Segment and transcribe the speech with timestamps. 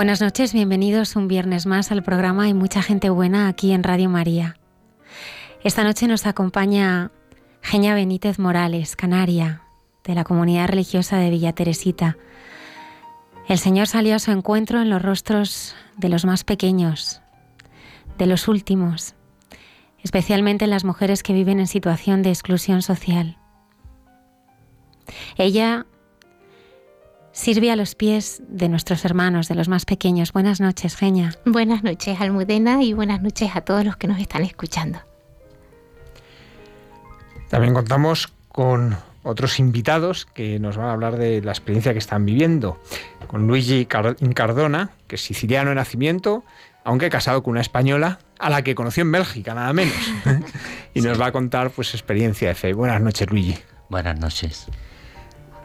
[0.00, 4.08] Buenas noches, bienvenidos un viernes más al programa Hay mucha gente buena aquí en Radio
[4.08, 4.56] María.
[5.62, 7.10] Esta noche nos acompaña
[7.60, 9.60] Genia Benítez Morales, canaria,
[10.04, 12.16] de la comunidad religiosa de Villa Teresita.
[13.46, 17.20] El Señor salió a su encuentro en los rostros de los más pequeños,
[18.16, 19.14] de los últimos,
[20.02, 23.36] especialmente en las mujeres que viven en situación de exclusión social.
[25.36, 25.84] Ella
[27.40, 30.32] sirve a los pies de nuestros hermanos, de los más pequeños.
[30.32, 31.34] Buenas noches, Genia.
[31.46, 35.00] Buenas noches, Almudena, y buenas noches a todos los que nos están escuchando.
[37.48, 42.26] También contamos con otros invitados que nos van a hablar de la experiencia que están
[42.26, 42.78] viviendo.
[43.26, 46.44] Con Luigi Cardona, que es siciliano de nacimiento,
[46.84, 49.96] aunque casado con una española, a la que conoció en Bélgica, nada menos.
[50.94, 52.74] y nos va a contar pues experiencia de fe.
[52.74, 53.56] Buenas noches, Luigi.
[53.88, 54.68] Buenas noches.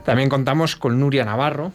[0.06, 1.74] También contamos con Nuria Navarro,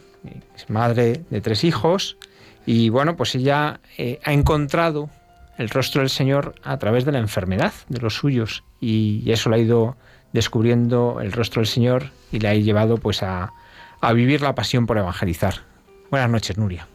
[0.56, 2.16] es madre de tres hijos,
[2.64, 5.10] y bueno, pues ella eh, ha encontrado
[5.58, 9.56] el rostro del Señor a través de la enfermedad de los suyos, y eso le
[9.56, 9.96] ha ido
[10.32, 13.52] descubriendo el rostro del Señor y le ha llevado pues a,
[14.00, 15.54] a vivir la pasión por evangelizar.
[16.10, 16.86] Buenas noches, Nuria.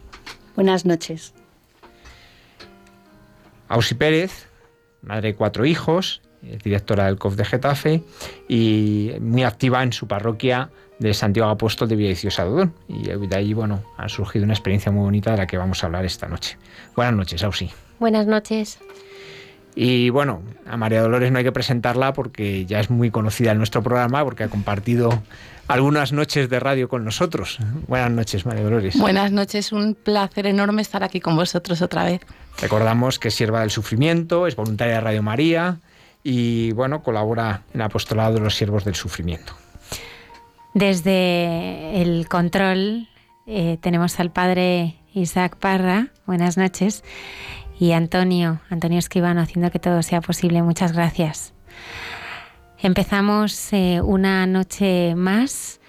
[0.55, 1.33] Buenas noches.
[3.67, 4.47] Ausi Pérez,
[5.01, 6.21] madre de cuatro hijos,
[6.63, 8.03] directora del COF de Getafe
[8.47, 10.69] y muy activa en su parroquia
[10.99, 12.73] de Santiago Apóstol de Villaviciosa Dodón.
[12.87, 15.87] Y de ahí, bueno, ha surgido una experiencia muy bonita de la que vamos a
[15.87, 16.57] hablar esta noche.
[16.95, 17.69] Buenas noches, Ausi.
[17.99, 18.79] Buenas noches.
[19.75, 23.57] Y bueno, a María Dolores no hay que presentarla porque ya es muy conocida en
[23.57, 25.21] nuestro programa, porque ha compartido
[25.67, 27.59] algunas noches de radio con nosotros.
[27.87, 28.97] Buenas noches, María Dolores.
[28.97, 32.21] Buenas noches, un placer enorme estar aquí con vosotros otra vez.
[32.61, 35.79] Recordamos que es sierva del sufrimiento, es voluntaria de Radio María
[36.27, 39.53] y bueno, colabora en el apostolado de los siervos del sufrimiento.
[40.73, 43.07] Desde el control
[43.45, 47.03] eh, tenemos al padre Isaac Parra, buenas noches,
[47.79, 50.63] y Antonio, Antonio Escribano, haciendo que todo sea posible.
[50.63, 51.53] Muchas gracias.
[52.79, 55.79] Empezamos eh, una noche más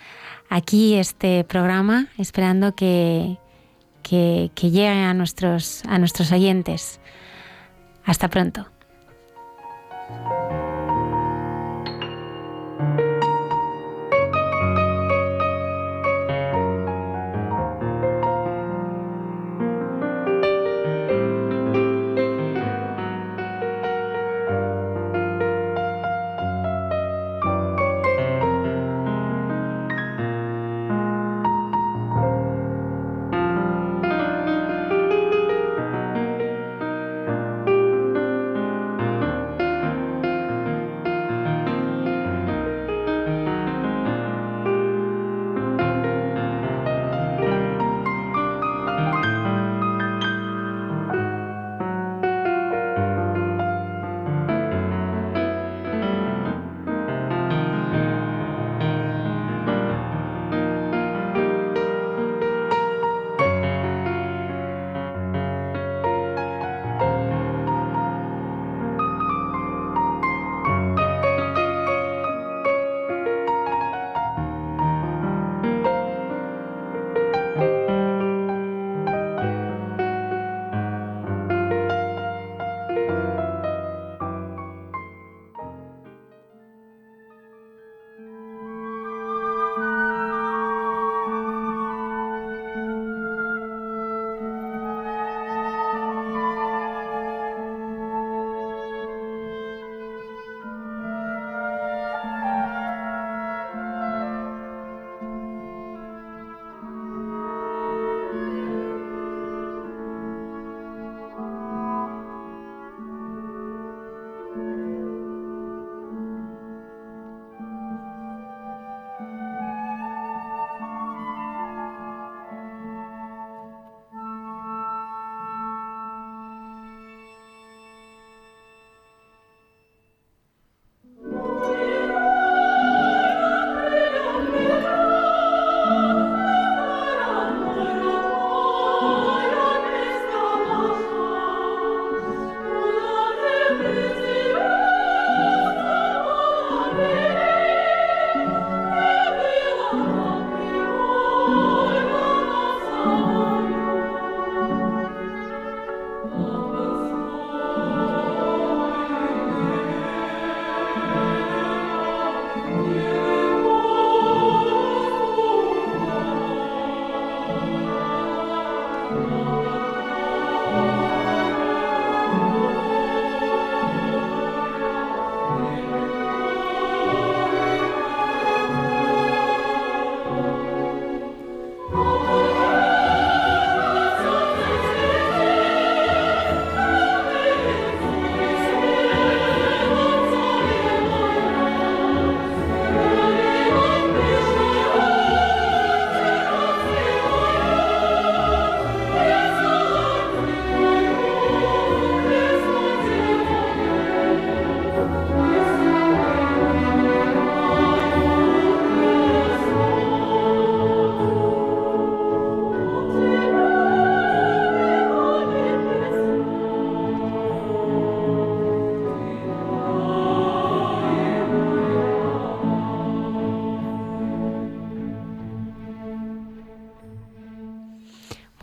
[0.51, 3.39] aquí este programa, esperando que,
[4.03, 7.01] que, que llegue a nuestros, a nuestros oyentes.
[8.05, 8.76] Hasta pronto.
[10.11, 10.46] 了。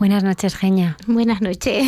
[0.04, 0.98] Buenas noches, Genia.
[1.06, 1.82] Buenas noches.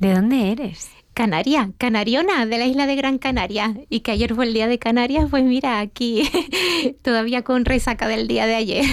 [0.00, 0.90] ¿De dónde eres?
[1.14, 3.72] Canaria, canariona, de la isla de Gran Canaria.
[3.88, 6.28] Y que ayer fue el día de Canarias, pues mira, aquí
[7.02, 8.84] todavía con resaca del día de ayer.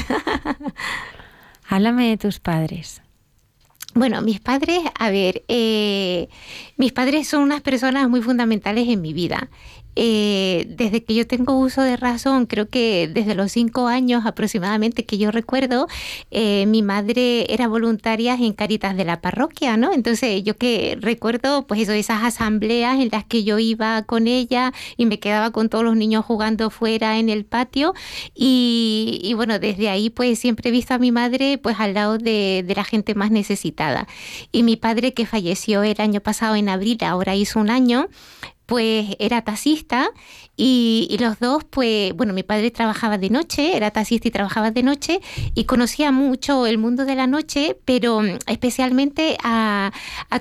[1.67, 3.01] Háblame de tus padres.
[3.95, 6.29] Bueno, mis padres, a ver, eh,
[6.75, 9.49] mis padres son unas personas muy fundamentales en mi vida.
[9.99, 15.05] Eh, desde que yo tengo uso de razón, creo que desde los cinco años aproximadamente
[15.05, 15.87] que yo recuerdo,
[16.29, 19.91] eh, mi madre era voluntaria en Caritas de la parroquia, ¿no?
[19.93, 24.71] Entonces yo que recuerdo, pues eso, esas asambleas en las que yo iba con ella
[24.97, 27.95] y me quedaba con todos los niños jugando fuera en el patio
[28.35, 32.63] y, bueno, desde ahí pues siempre he visto a mi madre pues al lado de,
[32.67, 34.07] de la gente más necesitada.
[34.51, 38.09] Y mi padre que falleció el año pasado en abril, ahora hizo un año,
[38.67, 40.11] pues era taxista
[40.57, 44.83] y, los dos, pues, bueno, mi padre trabajaba de noche, era taxista y trabajaba de
[44.83, 45.21] noche
[45.55, 49.91] y conocía mucho el mundo de la noche, pero mm, especialmente a,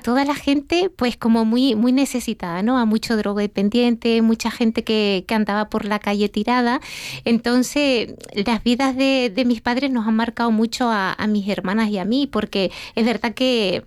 [0.03, 2.77] toda la gente, pues como muy, muy necesitada, ¿no?
[2.77, 6.81] A mucho drogodependiente, mucha gente que, que andaba por la calle tirada.
[7.23, 11.89] Entonces, las vidas de, de mis padres nos han marcado mucho a, a mis hermanas
[11.89, 13.83] y a mí, porque es verdad que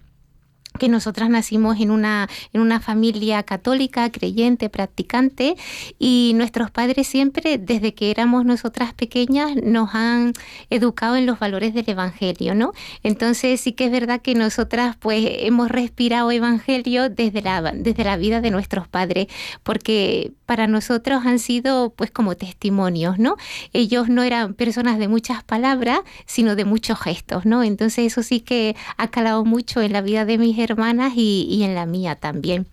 [0.81, 5.57] que nosotras nacimos en una, en una familia católica, creyente, practicante,
[5.99, 10.33] y nuestros padres siempre, desde que éramos nosotras pequeñas, nos han
[10.71, 12.73] educado en los valores del Evangelio, ¿no?
[13.03, 18.17] Entonces sí que es verdad que nosotras pues hemos respirado Evangelio desde la, desde la
[18.17, 19.27] vida de nuestros padres,
[19.63, 23.37] porque para nosotros han sido pues como testimonios, ¿no?
[23.75, 27.63] Ellos no eran personas de muchas palabras, sino de muchos gestos, ¿no?
[27.63, 31.75] Entonces eso sí que ha calado mucho en la vida de mis hermanas y, en
[31.75, 32.67] la mía también.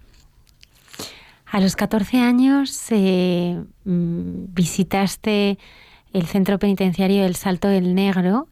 [1.45, 5.57] A los 14 años eh, mm, visitaste
[6.13, 8.47] el centro penitenciario del Salto del Negro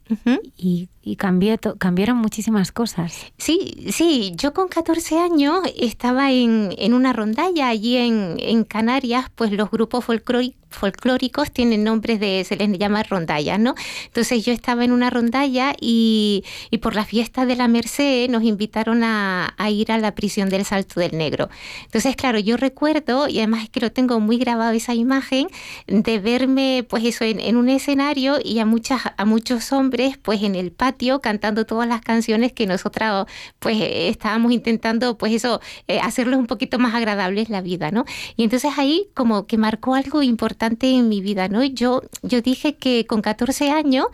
[0.58, 3.32] y, cambió cambiaron muchísimas cosas.
[3.38, 9.30] Sí, sí, yo con 14 años estaba en, en una rondalla allí en, en Canarias,
[9.36, 13.74] pues los grupos folclóricos folclóricos tienen nombres de, se les llama rondalla, ¿no?
[14.06, 18.44] Entonces yo estaba en una rondalla y, y por la fiesta de la Merced nos
[18.44, 21.50] invitaron a, a, ir a la prisión del Salto del Negro.
[21.86, 25.48] Entonces, claro, yo recuerdo, y además es que lo tengo muy grabado esa imagen,
[25.88, 30.44] de verme, pues eso, en, en un escenario y a, muchas, a muchos hombres, pues
[30.44, 33.28] en el patio, cantando todas las canciones que nosotros,
[33.60, 38.06] pues estábamos intentando, pues eso, eh, hacerlos un poquito más agradables la vida, ¿no?
[38.36, 41.64] Y entonces ahí como que marcó algo importante en mi vida, ¿no?
[41.64, 44.08] Yo, yo dije que con 14 años,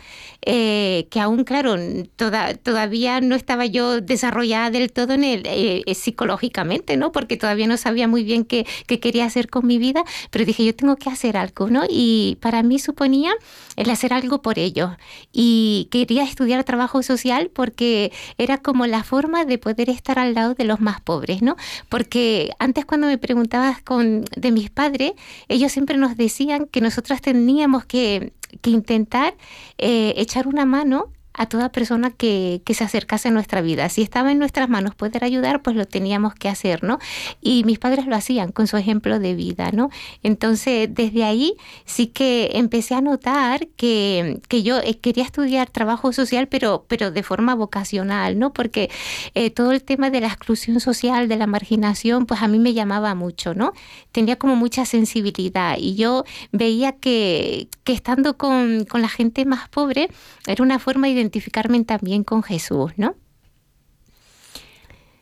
[0.43, 1.75] eh, que aún, claro,
[2.15, 7.11] toda, todavía no estaba yo desarrollada del todo en el, eh, eh, psicológicamente, ¿no?
[7.11, 10.65] Porque todavía no sabía muy bien qué, qué, quería hacer con mi vida, pero dije,
[10.65, 11.83] yo tengo que hacer algo, ¿no?
[11.89, 13.33] Y para mí suponía
[13.81, 14.91] el hacer algo por ellos.
[15.31, 20.53] Y quería estudiar trabajo social porque era como la forma de poder estar al lado
[20.53, 21.55] de los más pobres, ¿no?
[21.89, 25.13] Porque antes cuando me preguntabas con, de mis padres,
[25.47, 28.33] ellos siempre nos decían que nosotras teníamos que,
[28.65, 29.35] intentar
[29.77, 33.87] eh, echar una mano a toda persona que, que, se acercase a nuestra vida.
[33.89, 36.99] Si estaba en nuestras manos poder ayudar, pues lo teníamos que hacer, ¿no?
[37.41, 39.89] Y mis padres lo hacían con su ejemplo de vida, ¿no?
[40.23, 46.11] Entonces, desde ahí sí que empecé a notar que, que yo eh, quería estudiar trabajo
[46.11, 48.51] social, pero, pero de forma vocacional, ¿no?
[48.51, 48.89] Porque
[49.33, 52.73] eh, todo el tema de la exclusión social, de la marginación, pues a mí me
[52.73, 53.73] llamaba mucho, ¿no?
[54.11, 59.69] Tenía como mucha sensibilidad y yo veía que, que estando con, con la gente más
[59.69, 60.09] pobre
[60.47, 63.15] era una forma identificarme también con Jesús, ¿no?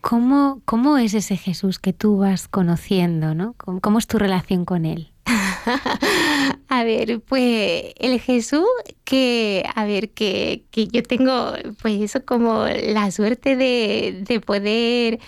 [0.02, 3.54] ¿Cómo, ¿Cómo es ese Jesús que tú vas conociendo, ¿no?
[3.82, 5.12] ¿Cómo, es tu relación con él?
[6.70, 8.66] a ver, pues el Jesús
[9.04, 11.52] que, a ver, que, que yo tengo,
[11.82, 15.20] pues eso como la suerte de, de poder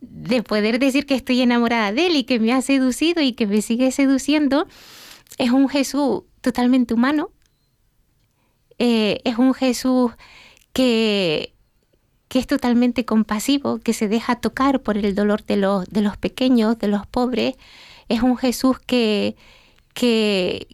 [0.00, 3.46] de poder decir que estoy enamorada de él y que me ha seducido y que
[3.46, 4.66] me sigue seduciendo,
[5.38, 7.30] es un Jesús totalmente humano,
[8.78, 10.12] eh, es un Jesús
[10.72, 11.54] que,
[12.28, 16.16] que es totalmente compasivo, que se deja tocar por el dolor de los, de los
[16.16, 17.54] pequeños, de los pobres.
[18.08, 19.36] Es un Jesús que,
[19.94, 20.68] que,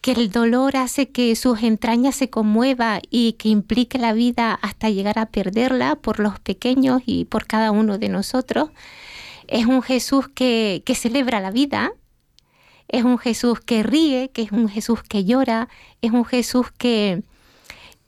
[0.00, 4.90] que el dolor hace que sus entrañas se conmueva y que implique la vida hasta
[4.90, 8.70] llegar a perderla por los pequeños y por cada uno de nosotros.
[9.46, 11.92] Es un Jesús que, que celebra la vida,
[12.88, 15.68] es un Jesús que ríe, que es un Jesús que llora,
[16.02, 17.22] es un Jesús que,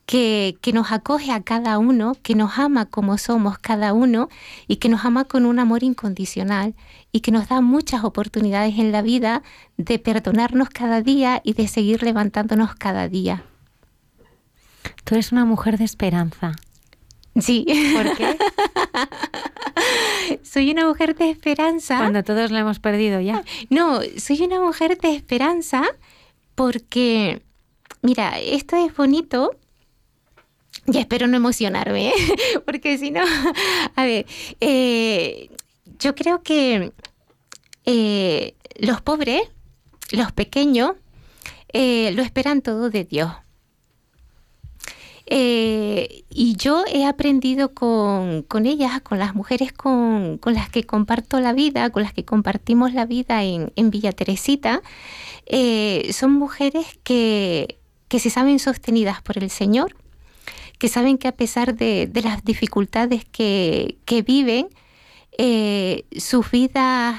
[0.07, 4.29] que, nos acoge a cada uno, que nos ama como somos cada uno
[4.69, 6.75] y que nos ama con un amor incondicional
[7.13, 9.43] y que nos da muchas oportunidades en la vida
[9.77, 13.45] de perdonarnos cada día y de seguir levantándonos cada día.
[15.05, 16.53] Tú eres una mujer de esperanza.
[17.41, 17.67] Sí.
[17.95, 18.39] ¿Por qué?
[20.43, 21.99] soy una mujer de esperanza.
[21.99, 23.43] Cuando todos la hemos perdido ya.
[23.71, 25.83] No, soy una mujer de esperanza
[26.55, 27.43] porque,
[28.03, 29.57] mira, esto es bonito.
[30.93, 32.13] Y espero no emocionarme, ¿eh?
[32.65, 33.23] porque si no,
[33.97, 34.27] a ver,
[34.61, 35.51] eh,
[35.99, 36.93] yo creo que
[37.85, 39.43] eh, los pobres,
[40.13, 40.93] los pequeños,
[41.73, 43.31] lo esperan todo de Dios.
[45.29, 50.85] Eh, y yo he aprendido con, con ellas, con las mujeres con, con, las que
[50.85, 54.83] comparto la vida, con las que compartimos la vida en, en Villa Teresita,
[55.47, 59.97] eh, son mujeres que, que se saben sostenidas por el Señor,
[60.79, 64.69] que saben que a pesar de, de las dificultades que, que viven,
[65.39, 67.17] eh, sus vidas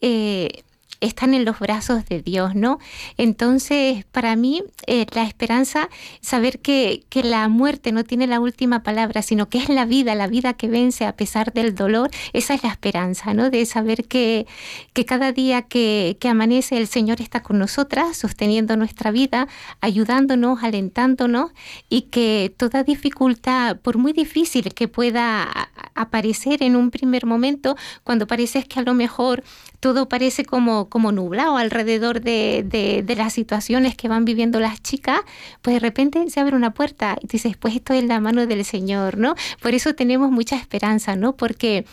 [0.00, 0.62] eh,
[1.02, 2.78] están en los brazos de Dios, ¿no?
[3.18, 5.90] Entonces, para mí, eh, la esperanza,
[6.20, 10.14] saber que, que, la muerte no tiene la última palabra, sino que es la vida,
[10.14, 13.50] la vida que vence a pesar del dolor, esa es la esperanza, ¿no?
[13.50, 14.46] De saber que,
[14.92, 19.48] que cada día que, que amanece el Señor está con nosotras, sosteniendo nuestra vida,
[19.80, 21.50] ayudándonos, alentándonos
[21.88, 25.50] y que toda dificultad, por muy difícil que pueda
[25.94, 29.42] aparecer en un primer momento, cuando parece que a lo mejor
[29.82, 34.80] todo parece como, como nublado alrededor de, de, de, las situaciones que van viviendo las
[34.80, 35.18] chicas,
[35.60, 38.64] pues de repente se abre una puerta y dices, pues esto es la mano del
[38.64, 39.34] Señor, ¿no?
[39.60, 41.34] Por eso tenemos mucha esperanza, ¿no?
[41.36, 41.84] Porque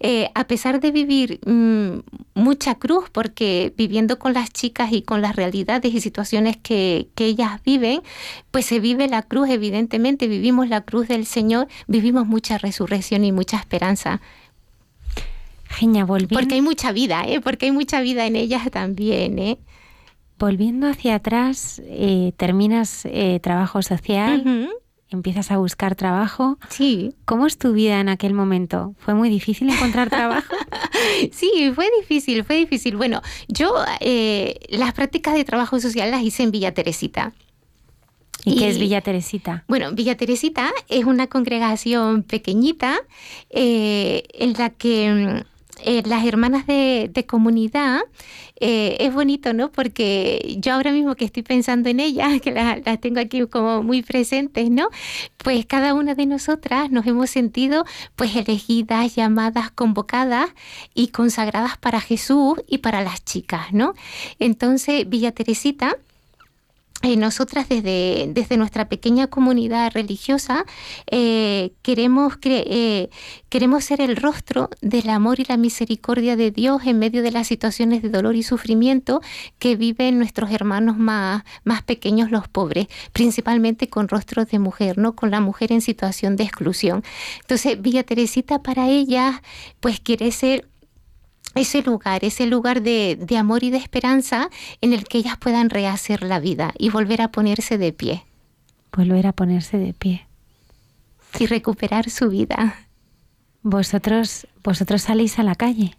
[0.00, 2.00] eh, a pesar de vivir mmm,
[2.34, 7.24] mucha cruz, porque viviendo con las chicas y con las realidades y situaciones que, que
[7.24, 8.02] ellas viven,
[8.50, 13.32] pues se vive la cruz, evidentemente, vivimos la cruz del Señor, vivimos mucha resurrección y
[13.32, 14.20] mucha esperanza.
[15.70, 16.36] Genia, volviendo...
[16.36, 17.40] Porque hay mucha vida, ¿eh?
[17.40, 19.58] Porque hay mucha vida en ellas también, ¿eh?
[20.38, 24.68] Volviendo hacia atrás, eh, terminas eh, trabajo social, uh -huh.
[25.10, 26.58] empiezas a buscar trabajo.
[26.70, 27.14] Sí.
[27.24, 28.94] ¿Cómo es tu vida en aquel momento?
[28.98, 30.48] ¿Fue muy difícil encontrar trabajo?
[31.32, 32.96] sí, fue difícil, fue difícil.
[32.96, 37.32] Bueno, yo eh, las prácticas de trabajo social las hice en Villa Teresita.
[38.44, 39.64] ¿Y, ¿Y qué es Villa Teresita?
[39.68, 42.96] Bueno, Villa Teresita es una congregación pequeñita
[43.50, 45.44] en la que
[45.84, 48.00] eh, las hermanas de, comunidad,
[48.58, 49.70] eh, es bonito, ¿no?
[49.70, 53.82] Porque yo ahora mismo que estoy pensando en ellas, que las, las tengo aquí como
[53.82, 54.88] muy presentes, ¿no?
[55.38, 57.84] Pues cada una de nosotras nos hemos sentido
[58.16, 60.50] pues elegidas, llamadas, convocadas
[60.94, 63.94] y consagradas para Jesús y para las chicas, ¿no?
[64.38, 65.96] Entonces, Villa Teresita
[67.02, 70.66] eh, nosotras desde, desde, nuestra pequeña comunidad religiosa
[71.10, 73.08] eh, queremos, eh,
[73.48, 77.46] queremos ser el rostro del amor y la misericordia de Dios en medio de las
[77.46, 79.22] situaciones de dolor y sufrimiento
[79.58, 85.16] que viven nuestros hermanos más, más pequeños, los pobres, principalmente con rostros de mujer, ¿no?
[85.16, 87.02] con la mujer en situación de exclusión.
[87.40, 89.42] Entonces, Villa Teresita para ella,
[89.80, 90.69] pues quiere ser
[91.54, 95.70] ese lugar, ese lugar de, de, amor y de esperanza en el que ellas puedan
[95.70, 98.24] rehacer la vida y volver a ponerse de pie.
[98.96, 100.26] Volver a ponerse de pie.
[101.38, 102.74] Y recuperar su vida.
[103.62, 105.96] Vosotros, vosotros salís a la calle.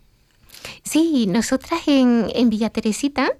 [0.84, 3.32] Sí, nosotras en, en Villa Teresita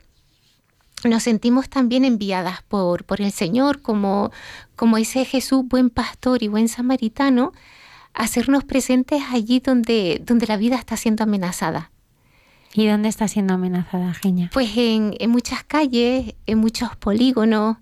[1.04, 4.32] nos sentimos también enviadas por, por el Señor como,
[4.76, 7.54] como ese Jesús buen pastor y buen samaritano,
[8.14, 11.91] a hacernos presentes allí donde, donde la vida está siendo amenazada.
[12.74, 14.50] ¿Y dónde está siendo amenazada, Genia?
[14.54, 17.78] Pues en, muchas calles, en muchos polígonos,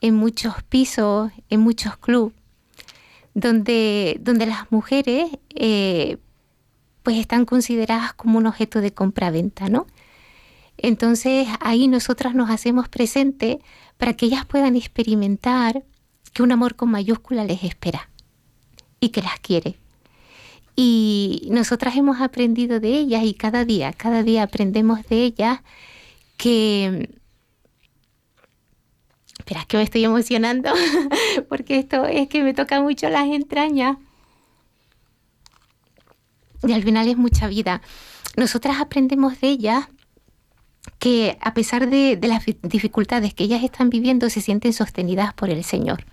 [0.00, 2.34] en muchos pisos, en muchos clubes,
[3.34, 6.18] donde, donde las mujeres eh,
[7.02, 9.86] pues están consideradas como un objeto de compraventa, ¿no?
[10.76, 13.58] Entonces ahí nosotras nos hacemos presentes
[13.96, 15.84] para que ellas puedan experimentar
[16.32, 18.10] que un amor con mayúscula les espera
[18.98, 19.78] y que las quiere.
[20.76, 25.60] Y nosotras hemos aprendido de ellas y cada día, cada día aprendemos de ellas
[26.36, 27.10] que...
[29.38, 30.72] Espera, que me estoy emocionando
[31.48, 33.98] porque esto es que me toca mucho las entrañas.
[36.66, 37.82] Y al final es mucha vida.
[38.36, 39.88] Nosotras aprendemos de ellas
[40.98, 45.50] que a pesar de, de las dificultades que ellas están viviendo, se sienten sostenidas por
[45.50, 46.04] el Señor.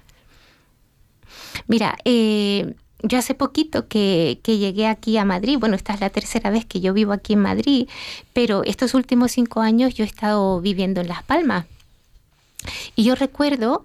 [1.68, 6.50] Mira, eh, yo hace poquito que, llegué aquí a Madrid, bueno, esta es la tercera
[6.50, 7.88] vez que yo vivo aquí en Madrid,
[8.34, 11.66] pero estos últimos cinco años yo he estado viviendo en Las Palmas.
[12.96, 13.84] Y yo recuerdo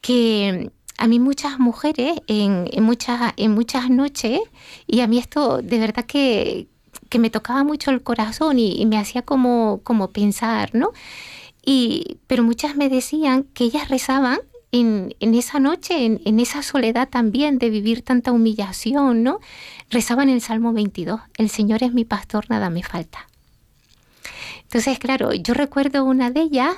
[0.00, 4.40] que a mí muchas mujeres en, en, muchas, en muchas noches,
[4.86, 6.66] y a mí esto de verdad que,
[7.08, 10.92] que me tocaba mucho el corazón y, y me hacía como, como pensar, ¿no?
[11.64, 14.38] Y, pero muchas me decían que ellas rezaban
[14.72, 19.40] en, esa noche, en, esa soledad también de vivir tanta humillación, ¿no?
[19.90, 23.28] Rezaban el Salmo 22, el Señor es mi pastor, nada me falta.
[24.62, 26.76] Entonces, claro, yo recuerdo una de ellas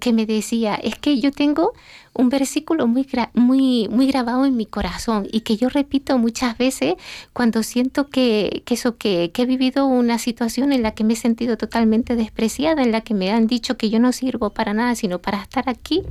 [0.00, 1.72] que me decía, es que yo tengo
[2.14, 6.94] un versículo muy, muy, muy grabado en mi corazón y que yo repito muchas veces
[7.32, 11.56] cuando siento que, eso, que, he vivido una situación en la que me he sentido
[11.56, 15.20] totalmente despreciada, en la que me han dicho que yo no sirvo para nada, sino
[15.20, 16.02] para estar aquí.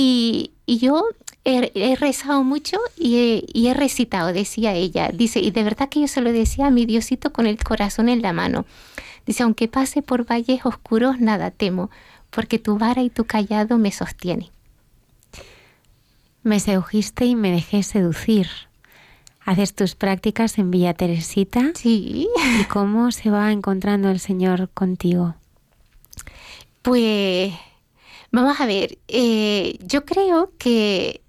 [0.00, 1.08] Y, yo
[1.44, 5.10] he, rezado mucho y he, y he, recitado, decía ella.
[5.12, 8.08] Dice, y de verdad que yo se lo decía a mi Diosito con el corazón
[8.08, 8.64] en la mano.
[9.26, 11.90] Dice, aunque pase por valles oscuros, nada temo,
[12.30, 14.50] porque tu vara y tu callado me sostienen.
[16.44, 18.46] Me sedujiste y me dejé seducir.
[19.44, 21.72] ¿Haces tus prácticas en Villa Teresita?
[21.74, 22.28] Sí.
[22.60, 25.34] ¿Y cómo se va encontrando el Señor contigo?
[26.82, 27.52] Pues
[28.30, 31.22] vamos a ver, eh, yo creo que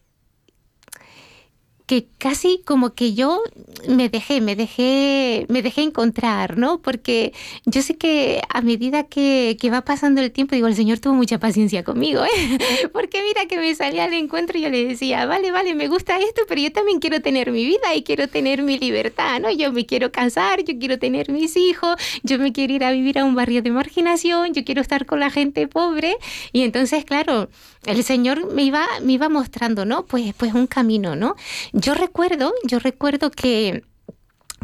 [1.89, 3.41] que casi como que yo
[3.87, 6.83] me dejé, me dejé, me dejé encontrar, ¿no?
[6.83, 7.33] Porque
[7.65, 11.39] yo sé que a medida que, va pasando el tiempo, digo, el Señor tuvo mucha
[11.39, 12.29] paciencia conmigo, ¿eh?
[12.93, 16.19] Porque mira que me salía al encuentro y yo le decía, vale, vale, me gusta
[16.19, 19.49] esto, pero yo también quiero tener mi vida y quiero tener mi libertad, ¿no?
[19.49, 23.17] Yo me quiero casar, yo quiero tener mis hijos, yo me quiero ir a vivir
[23.17, 26.17] a un barrio de marginación, yo quiero estar con la gente pobre.
[26.53, 27.49] Y entonces, claro,
[27.85, 30.05] el Señor me iba, me iba mostrando, ¿no?
[30.05, 31.35] Pues, pues un camino, ¿no?
[31.79, 33.85] Yo recuerdo, yo recuerdo que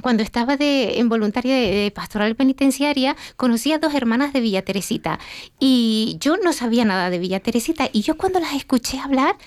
[0.02, 5.20] cuando estaba de, en voluntaria de, pastoral penitenciaria, conocí a dos hermanas de Villa Teresita
[5.58, 7.90] y yo no sabía nada de Villa Teresita.
[7.94, 9.38] Y yo cuando las escuché hablar,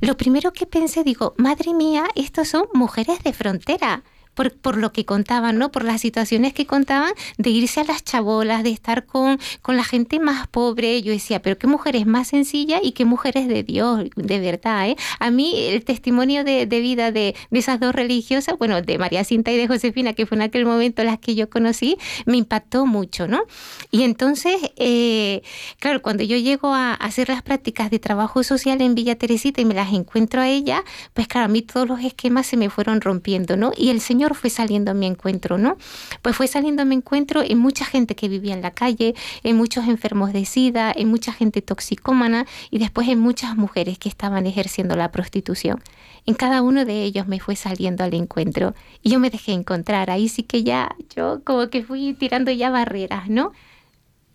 [0.00, 4.04] lo primero que pensé, digo, madre mía, estos son mujeres de frontera
[4.46, 5.70] por, lo que contaban, ¿no?
[5.70, 9.84] Por las situaciones que contaban de irse a las chabolas, de estar con, con la
[9.84, 11.02] gente más pobre.
[11.02, 14.96] Yo decía, pero qué mujeres más sencillas y qué mujeres de Dios, de verdad, ¿eh?
[15.18, 19.56] A mí el testimonio de, vida de, esas dos religiosas, bueno, de María Cinta y
[19.56, 23.42] de Josefina, que fue en aquel momento las que yo conocí, me impactó mucho, ¿no?
[23.90, 25.42] Y entonces, eh,
[25.80, 29.64] claro, cuando yo llego a hacer las prácticas de trabajo social en Villa Teresita y
[29.64, 33.00] me las encuentro a ella, pues claro, a mí todos los esquemas se me fueron
[33.00, 33.72] rompiendo, ¿no?
[33.76, 35.76] Y el Señor fue saliendo a mi encuentro, ¿no?
[36.22, 39.56] Pues fue saliendo a mi encuentro en mucha gente que vivía en la calle, en
[39.56, 44.46] muchos enfermos de SIDA, en mucha gente toxicómana y después en muchas mujeres que estaban
[44.46, 45.82] ejerciendo la prostitución.
[46.26, 50.10] En cada uno de ellos me fue saliendo al encuentro y yo me dejé encontrar.
[50.10, 53.52] Ahí sí que ya yo como que fui tirando ya barreras, ¿no?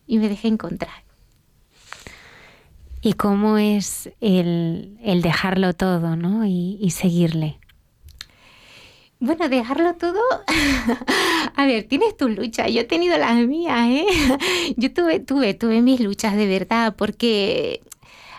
[0.08, 1.04] Y me dejé encontrar.
[3.02, 6.46] ¿Y cómo es el, dejarlo todo, ¿no?
[6.46, 7.60] y seguirle?
[9.26, 10.20] Bueno, dejarlo todo.
[11.56, 12.70] a ver, tienes tus luchas.
[12.74, 14.06] Yo he tenido las mías, ¿eh?
[14.76, 17.82] Yo tuve, tuve, tuve mis luchas de verdad, porque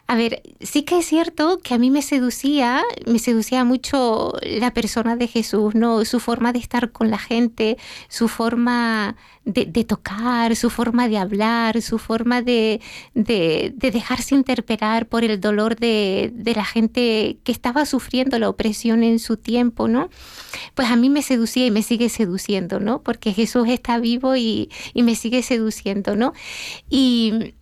[0.07, 4.75] a ver, sí que es cierto que a mí me seducía, me seducía mucho la
[4.75, 6.05] persona de Jesús, ¿no?
[6.05, 11.81] Su forma de estar con la gente, su forma de, tocar, su forma de hablar,
[11.81, 12.83] su forma de,
[13.15, 19.39] dejarse interpelar por el dolor de, la gente que estaba sufriendo la opresión en su
[19.39, 20.11] tiempo, ¿no?
[20.75, 23.03] Pues a mí me seducía y me sigue seduciendo, ¿no?
[23.03, 26.35] Porque Jesús está vivo y, y me sigue seduciendo, ¿no?
[26.91, 27.55] Y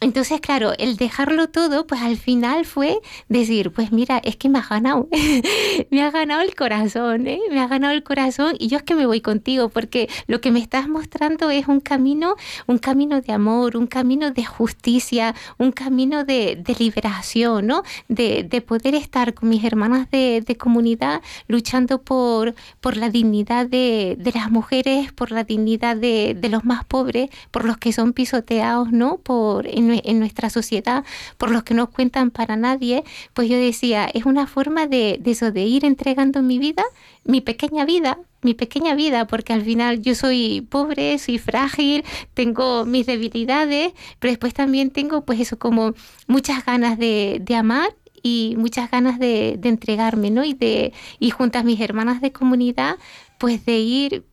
[0.00, 4.60] entonces, claro, el dejarlo todo, pues al final fue decir, pues mira, es que me
[4.60, 5.08] ha ganado,
[5.90, 7.40] me ha ganado el corazón, ¿eh?
[7.50, 10.52] me ha ganado el corazón y yo es que me voy contigo porque lo que
[10.52, 12.36] me estás mostrando es un camino,
[12.68, 17.82] un camino de amor, un camino de justicia, un camino de, liberación, ¿no?
[18.08, 24.50] De, poder estar con mis hermanas de, comunidad luchando por, por la dignidad de, las
[24.50, 29.16] mujeres, por la dignidad de, los más pobres, por los que son pisoteados, ¿no?
[29.18, 31.04] Por en, nuestra sociedad,
[31.36, 35.52] por los que no cuentan para nadie, pues yo decía, es una forma de, eso,
[35.52, 36.82] de ir entregando mi vida,
[37.24, 42.84] mi pequeña vida, mi pequeña vida, porque al final yo soy pobre, soy frágil, tengo
[42.84, 45.94] mis debilidades, pero después también tengo pues eso como
[46.26, 50.44] muchas ganas de, de amar y muchas ganas de, de, entregarme, ¿no?
[50.44, 52.96] Y de y juntas mis hermanas de comunidad,
[53.38, 54.24] pues de ir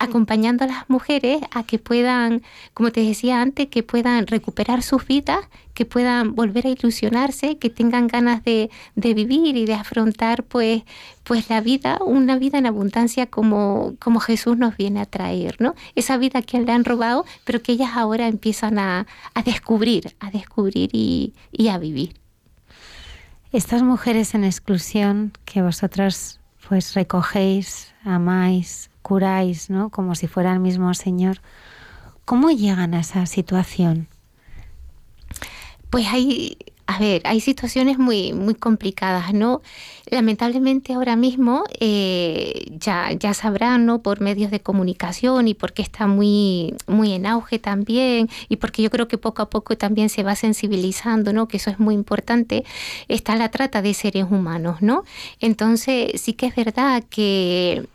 [0.00, 5.06] acompañando a las mujeres a que puedan, como te decía antes, que puedan recuperar sus
[5.06, 5.40] vidas,
[5.74, 10.82] que puedan volver a ilusionarse, que tengan ganas de, vivir y de afrontar pues,
[11.22, 15.74] pues la vida, una vida en abundancia como, como Jesús nos viene a traer, ¿no?
[15.94, 19.06] Esa vida que le han robado, pero que ellas ahora empiezan a,
[19.44, 22.14] descubrir, a descubrir y, y a vivir.
[23.52, 29.90] Estas mujeres en exclusión que vosotros pues recogéis, amáis, curáis, ¿no?
[29.90, 31.40] Como si fuera el mismo Señor.
[32.24, 34.06] ¿Cómo llegan a esa situación?
[35.90, 39.62] Pues hay, a ver, hay situaciones muy, muy complicadas, ¿no?
[40.08, 44.00] Lamentablemente ahora mismo eh, ya, ya sabrán, ¿no?
[44.00, 48.90] Por medios de comunicación y porque está muy, muy en auge también y porque yo
[48.90, 51.48] creo que poco a poco también se va sensibilizando, ¿no?
[51.48, 52.64] Que eso es muy importante,
[53.08, 55.02] está la trata de seres humanos, ¿no?
[55.40, 57.88] Entonces sí que es verdad que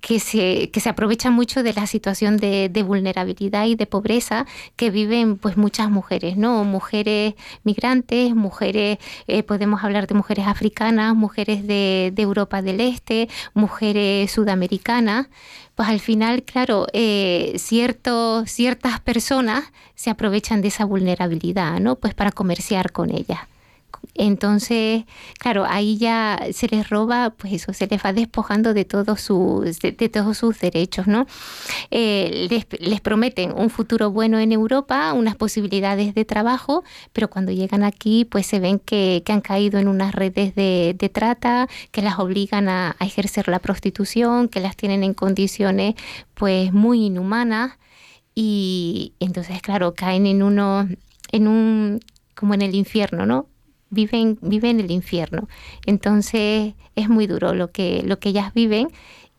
[0.00, 4.90] que se, que se aprovecha mucho de la situación de, vulnerabilidad y de pobreza que
[4.90, 6.64] viven pues muchas mujeres, ¿no?
[6.64, 14.30] Mujeres migrantes, mujeres, eh, podemos hablar de mujeres africanas, mujeres de, Europa del Este, mujeres
[14.30, 15.26] sudamericanas,
[15.74, 19.64] pues al final, claro, eh, ciertas personas
[19.94, 21.96] se aprovechan de esa vulnerabilidad, ¿no?
[21.96, 23.51] Pues para comerciar con ellas.
[24.14, 25.04] Entonces,
[25.38, 29.78] claro, ahí ya se les roba, pues eso, se les va despojando de todos sus,
[29.80, 31.26] de, todos sus derechos, ¿no?
[31.90, 32.46] Eh,
[32.78, 38.26] les, prometen un futuro bueno en Europa, unas posibilidades de trabajo, pero cuando llegan aquí,
[38.26, 42.94] pues se ven que, han caído en unas redes de, trata, que las obligan a,
[42.98, 45.94] a, ejercer la prostitución, que las tienen en condiciones,
[46.34, 47.78] pues, muy inhumanas.
[48.34, 50.88] Y entonces, claro, caen en uno,
[51.32, 52.00] en un,
[52.34, 53.46] como en el infierno, ¿no?
[53.92, 55.48] Viven, viven el infierno.
[55.86, 58.88] Entonces es muy duro lo que, lo que ellas viven.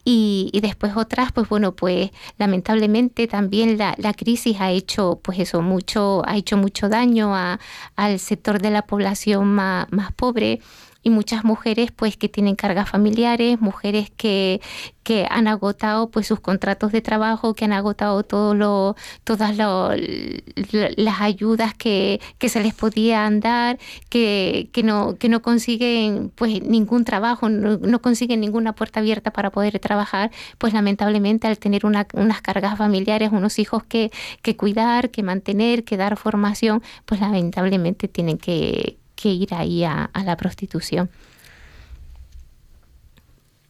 [0.06, 5.40] Y, y, después otras, pues bueno, pues lamentablemente también la, la, crisis ha hecho, pues
[5.40, 7.58] eso, mucho, ha hecho mucho daño a,
[7.96, 10.60] al sector de la población más, más pobre
[11.04, 14.62] y muchas mujeres pues que tienen cargas familiares, mujeres que,
[15.04, 21.22] que han agotado pues sus contratos de trabajo, que han agotado todo lo, todas las
[21.22, 23.78] ayudas que, que, se les podían dar,
[24.10, 29.52] que, que, no, que no consiguen pues ningún trabajo, no, consiguen ninguna puerta abierta para
[29.52, 34.12] poder trabajar, pues lamentablemente al tener unas cargas familiares, unos hijos que,
[34.42, 40.12] que cuidar, que mantener, que dar formación, pues lamentablemente tienen que, que ir ahí a,
[40.26, 41.10] la prostitución.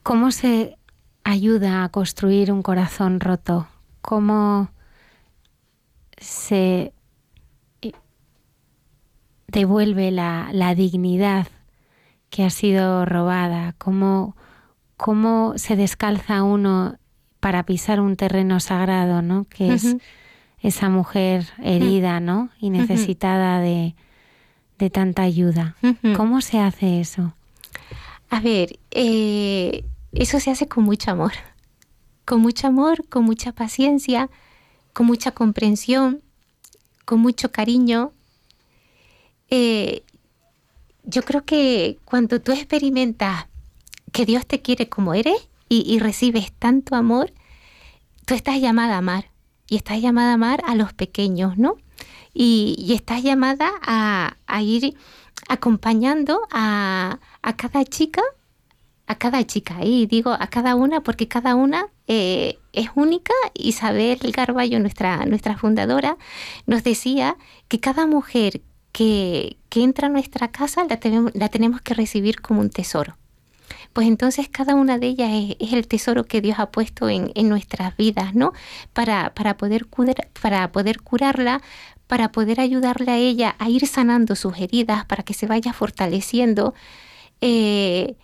[0.02, 0.80] ¿Cómo se
[1.24, 3.68] ayuda a construir un corazón roto?
[4.02, 4.72] ¿Cómo
[6.18, 6.92] se
[9.46, 11.46] devuelve la, dignidad
[12.32, 13.76] que ha sido robada?
[13.78, 14.36] ¿Cómo,
[14.98, 16.98] ¿Cómo, se descalza uno
[17.40, 19.44] para pisar un terreno sagrado, ¿no?
[19.44, 19.98] Que es
[20.58, 22.50] esa mujer herida, ¿no?
[22.58, 23.94] Y necesitada de,
[24.78, 25.76] de tanta ayuda.
[26.16, 27.34] ¿Cómo se hace eso?
[28.30, 31.34] A ver, eh, eso se hace con mucho amor.
[32.26, 34.30] Con mucho amor, con mucha paciencia,
[34.94, 36.22] con mucha comprensión,
[37.06, 38.12] con mucho cariño.
[39.50, 40.04] Eh,
[41.04, 43.48] yo creo que cuando tú experimentas
[44.12, 47.34] que Dios te quiere como eres y, y recibes tanto amor,
[48.26, 49.30] tú estás llamada a amar.
[49.68, 51.78] Y estás llamada a amar a los pequeños, ¿no?
[52.34, 54.96] Y, estás llamada a, ir
[55.48, 57.20] acompañando a,
[57.58, 58.22] cada chica,
[59.08, 63.34] a cada chica, y digo a cada una porque cada una eh, es única.
[63.54, 66.18] Isabel Garballo, nuestra, nuestra fundadora,
[66.66, 71.96] nos decía que cada mujer que, entra a nuestra casa la tenemos, la tenemos que
[71.96, 73.18] recibir como un tesoro
[73.94, 77.96] pues entonces cada una de ellas es, el tesoro que Dios ha puesto en, nuestras
[77.96, 78.54] vidas, ¿no?
[78.92, 79.86] Para, para, poder
[80.42, 81.62] para poder curarla,
[82.14, 86.76] para poder ayudarle a ella a ir sanando sus heridas, para que se vaya fortaleciendo,
[87.42, 88.18] eh,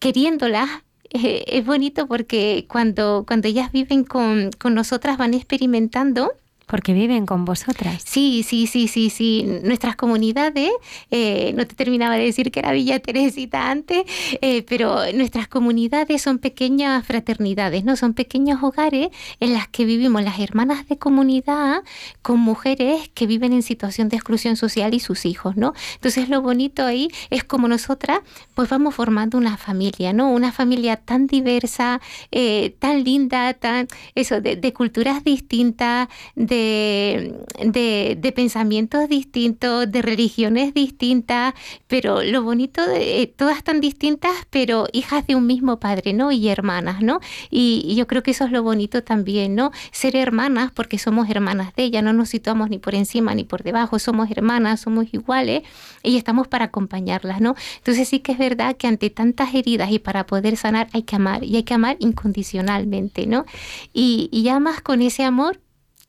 [0.00, 0.68] queriéndolas.
[1.10, 6.32] Eh, es bonito porque cuando, cuando ellas viven con, con nosotras van experimentando
[6.66, 8.02] porque viven con vosotras.
[8.04, 9.46] Sí, sí, sí, sí, sí.
[9.62, 10.70] Nuestras comunidades,
[11.10, 14.04] eh, no te terminaba de decir que era Villa Teresita antes,
[14.40, 17.96] eh, pero nuestras comunidades son pequeñas fraternidades, ¿no?
[17.96, 19.08] Son pequeños hogares
[19.40, 21.82] en las que vivimos las hermanas de comunidad
[22.22, 25.74] con mujeres que viven en situación de exclusión social y sus hijos, ¿no?
[25.94, 28.20] Entonces lo bonito ahí es como nosotras
[28.54, 30.30] pues vamos formando una familia, ¿no?
[30.30, 36.08] Una familia tan diversa, eh, tan linda, tan, eso, de, de culturas distintas,
[36.52, 41.54] de, pensamientos distintos, de religiones distintas,
[41.86, 46.32] pero lo bonito de eh, todas tan distintas, pero hijas de un mismo padre, ¿no?
[46.32, 47.20] Y hermanas, ¿no?
[47.50, 49.70] Y, yo creo que eso es lo bonito también, ¿no?
[49.90, 53.62] Ser hermanas porque somos hermanas de ella, no nos situamos ni por encima ni por
[53.62, 55.62] debajo, somos hermanas, somos iguales
[56.02, 57.54] y estamos para acompañarlas, ¿no?
[57.78, 61.16] Entonces sí que es verdad que ante tantas heridas y para poder sanar hay que
[61.16, 63.44] amar y hay que amar incondicionalmente, ¿no?
[63.92, 65.61] Y, y ya con ese amor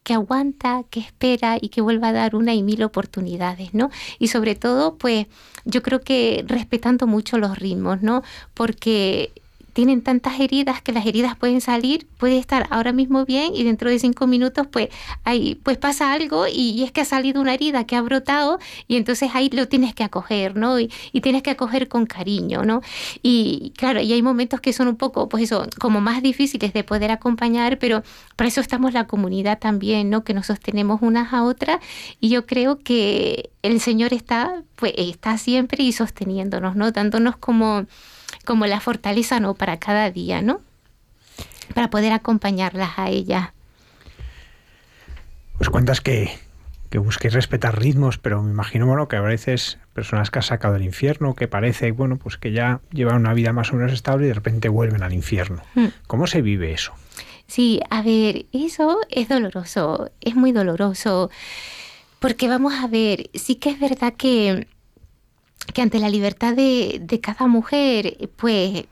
[0.03, 3.89] que aguanta, que espera y que vuelva a dar una y mil oportunidades, ¿no?
[4.19, 5.27] Y sobre todo, pues
[5.65, 8.23] yo creo que respetando mucho los ritmos, ¿no?
[8.53, 9.31] Porque
[9.73, 13.89] tienen tantas heridas que las heridas pueden salir, puede estar ahora mismo bien y dentro
[13.89, 14.89] de cinco minutos pues
[15.23, 18.97] ahí pues pasa algo y, es que ha salido una herida que ha brotado y
[18.97, 20.79] entonces ahí lo tienes que acoger, ¿no?
[20.79, 20.89] Y,
[21.23, 22.81] tienes que acoger con cariño, ¿no?
[23.21, 26.83] Y claro, y hay momentos que son un poco, pues eso, como más difíciles de
[26.83, 28.03] poder acompañar, pero
[28.35, 30.23] para eso estamos la comunidad también, ¿no?
[30.25, 31.79] Que nos sostenemos unas a otras
[32.19, 36.91] y yo creo que el Señor está, pues, está siempre y sosteniéndonos, ¿no?
[36.91, 37.85] Dándonos como,
[38.45, 39.53] como la fortaleza, ¿no?
[39.53, 40.61] Para cada día, ¿no?
[41.73, 43.49] Para poder acompañarlas a ellas.
[45.57, 46.31] Pues cuentas que,
[46.89, 50.73] que busquéis respetar ritmos, pero me imagino, bueno, que a veces personas que has sacado
[50.73, 54.25] del infierno, que parece, bueno, pues que ya llevan una vida más o menos estable
[54.25, 55.63] y de repente vuelven al infierno.
[55.75, 55.87] Hmm.
[56.07, 56.93] ¿Cómo se vive eso?
[57.47, 61.29] Sí, a ver, eso es doloroso, es muy doloroso.
[62.19, 64.67] Porque vamos a ver, sí que es verdad que,
[65.73, 68.85] que ante la libertad de, de cada mujer, pues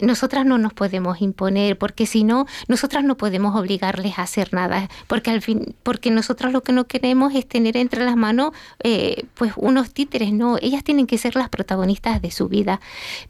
[0.00, 4.88] nosotras no nos podemos imponer, porque si no, nosotras no podemos obligarles a hacer nada,
[5.06, 9.26] porque al fin, porque nosotras lo que no queremos es tener entre las manos eh,
[9.34, 12.80] pues unos títeres, no, ellas tienen que ser las protagonistas de su vida.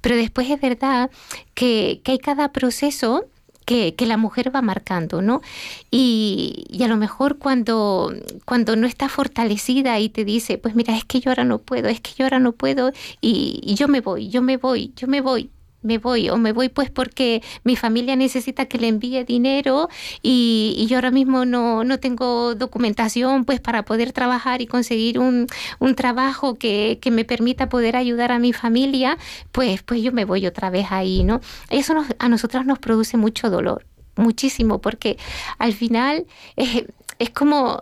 [0.00, 1.10] Pero después es verdad
[1.54, 3.26] que, que hay cada proceso
[3.64, 5.42] que, la mujer va marcando, ¿no?
[5.90, 8.12] Y, a lo mejor cuando,
[8.44, 11.88] cuando no está fortalecida y te dice, pues mira, es que yo ahora no puedo,
[11.88, 15.20] es que yo ahora no puedo, y yo me voy, yo me voy, yo me
[15.20, 15.50] voy,
[15.82, 19.88] me voy o me voy pues porque mi familia necesita que le envíe dinero
[20.22, 25.46] y, yo ahora mismo no, no, tengo documentación pues para poder trabajar y conseguir un,
[25.78, 29.18] un trabajo que, que, me permita poder ayudar a mi familia,
[29.52, 31.40] pues, pues yo me voy otra vez ahí, ¿no?
[31.70, 35.16] Eso a nosotras nos produce mucho dolor muchísimo porque
[35.58, 36.86] al final eh,
[37.18, 37.78] es como,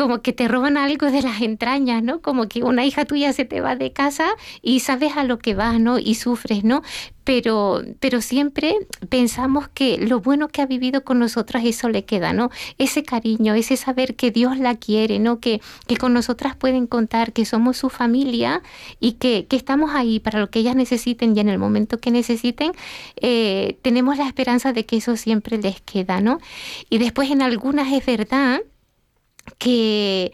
[0.00, 2.22] como que te roban algo de las entrañas, ¿no?
[2.22, 4.30] Como que una hija tuya se te va de casa
[4.62, 5.98] y sabes a lo que vas, ¿no?
[5.98, 6.82] Y sufres, ¿no?
[7.24, 8.74] Pero, pero siempre
[9.10, 12.48] pensamos que lo bueno que ha vivido con nosotras, eso le queda, ¿no?
[12.78, 15.38] Ese cariño, ese saber que Dios la quiere, ¿no?
[15.38, 18.62] Que, que con nosotras pueden contar, que somos su familia
[19.00, 22.10] y que, que estamos ahí para lo que ellas necesiten y en el momento que
[22.10, 22.72] necesiten,
[23.16, 26.38] eh, tenemos la esperanza de que eso siempre les queda, ¿no?
[26.88, 28.62] Y después en algunas es verdad
[29.60, 30.32] que,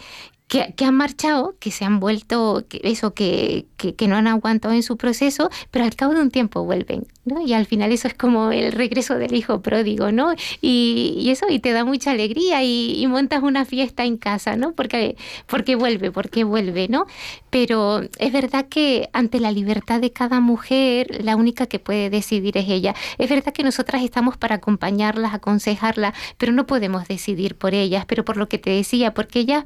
[0.48, 4.84] que, han marchado, que se han vuelto, que eso, que, que, no han aguantado en
[4.84, 7.40] su proceso, pero al cabo de un tiempo vuelven, ¿no?
[7.40, 10.34] Y al final eso es como el regreso del hijo pródigo, ¿no?
[10.60, 14.72] Y, eso, y te da mucha alegría y, montas una fiesta en casa, ¿no?
[14.72, 17.06] Porque, porque vuelve, porque vuelve, ¿no?
[17.50, 22.56] Pero es verdad que ante la libertad de cada mujer, la única que puede decidir
[22.56, 22.94] es ella.
[23.18, 28.24] Es verdad que nosotras estamos para acompañarlas, aconsejarlas, pero no podemos decidir por ellas, pero
[28.24, 29.64] por lo que te decía, porque ellas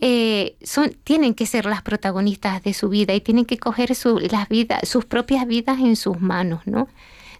[0.00, 4.18] eh, son, tienen que ser las protagonistas de su vida y tienen que coger su,
[4.18, 6.88] las vidas, sus propias vidas en sus manos, ¿no?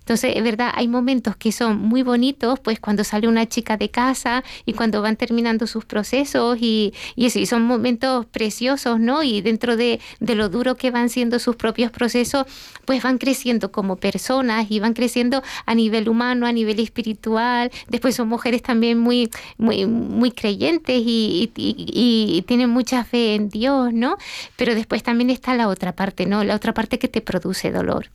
[0.09, 3.91] Entonces, es verdad, hay momentos que son muy bonitos, pues cuando sale una chica de
[3.91, 9.23] casa y cuando van terminando sus procesos y, y eso, y son momentos preciosos, ¿no?
[9.23, 12.47] Y dentro de, lo duro que van siendo sus propios procesos,
[12.87, 17.71] pues van creciendo como personas y van creciendo a nivel humano, a nivel espiritual.
[17.89, 24.17] Después son mujeres también muy, muy, muy creyentes y tienen mucha fe en Dios, ¿no?
[24.57, 26.45] Pero después también está la otra parte, ¿no?
[26.45, 28.09] La otra parte que te produce dolor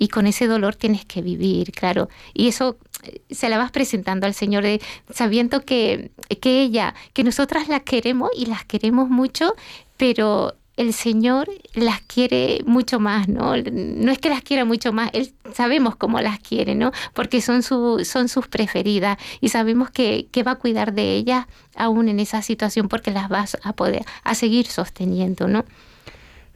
[0.00, 2.08] y con ese dolor tienes que vivir, claro.
[2.32, 6.10] Y eso eh, se la vas presentando al Señor eh, sabiendo que,
[6.40, 9.54] que ella, que nosotras las queremos y las queremos mucho,
[9.98, 13.54] pero el Señor las quiere mucho más, ¿no?
[13.58, 16.92] No es que las quiera mucho más, él, sabemos cómo las quiere, ¿no?
[17.12, 21.46] Porque son, su, son sus preferidas y sabemos que, que, va a cuidar de ellas
[21.76, 25.66] aún en esa situación porque las vas a poder, a seguir sosteniendo, ¿no?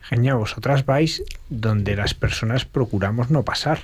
[0.09, 3.81] Genial, vosotras vais donde las personas procuramos no pasar.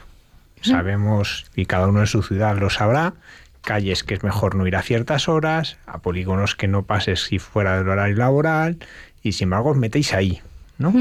[0.61, 3.14] Sabemos, y cada uno en su ciudad lo sabrá,
[3.62, 7.38] calles que es mejor no ir a ciertas horas, a polígonos que no pases si
[7.38, 8.78] fuera del horario laboral,
[9.22, 10.42] y sin embargo os metéis ahí,
[10.76, 10.92] ¿no?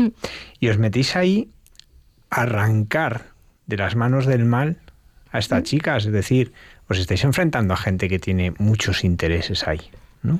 [0.61, 1.49] Y os metéis ahí
[2.29, 3.25] a arrancar
[3.65, 4.77] de las manos del mal
[5.31, 6.53] a estas chicas, es decir,
[6.87, 9.81] os estáis enfrentando a gente que tiene muchos intereses ahí,
[10.23, 10.39] ¿no?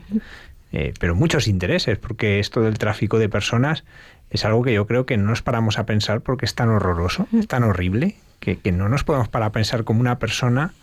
[0.71, 3.83] Eh, pero muchos intereses, porque esto del tráfico de personas
[4.29, 7.27] es algo que yo creo que no nos paramos a pensar porque es tan horroroso,
[7.37, 10.73] es tan horrible, que, no nos podemos parar a pensar cómo una persona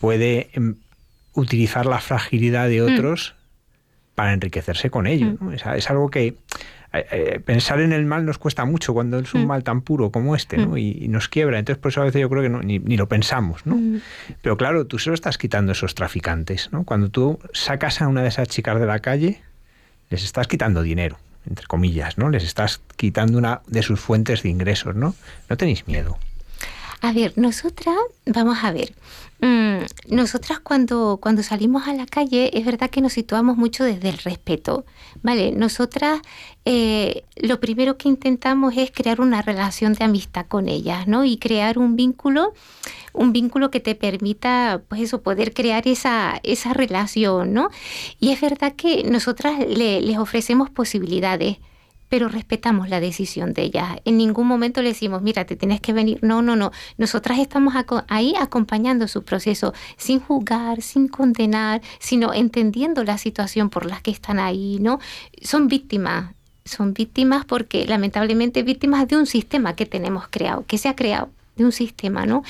[0.00, 0.76] puede em,
[1.34, 3.34] utilizar la fragilidad de otros
[4.14, 5.36] para enriquecerse con ello.
[5.52, 6.34] Es, algo que eh,
[6.92, 10.34] eh, pensar en el mal nos cuesta mucho cuando es un mal tan puro como
[10.34, 10.76] este, ¿no?
[10.76, 11.58] y, nos quiebra.
[11.58, 13.78] Entonces, por eso a veces yo creo que ni, ni, lo pensamos, ¿no?
[14.42, 16.84] Pero claro, tú se lo estás quitando a esos traficantes, ¿no?
[16.84, 19.40] Cuando tú sacas a una de esas chicas de la calle,
[20.10, 22.30] les estás quitando dinero entre comillas, ¿no?
[22.30, 25.14] Les estás quitando una de sus fuentes de ingresos, ¿no?
[25.48, 26.18] No tenéis miedo.
[27.00, 28.92] A ver, nosotras, vamos a ver,
[29.40, 34.08] Mm, nosotras cuando, cuando salimos a la calle es verdad que nos situamos mucho desde
[34.08, 34.84] el respeto,
[35.22, 35.52] ¿vale?
[35.52, 36.20] Nosotras
[36.64, 41.24] eh, lo primero que intentamos es crear una relación de amistad con ellas, ¿no?
[41.24, 42.52] Y crear un vínculo,
[43.12, 47.70] un vínculo que te permita, pues eso, poder crear esa, esa relación, ¿no?
[48.18, 51.58] Y es verdad que nosotras les ofrecemos posibilidades
[52.08, 54.00] pero respetamos la decisión de ella.
[54.04, 56.18] En ningún momento le decimos, mira, te tienes que venir.
[56.22, 56.72] No, no, no.
[56.96, 57.74] Nosotras estamos
[58.08, 64.10] ahí acompañando su proceso, sin juzgar, sin condenar, sino entendiendo la situación por la que
[64.10, 65.00] están ahí, ¿no?
[65.42, 70.88] Son víctimas, son víctimas porque lamentablemente víctimas de un sistema que tenemos creado, que se
[70.88, 72.42] ha creado de un sistema, ¿no?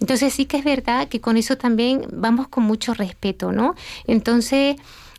[0.00, 3.74] Entonces sí que es verdad que con eso también vamos con mucho respeto, ¿no?
[4.06, 4.76] Entonces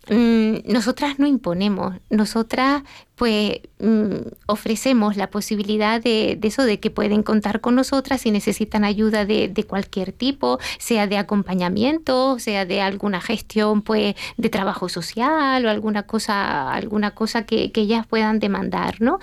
[0.09, 2.83] Mm, nosotras no imponemos, nosotras
[3.15, 8.85] pues mm, ofrecemos la posibilidad de, eso, de que pueden contar con nosotras si necesitan
[8.85, 15.65] ayuda de, cualquier tipo, sea de acompañamiento, sea de alguna gestión pues de trabajo social
[15.65, 19.19] o alguna cosa, alguna cosa que, ellas puedan demandar, ¿no?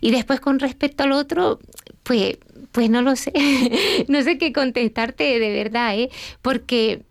[0.00, 1.60] Y después con respecto al otro,
[2.02, 2.38] pues,
[2.72, 3.32] pues no lo sé,
[4.08, 6.10] no sé qué contestarte de verdad, ¿eh?
[6.40, 7.02] Porque,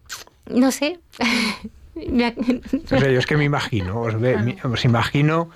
[0.47, 0.99] no sé.
[2.89, 5.49] yo es que me imagino, os, imagino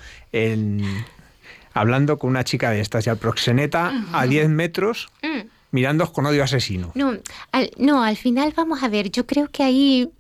[1.73, 5.47] hablando con una chica de estas, ya proxeneta, a 10 metros, mm.
[5.71, 6.91] mirando con odio asesino.
[6.95, 7.17] No
[7.51, 10.12] al, no, al final vamos a ver, yo creo que ahí...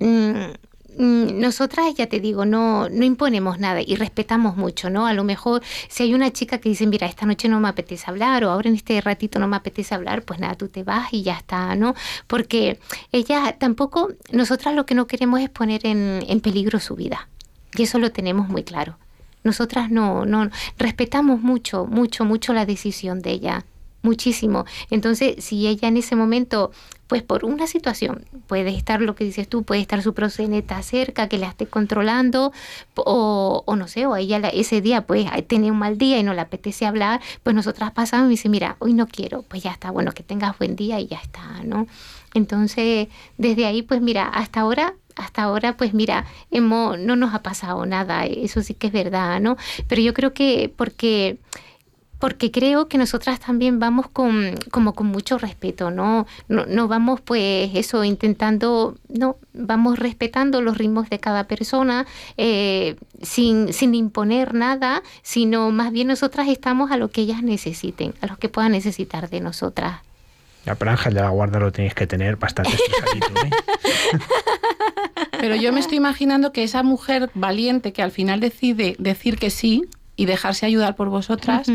[0.00, 0.52] Mm,
[0.98, 5.06] nosotras, ya te digo, no, no imponemos nada y respetamos mucho, ¿no?
[5.06, 8.04] A lo mejor si hay una chica que dice, mira, esta noche no me apetece
[8.08, 11.12] hablar o ahora en este ratito no me apetece hablar, pues nada, tú te vas
[11.12, 11.94] y ya está, ¿no?
[12.26, 12.78] Porque
[13.12, 17.28] ella tampoco, nosotras lo que no queremos es poner en, en peligro su vida
[17.76, 18.98] y eso lo tenemos muy claro.
[19.42, 23.64] Nosotras no, no, respetamos mucho, mucho, mucho la decisión de ella
[24.04, 24.64] muchísimo.
[24.90, 26.70] Entonces, si ella en ese momento,
[27.08, 31.28] pues por una situación, puede estar lo que dices tú, puede estar su proxeneta cerca,
[31.28, 32.52] que la esté controlando,
[32.94, 36.34] o, o no sé, o ella ese día pues tiene un mal día y no
[36.34, 39.90] le apetece hablar, pues nosotras pasamos y dice, mira, hoy no quiero, pues ya está,
[39.90, 41.86] bueno, que tengas buen día y ya está, ¿no?
[42.34, 47.42] Entonces, desde ahí, pues mira, hasta ahora hasta ahora, pues mira, hemos, no nos ha
[47.42, 49.56] pasado nada, eso sí que es verdad, ¿no?
[49.86, 51.38] Pero yo creo que porque
[52.24, 56.26] porque creo que nosotras también vamos con, como con mucho respeto, ¿no?
[56.48, 62.06] No, vamos pues eso intentando, no, vamos respetando los ritmos de cada persona
[62.38, 68.14] eh, sin, sin imponer nada, sino más bien nosotras estamos a lo que ellas necesiten,
[68.22, 70.00] a lo que puedan necesitar de nosotras.
[70.64, 73.50] Ya, pero Ángel de la Guarda lo tenéis que tener bastante ¿eh?
[75.40, 79.50] Pero yo me estoy imaginando que esa mujer valiente que al final decide decir que
[79.50, 79.82] sí
[80.16, 81.68] y dejarse ayudar por vosotras,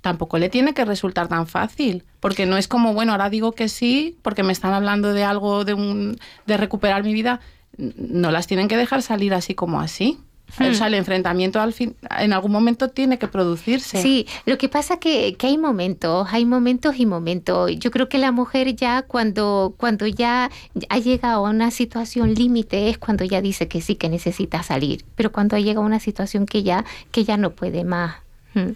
[0.00, 3.68] tampoco le tiene que resultar tan fácil, porque no es como, bueno, ahora digo que
[3.68, 7.40] sí, porque me están hablando de algo, de, un, de recuperar mi vida,
[7.76, 10.18] no las tienen que dejar salir así como así.
[10.60, 10.98] O sea, el hmm.
[10.98, 14.00] enfrentamiento al fin, en algún momento tiene que producirse.
[14.00, 17.72] Sí, lo que pasa que, que hay momentos, hay momentos y momentos.
[17.76, 20.50] Yo creo que la mujer ya cuando, cuando ya
[20.88, 25.04] ha llegado a una situación límite es cuando ya dice que sí, que necesita salir.
[25.16, 28.16] Pero cuando ha llegado a una situación que ya, que ya no puede más.
[28.54, 28.70] Hmm.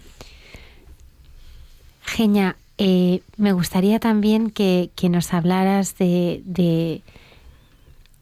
[2.11, 7.01] Genia, eh, me gustaría también que, nos hablaras de,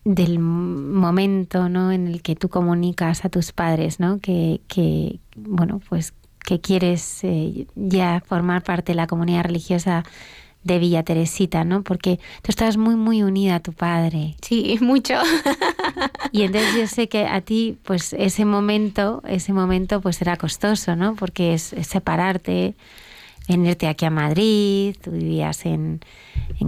[0.05, 1.91] del momento ¿no?
[1.91, 4.19] en el que tú comunicas a tus padres, ¿no?
[4.19, 6.13] que, bueno, pues
[6.45, 10.03] que quieres eh, ya formar parte de la comunidad religiosa
[10.63, 11.83] de Villa Teresita, ¿no?
[11.83, 14.35] Porque tú estás muy, muy unida a tu padre.
[14.41, 15.15] Sí, mucho.
[16.31, 20.95] Y entonces yo sé que a ti, pues ese momento, ese momento, pues era costoso,
[20.95, 21.15] ¿no?
[21.15, 22.75] Porque es separarte,
[23.49, 26.01] venirte aquí a Madrid, tú vivías en,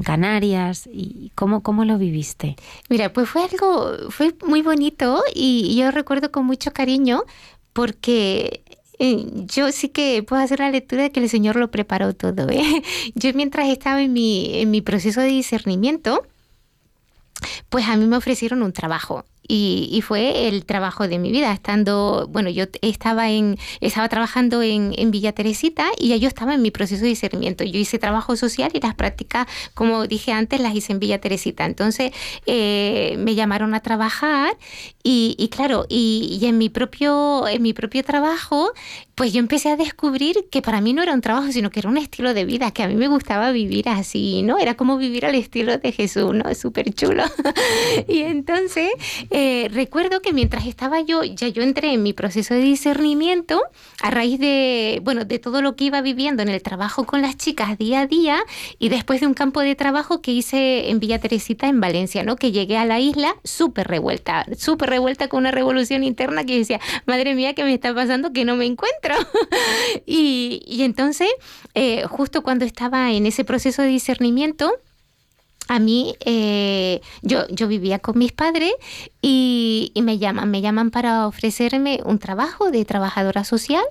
[0.04, 2.56] Canarias, y cómo, cómo lo viviste?
[2.90, 7.24] Mira, pues fue algo, fue muy bonito y yo recuerdo con mucho cariño
[7.74, 8.64] porque
[9.00, 12.48] eh, yo sí que puedo hacer la lectura de que el Señor lo preparó todo.
[12.50, 12.84] ¿eh?
[13.16, 16.24] Yo mientras estaba en mi, en mi proceso de discernimiento,
[17.70, 22.26] pues a mí me ofrecieron un trabajo y, fue el trabajo de mi vida, estando,
[22.30, 26.72] bueno, yo estaba en, estaba trabajando en, Villa Teresita y ya yo estaba en mi
[26.72, 27.66] proceso de discernimiento.
[27.66, 31.66] Yo hice trabajo social y las prácticas, como dije antes, las hice en Villa Teresita.
[31.66, 32.14] Entonces
[32.46, 34.58] eh, me llamaron a trabajar
[35.04, 38.72] y, claro, y, en mi propio, en mi propio trabajo,
[39.16, 41.90] pues yo empecé a descubrir que para mí no era un trabajo, sino que era
[41.90, 44.58] un estilo de vida, que a mí me gustaba vivir así, ¿no?
[44.58, 46.50] Era como vivir al estilo de Jesús, ¿no?
[46.50, 47.24] Es súper chulo.
[48.08, 48.90] y entonces
[49.72, 53.62] recuerdo que mientras estaba yo, ya yo entré en mi proceso de discernimiento
[54.02, 57.38] a raíz de, bueno, de todo lo que iba viviendo en el trabajo con las
[57.38, 58.44] chicas día a día
[58.80, 62.36] y después de un campo de trabajo que hice en Villa Teresita, en Valencia, ¿no?
[62.36, 66.80] Que llegué a la isla súper revuelta, súper revuelta con una revolución interna que decía,
[67.06, 68.34] madre mía, ¿qué me está pasando?
[68.34, 69.16] Que no me encuentro.
[70.06, 71.30] y, y, entonces,
[71.74, 74.74] eh, justo cuando estaba en ese proceso de discernimiento,
[75.68, 78.74] a mí, eh, yo, yo vivía con mis padres
[79.22, 83.84] y, y, me llaman, me llaman para ofrecerme un trabajo de trabajadora social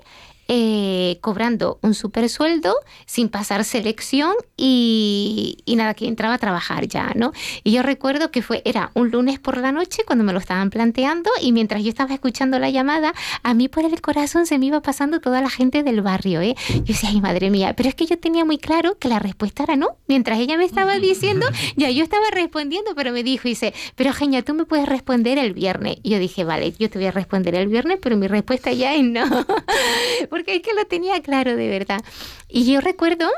[0.48, 2.74] eh, cobrando un super sueldo
[3.06, 7.32] sin pasar selección y, nada, que entraba a trabajar ya, ¿no?
[7.62, 10.70] Y yo recuerdo que fue, era un lunes por la noche cuando me lo estaban
[10.70, 14.66] planteando y mientras yo estaba escuchando la llamada, a mí por el corazón se me
[14.66, 16.56] iba pasando toda la gente del barrio, ¿eh?
[16.68, 19.62] Yo decía, ay, madre mía, pero es que yo tenía muy claro que la respuesta
[19.62, 19.96] era no.
[20.08, 24.42] Mientras ella me estaba diciendo, ya yo estaba respondiendo, pero me dijo, dice, pero Genia,
[24.42, 25.98] tú me puedes responder el viernes.
[26.02, 28.94] Y yo dije, vale, yo te voy a responder el viernes, pero mi respuesta ya
[28.94, 29.24] es no.
[30.40, 32.02] porque es que lo tenía claro de verdad.
[32.48, 33.28] Y yo recuerdo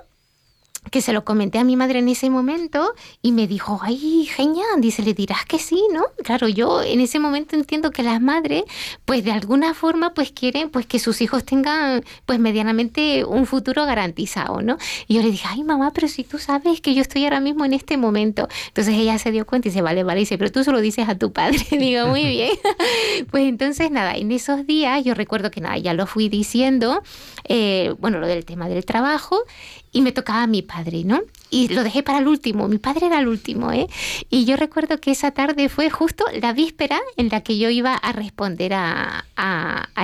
[0.90, 4.80] que se lo comenté a mi madre en ese momento y me dijo, ay, genial,
[4.80, 6.04] dice, le dirás que sí, ¿no?
[6.22, 8.64] Claro, yo en ese momento entiendo que las madres,
[9.04, 13.86] pues de alguna forma, pues quieren pues que sus hijos tengan, pues medianamente un futuro
[13.86, 14.76] garantizado, ¿no?
[15.06, 17.64] Y yo le dije, ay, mamá, pero si tú sabes que yo estoy ahora mismo
[17.64, 18.48] en este momento.
[18.68, 21.16] Entonces ella se dio cuenta y dice, vale, vale, dice, pero tú solo dices a
[21.16, 21.58] tu padre.
[21.70, 22.50] Digo, muy bien.
[23.30, 27.02] pues entonces, nada, en esos días yo recuerdo que nada, ya lo fui diciendo,
[27.44, 29.44] eh, bueno, lo del tema del trabajo
[29.92, 31.20] y me tocaba a mi padre, ¿no?
[31.50, 33.86] Y lo dejé para el último, mi padre era el último, ¿eh?
[34.30, 37.94] Y yo recuerdo que esa tarde fue justo la víspera en la que yo iba
[37.94, 39.24] a responder a,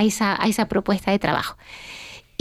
[0.01, 1.57] esa, a esa propuesta de trabajo.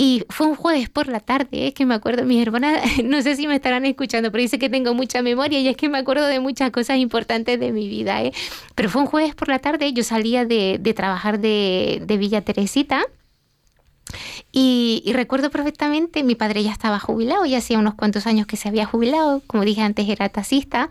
[0.01, 1.73] Y fue un jueves por la tarde, es ¿eh?
[1.75, 4.95] que me acuerdo, mis hermanas, no sé si me estarán escuchando, pero dice que tengo
[4.95, 8.23] mucha memoria y es que me acuerdo de muchas cosas importantes de mi vida.
[8.23, 8.33] ¿eh?
[8.77, 13.07] Pero fue un jueves por la tarde, yo salía de, trabajar de, de Villa Teresita
[14.53, 18.69] y, recuerdo perfectamente, mi padre ya estaba jubilado, ya hacía unos cuantos años que se
[18.69, 20.89] había jubilado, como dije antes era taxista,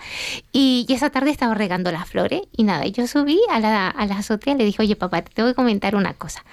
[0.52, 4.18] y, esa tarde estaba regando las flores y nada, yo subí a la, a la
[4.18, 6.44] azotea le dije, oye papá, te tengo que comentar una cosa.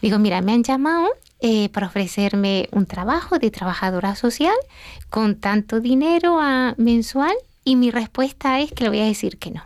[0.00, 1.08] Digo, mira, me han llamado
[1.40, 4.54] eh, para ofrecerme un trabajo de trabajadora social
[5.10, 9.50] con tanto dinero a, mensual y mi respuesta es que le voy a decir que
[9.50, 9.62] no.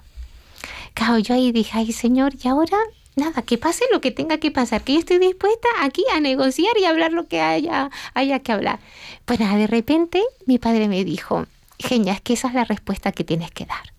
[0.94, 2.78] Claro, yo ahí dije, ay señor, ¿y ahora
[3.16, 6.76] nada, que pase lo que tenga que pasar, que yo estoy dispuesta aquí a negociar
[6.78, 8.78] y hablar lo que haya, haya que hablar.
[9.24, 11.46] Pues nada, de repente mi padre me dijo,
[11.78, 13.92] Genia, es que esa es la respuesta que tienes que dar.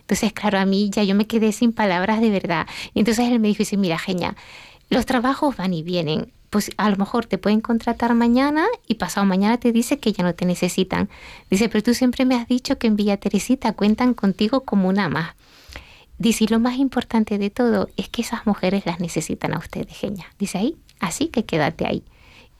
[0.00, 2.66] Entonces, claro, a mí ya yo me quedé sin palabras de verdad.
[2.92, 4.36] Y entonces él me dijo, dice, mira, Genia,
[4.90, 6.30] los trabajos van y vienen.
[6.50, 10.22] Pues a lo mejor te pueden contratar mañana y pasado mañana te dice que ya
[10.22, 11.08] no te necesitan.
[11.48, 15.08] Dice, pero tú siempre me has dicho que en Villa Teresita cuentan contigo como una
[15.08, 15.34] más.
[16.18, 20.26] Dice, lo más importante de todo es que esas mujeres las necesitan a ustedes, Genia.
[20.38, 22.04] Dice ahí, así que quédate ahí.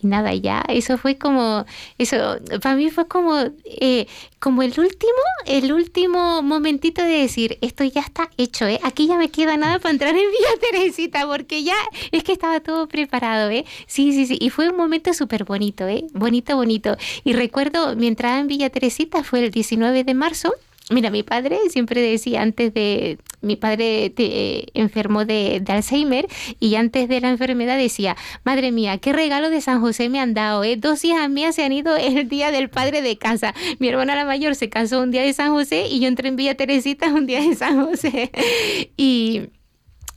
[0.02, 1.64] Y nada, ya, eso fue como,
[1.96, 4.08] eso, para mí fue como, eh,
[4.40, 8.80] como el último, el último momentito de decir, esto ya está hecho, ¿eh?
[8.82, 11.76] Aquí ya me queda nada para entrar en Villa Teresita, porque ya
[12.10, 13.64] es que estaba todo preparado, ¿eh?
[13.86, 16.04] Sí, sí, sí, y fue un momento súper bonito, ¿eh?
[16.14, 16.96] Bonito, bonito.
[17.22, 20.52] Y recuerdo, mi entrada en Villa Teresita fue el 19 de marzo,
[20.90, 26.26] Mira, mi padre siempre decía antes de, mi padre te, enfermó de, Alzheimer
[26.58, 30.34] y antes de la enfermedad decía, madre mía, qué regalo de San José me han
[30.34, 30.76] dado, ¿eh?
[30.76, 33.54] Dos hijas mías se han ido el día del padre de casa.
[33.78, 36.36] Mi hermana la mayor se casó un día de San José y yo entré en
[36.36, 38.30] Villa Teresita un día de San José.
[38.96, 39.48] y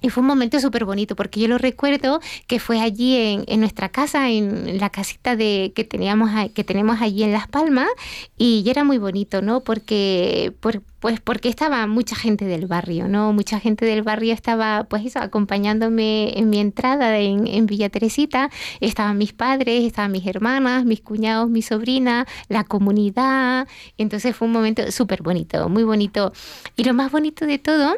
[0.05, 3.89] y fue un momento súper bonito porque yo lo recuerdo que fue allí en, nuestra
[3.89, 7.87] casa, en la casita de, que, teníamos, que tenemos allí en Las Palmas
[8.37, 9.61] y era muy bonito, ¿no?
[9.61, 10.79] Porque, pues
[11.23, 13.33] porque estaba mucha gente del barrio, ¿no?
[13.33, 18.49] Mucha gente del barrio estaba pues acompañándome en mi entrada en, en Villa Teresita.
[18.79, 23.67] Estaban mis padres, estaban mis hermanas, mis cuñados, mi sobrina, la comunidad.
[23.97, 26.31] Entonces fue un momento súper bonito, muy bonito.
[26.75, 27.95] Y lo más bonito de todo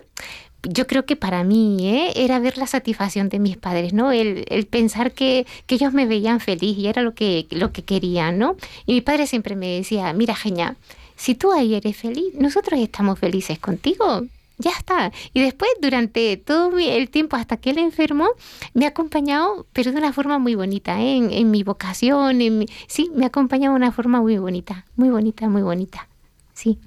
[0.64, 2.14] yo creo que para mí ¿eh?
[2.16, 4.12] era ver la satisfacción de mis padres, ¿no?
[4.12, 8.56] El, pensar que, ellos me veían feliz y era lo que, lo que querían, ¿no?
[8.86, 10.76] Y mi padre siempre me decía, mira, Genia,
[11.16, 14.24] si tú ahí eres feliz, nosotros estamos felices contigo.
[14.60, 15.12] Ya está.
[15.34, 18.28] Y después, durante todo el tiempo hasta que él enfermó,
[18.74, 21.18] me ha acompañado, pero de una forma muy bonita, ¿eh?
[21.18, 22.42] en, mi vocación.
[22.42, 26.08] En Sí, me ha acompañado de una forma muy bonita, muy bonita, muy bonita.
[26.54, 26.80] Sí.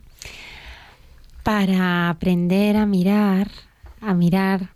[1.50, 3.48] Para aprender a mirar
[4.00, 4.68] a mirar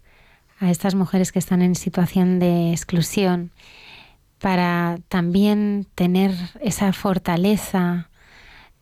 [0.58, 3.52] a estas mujeres que están en situación de exclusión,
[4.40, 8.08] para también tener esa fortaleza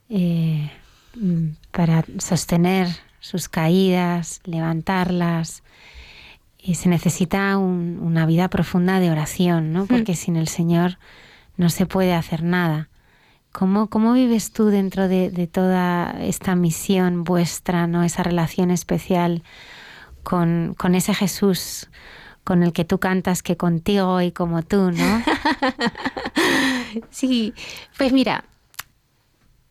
[0.09, 0.71] eh,
[1.17, 2.89] mm, para sostener
[3.21, 5.63] sus caídas, levantarlas.
[6.59, 9.85] Y se necesita una vida profunda de oración, ¿no?
[9.85, 10.97] Porque sin el Señor
[11.59, 12.89] no se puede hacer nada.
[13.53, 18.03] ¿Cómo, cómo vives tú dentro de, de, toda esta misión vuestra, ¿no?
[18.03, 19.43] esa relación especial
[20.23, 21.89] con, con ese Jesús
[22.45, 25.23] con el que tú cantas que contigo y como tú, ¿no?
[27.11, 27.55] sí,
[27.97, 28.45] pues mira,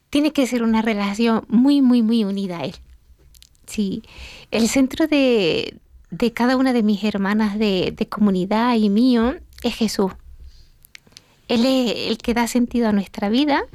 [0.09, 2.75] tiene que ser una relación muy, muy, muy unida a Él.
[3.65, 4.03] Sí,
[4.51, 5.77] el centro de,
[6.11, 10.11] de cada una de mis hermanas de, de comunidad y mío es Jesús.
[11.51, 13.65] Él es el que da sentido a nuestra vida,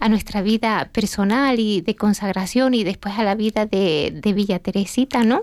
[0.00, 5.22] a nuestra vida personal y de consagración y después a la vida de, Villa Teresita,
[5.22, 5.42] ¿no?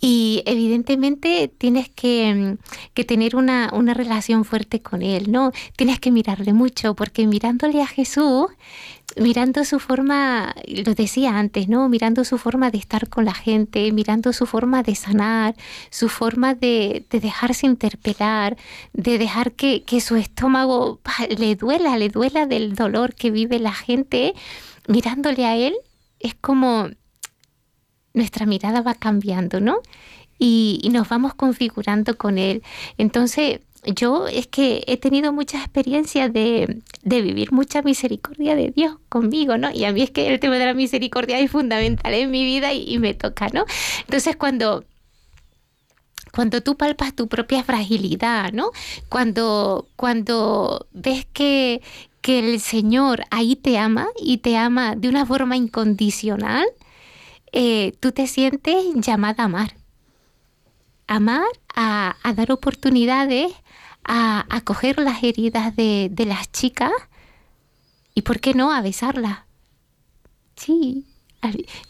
[0.00, 2.56] Y evidentemente tienes que,
[2.92, 5.52] que tener una, relación fuerte con Él, ¿no?
[5.76, 8.46] Tienes que mirarle mucho, porque mirándole a Jesús,
[9.16, 11.88] mirando su forma, lo decía antes, ¿no?
[11.88, 15.54] Mirando su forma de estar con la gente, mirando su forma de sanar,
[15.90, 18.56] su forma de, de dejarse interpelar,
[18.92, 21.00] de dejar que, que su estómago
[21.36, 24.34] le duela, le duela del dolor que vive la gente,
[24.88, 25.74] mirándole a Él,
[26.20, 26.88] es como
[28.14, 29.80] nuestra mirada va cambiando, ¿no?
[30.38, 32.62] Y, nos vamos configurando con él.
[32.96, 39.56] Entonces, yo es que he tenido mucha experiencia de, vivir mucha misericordia de Dios conmigo,
[39.56, 39.70] ¿no?
[39.70, 42.72] Y a mí es que el tema de la misericordia es fundamental en mi vida
[42.72, 43.64] y, me toca, ¿no?
[44.00, 44.84] Entonces, cuando
[46.32, 48.70] cuando tú palpas tu propia fragilidad, ¿no?
[49.08, 51.82] Cuando, cuando ves que,
[52.20, 56.66] que el Señor ahí te ama y te ama de una forma incondicional,
[57.52, 59.74] eh, tú te sientes llamada a amar.
[61.06, 63.52] Amar, a, dar oportunidades,
[64.12, 66.90] a, coger las heridas de, las chicas
[68.14, 69.40] y, ¿por qué no?, a besarlas.
[70.56, 71.06] Sí,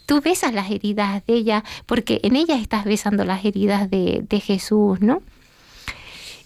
[0.05, 5.01] tú besas las heridas de ellas porque en ellas estás besando las heridas de, Jesús,
[5.01, 5.23] ¿no?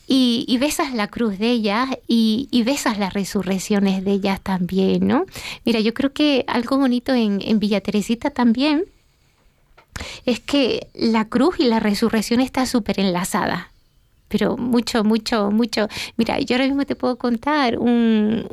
[0.08, 5.26] Y, besas la cruz de ellas y, besas las resurrecciones de ellas también, ¿no?
[5.66, 8.86] Mira, yo creo que algo bonito en, en Villa Teresita también
[10.26, 13.72] es que la cruz y la resurrección está súper enlazada
[14.28, 15.88] pero mucho, mucho, mucho.
[16.18, 18.48] Mira, yo ahora mismo te puedo contar un,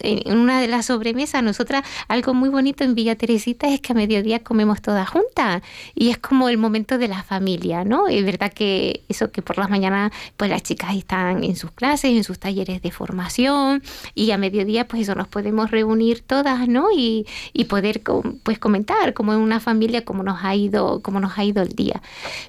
[0.00, 3.96] en una de las sobremesas, nosotras, algo muy bonito en Villa Teresita es que a
[3.96, 5.62] mediodía comemos todas juntas
[5.94, 8.08] y es como el momento de la familia, ¿no?
[8.08, 12.12] Es verdad que eso que por las mañanas, pues las chicas están en sus clases,
[12.12, 13.82] en sus talleres de formación
[14.14, 16.88] y a mediodía, pues eso nos podemos reunir todas, ¿no?
[16.96, 18.02] Y, y poder,
[18.42, 21.70] pues comentar como en una familia cómo nos ha ido, cómo nos ha ido el
[21.70, 22.00] día.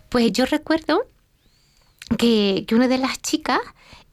[0.10, 1.06] Pues yo recuerdo
[2.18, 3.60] que, una de las chicas,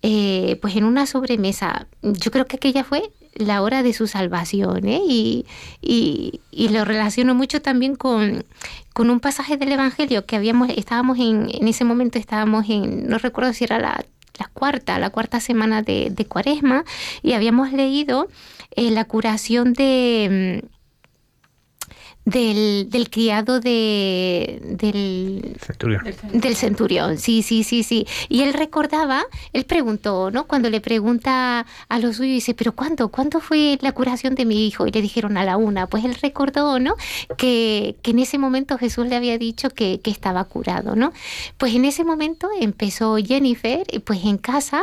[0.03, 4.87] eh, pues en una sobremesa, yo creo que aquella fue la hora de su salvación,
[4.87, 5.01] ¿eh?
[5.05, 6.41] y,
[6.71, 8.45] lo relaciono mucho también con,
[8.97, 13.53] un pasaje del Evangelio que habíamos, estábamos en, en ese momento estábamos en, no recuerdo
[13.53, 14.05] si era la,
[14.53, 16.85] cuarta, la cuarta semana de, Cuaresma,
[17.23, 18.29] y habíamos leído
[18.77, 20.65] eh, la curación de
[22.29, 26.05] del, del criado de, del, centurión.
[26.33, 27.19] del centurión.
[27.19, 28.07] Sí, sí, sí, sí.
[28.29, 29.25] Y él recordaba,
[29.55, 30.47] él preguntó, ¿no?
[30.47, 33.09] Cuando le pregunta a los suyos, dice, ¿pero cuándo?
[33.09, 34.87] ¿Cuándo fue la curación de mi hijo?
[34.87, 35.87] Y le dijeron a la una.
[35.87, 36.97] Pues él recordó, ¿no?
[37.39, 41.13] Que, que en ese momento Jesús le había dicho que, que estaba curado, ¿no?
[41.57, 44.83] Pues en ese momento empezó Jennifer, pues en casa,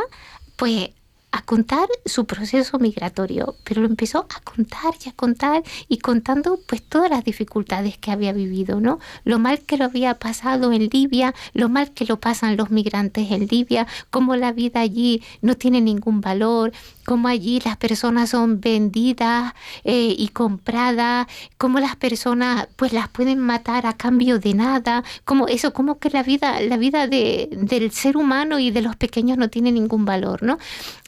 [0.56, 0.90] pues
[1.36, 6.58] a contar su proceso migratorio, pero lo empezó a contar y a contar y contando
[6.66, 9.00] pues todas las dificultades que había vivido, ¿no?
[9.24, 13.30] Lo mal que lo había pasado en Libia, lo mal que lo pasan los migrantes
[13.30, 16.72] en Libia, cómo la vida allí no tiene ningún valor,
[17.06, 19.54] cómo allí las personas son vendidas
[19.84, 25.46] eh, y compradas, cómo las personas pues las pueden matar a cambio de nada, como
[25.46, 29.38] eso, como que la vida, la vida de, del ser humano y de los pequeños
[29.38, 30.58] no tiene ningún valor, ¿no?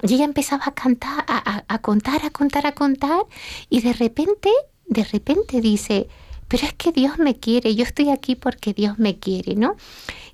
[0.03, 3.22] Y ella empezaba a cantar, a contar, a contar, a contar,
[3.68, 4.51] y de repente,
[4.86, 6.07] de repente dice,
[6.49, 9.76] pero es que Dios me quiere, yo estoy aquí porque Dios me quiere, ¿no?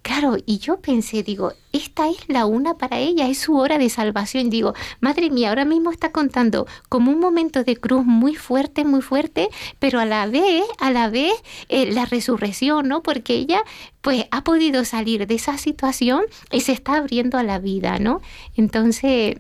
[0.05, 3.89] Claro, y yo pensé, digo, esta es la una para ella, es su hora de
[3.89, 4.51] salvación.
[4.51, 9.01] Digo, madre mía, ahora mismo está contando como un momento de cruz muy fuerte, muy
[9.01, 9.49] fuerte,
[9.79, 11.33] pero a la vez, a la vez,
[11.71, 13.03] eh, la resurrección, ¿no?
[13.03, 13.63] Porque ella,
[14.03, 18.21] pues, ha podido salir de esa situación y se está abriendo a la vida, ¿no?
[18.57, 19.37] Entonces,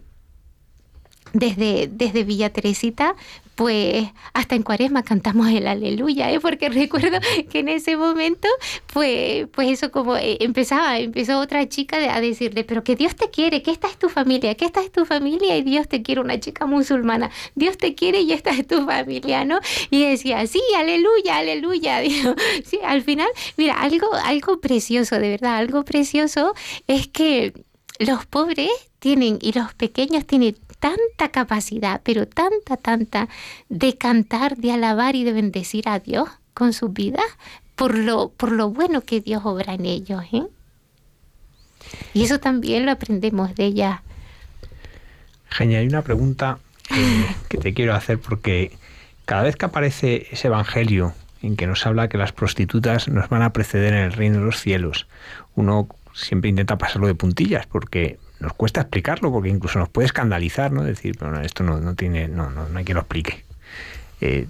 [1.34, 3.14] desde, desde Villa Teresita,
[3.54, 6.40] pues hasta en cuaresma cantamos el aleluya, ¿eh?
[6.40, 7.18] porque recuerdo
[7.50, 8.48] que en ese momento,
[8.92, 13.30] pues, pues eso como eh, empezaba, empezó otra chica a decirle, pero que Dios te
[13.30, 16.20] quiere, que esta es tu familia, que esta es tu familia y Dios te quiere,
[16.20, 19.60] una chica musulmana, Dios te quiere y esta es tu familia, ¿no?
[19.90, 25.56] Y decía, sí, aleluya, aleluya, digo, sí, al final, mira, algo, algo precioso, de verdad,
[25.56, 26.54] algo precioso
[26.86, 27.52] es que
[27.98, 33.30] los pobres tienen y los pequeños tienen tanta capacidad, pero tanta, tanta,
[33.70, 37.24] de cantar, de alabar y de bendecir a Dios con sus vidas
[37.74, 40.22] por lo, por lo bueno que Dios obra en ellos.
[40.30, 40.42] ¿eh?
[42.12, 44.02] Y eso también lo aprendemos de ella.
[45.48, 46.58] Genia, hay una pregunta
[46.94, 48.76] eh, que te quiero hacer porque
[49.24, 53.40] cada vez que aparece ese evangelio en que nos habla que las prostitutas nos van
[53.40, 55.06] a preceder en el reino de los cielos,
[55.54, 60.72] uno siempre intenta pasarlo de puntillas porque nos cuesta explicarlo porque incluso nos puede escandalizar,
[60.72, 60.82] ¿no?
[60.82, 63.44] Decir, pero esto no, no tiene, no, no, no hay que lo explique.
[64.20, 64.46] Eh,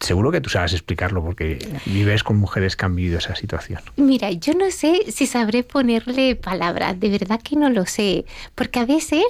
[0.00, 3.80] seguro que tú sabes explicarlo porque vives con mujeres que han vivido esa situación.
[3.96, 8.24] Mira, yo no sé si sabré ponerle palabras, de verdad que no lo sé,
[8.54, 9.24] porque a veces,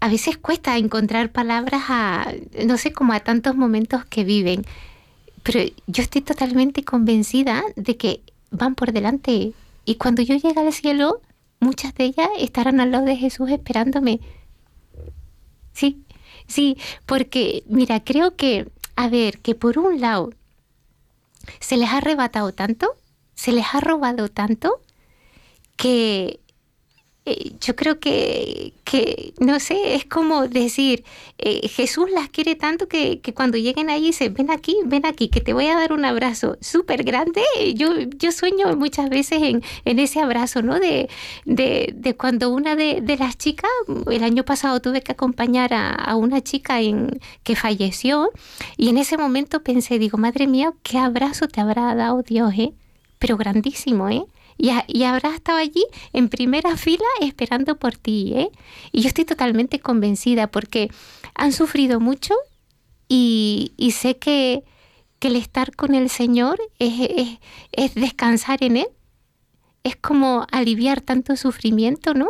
[0.00, 2.32] a veces cuesta encontrar palabras a,
[2.64, 4.64] no sé, como a tantos momentos que viven,
[5.42, 8.20] pero yo estoy totalmente convencida de que
[8.50, 9.52] van por delante
[9.84, 11.20] y cuando yo llegue al cielo,
[11.60, 14.20] muchas de ellas estarán al lado de Jesús esperándome.
[15.72, 16.04] Sí,
[16.46, 20.30] sí, porque mira, creo que, a ver, que por un lado
[21.60, 22.96] se les ha arrebatado tanto,
[23.34, 24.80] se les ha robado tanto,
[25.76, 26.40] que
[27.30, 31.04] eh, yo creo que, que, no sé, es como decir,
[31.38, 35.28] eh, Jesús las quiere tanto que, que, cuando lleguen ahí dice, ven aquí, ven aquí,
[35.28, 37.42] que te voy a dar un abrazo súper grande.
[37.76, 40.80] Yo, yo sueño muchas veces en, en ese abrazo, ¿no?
[40.80, 41.08] De,
[41.44, 43.70] de, de cuando una de, de, las chicas,
[44.10, 48.30] el año pasado tuve que acompañar a, a una chica en, que falleció
[48.76, 52.72] y en ese momento pensé, digo, madre mía, qué abrazo te habrá dado Dios, ¿eh?
[53.20, 54.24] Pero grandísimo, ¿eh?
[54.60, 58.32] Y, habrá estado allí en primera fila esperando por ti.
[58.34, 58.50] ¿eh?
[58.92, 60.90] Y yo estoy totalmente convencida porque
[61.34, 62.34] han sufrido mucho
[63.08, 64.64] y, sé que,
[65.20, 67.38] el estar con el Señor es,
[67.72, 68.86] es, descansar en Él.
[69.82, 72.28] Es como aliviar tanto sufrimiento, ¿no?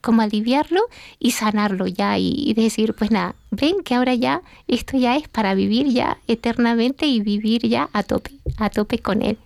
[0.00, 0.80] Como aliviarlo
[1.18, 5.28] y sanarlo ya y, y decir, pues nada, ven que ahora ya esto ya es
[5.28, 9.38] para vivir ya eternamente y vivir ya a tope, a tope con Él.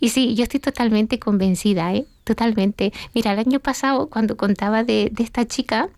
[0.00, 2.06] Y sí, yo estoy totalmente convencida, ¿eh?
[2.24, 2.92] Totalmente.
[3.14, 5.88] Mira, el año pasado, cuando contaba de, de esta chica,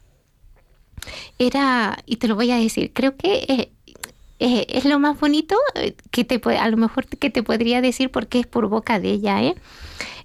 [1.39, 3.73] era, y te lo voy a decir, creo que eh,
[4.39, 8.11] eh, es lo más bonito eh, que te a lo mejor que te podría decir
[8.11, 9.55] porque es por boca de ella, ¿eh?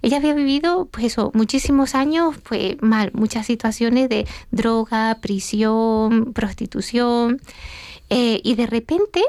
[0.02, 7.40] Ella había vivido, pues eso, muchísimos años, pues mal, muchas situaciones de droga, prisión, prostitución,
[8.08, 9.22] y de repente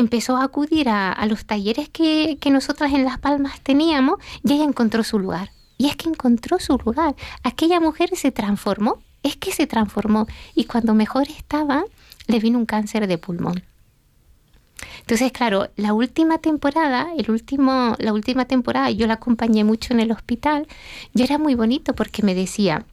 [0.00, 4.64] empezó a acudir a, los talleres que, que nosotras en Las Palmas teníamos y ella
[4.64, 5.50] encontró su lugar.
[5.78, 7.14] Y es que encontró su lugar.
[7.42, 10.26] Aquella mujer se transformó, es que se transformó.
[10.54, 11.84] Y cuando mejor estaba,
[12.26, 13.62] le vino un cáncer de pulmón.
[15.00, 20.00] Entonces, claro, la última temporada, el último, la última temporada, yo la acompañé mucho en
[20.00, 20.66] el hospital,
[21.14, 22.84] y era muy bonito porque me decía,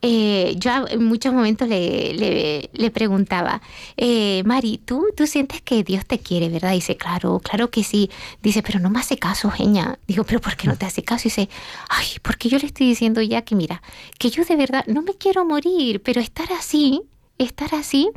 [0.00, 3.62] eh, yo en muchos momentos le, le, preguntaba,
[3.96, 6.72] eh, Mari, ¿tú, tú sientes que Dios te quiere, ¿verdad?
[6.72, 8.10] Dice, claro, claro que sí.
[8.42, 9.98] Dice, pero no me hace caso, Genia.
[10.06, 11.24] Digo, pero ¿por qué no te hace caso?
[11.24, 11.48] dice,
[11.88, 13.82] ay, porque yo le estoy diciendo ya que mira,
[14.18, 17.02] que yo de verdad no me quiero morir, pero estar así,
[17.44, 18.10] estar así,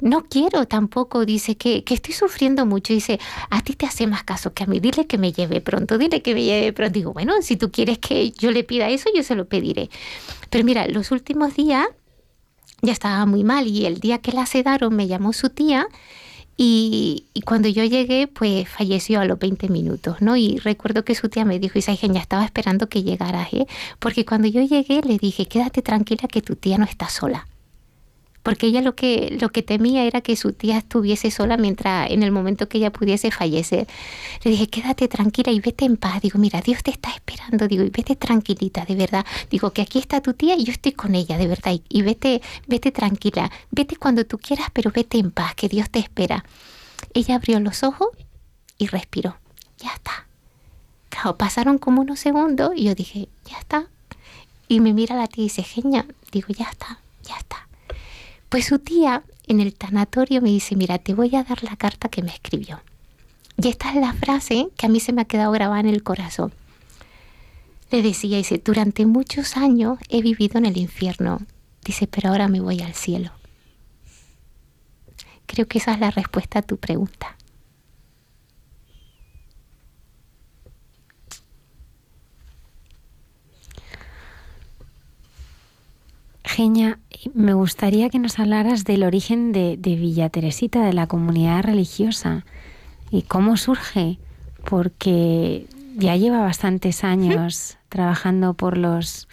[0.00, 2.92] no quiero tampoco, dice que, que, estoy sufriendo mucho.
[2.92, 3.18] Dice,
[3.50, 6.22] a ti te hace más caso que a mí, dile que me lleve pronto, dile
[6.22, 6.92] que me lleve pronto.
[6.92, 9.90] Digo, bueno, si tú quieres que yo le pida eso, yo se lo pediré.
[10.50, 11.86] Pero mira, los últimos días
[12.82, 15.86] ya estaba muy mal y el día que la sedaron me llamó su tía
[16.58, 20.38] y, y, cuando yo llegué, pues falleció a los 20 minutos, ¿no?
[20.38, 23.66] Y recuerdo que su tía me dijo, Isa, ya estaba esperando que llegaras, ¿eh?
[23.98, 27.46] Porque cuando yo llegué le dije, quédate tranquila que tu tía no está sola
[28.46, 32.22] porque ella lo que, lo que temía era que su tía estuviese sola mientras en
[32.22, 33.88] el momento que ella pudiese fallecer.
[34.44, 36.22] Le dije, quédate tranquila y vete en paz.
[36.22, 37.66] Digo, mira, Dios te está esperando.
[37.66, 39.26] Digo, y vete tranquilita, de verdad.
[39.50, 41.72] Digo, que aquí está tu tía y yo estoy con ella, de verdad.
[41.88, 43.50] Y, vete, vete tranquila.
[43.72, 46.44] Vete cuando tú quieras, pero vete en paz, que Dios te espera.
[47.14, 48.10] Ella abrió los ojos
[48.78, 49.38] y respiró.
[49.78, 50.28] Ya está.
[51.08, 53.88] Claro, pasaron como unos segundos y yo dije, ya está.
[54.68, 57.66] Y me mira la tía y dice, genia, digo, ya está, ya está.
[58.56, 62.08] Pues su tía en el tanatorio me dice, mira, te voy a dar la carta
[62.08, 62.80] que me escribió.
[63.62, 66.02] Y esta es la frase que a mí se me ha quedado grabada en el
[66.02, 66.54] corazón.
[67.90, 71.42] Le decía, dice, durante muchos años he vivido en el infierno.
[71.84, 73.30] Dice, pero ahora me voy al cielo.
[75.44, 77.36] Creo que esa es la respuesta a tu pregunta.
[86.42, 86.98] Genia,
[87.34, 92.44] me gustaría que nos hablaras del origen de, Villa Teresita, de la comunidad religiosa,
[93.10, 94.18] y cómo surge,
[94.64, 99.28] porque ya lleva bastantes años trabajando por los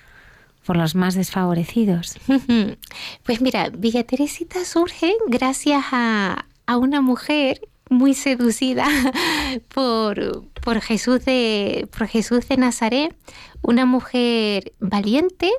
[0.65, 2.17] por los más desfavorecidos.
[3.23, 8.88] Pues mira, Villa Teresita surge gracias a, una mujer muy seducida
[9.73, 13.15] por, por, Jesús de, por Jesús de Nazaret,
[13.61, 15.51] una mujer valiente,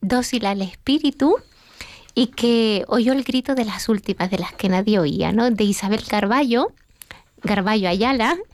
[0.00, 1.36] dócil al espíritu
[2.18, 5.48] y que oyó el grito de las últimas, de las que nadie oía, ¿no?
[5.52, 6.72] De Isabel Carballo,
[7.42, 8.36] Carballo Ayala.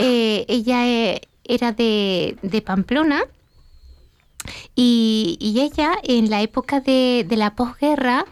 [0.00, 3.24] Eh, ella eh, era de, de Pamplona
[4.74, 8.24] y, ella en la época de, de la posguerra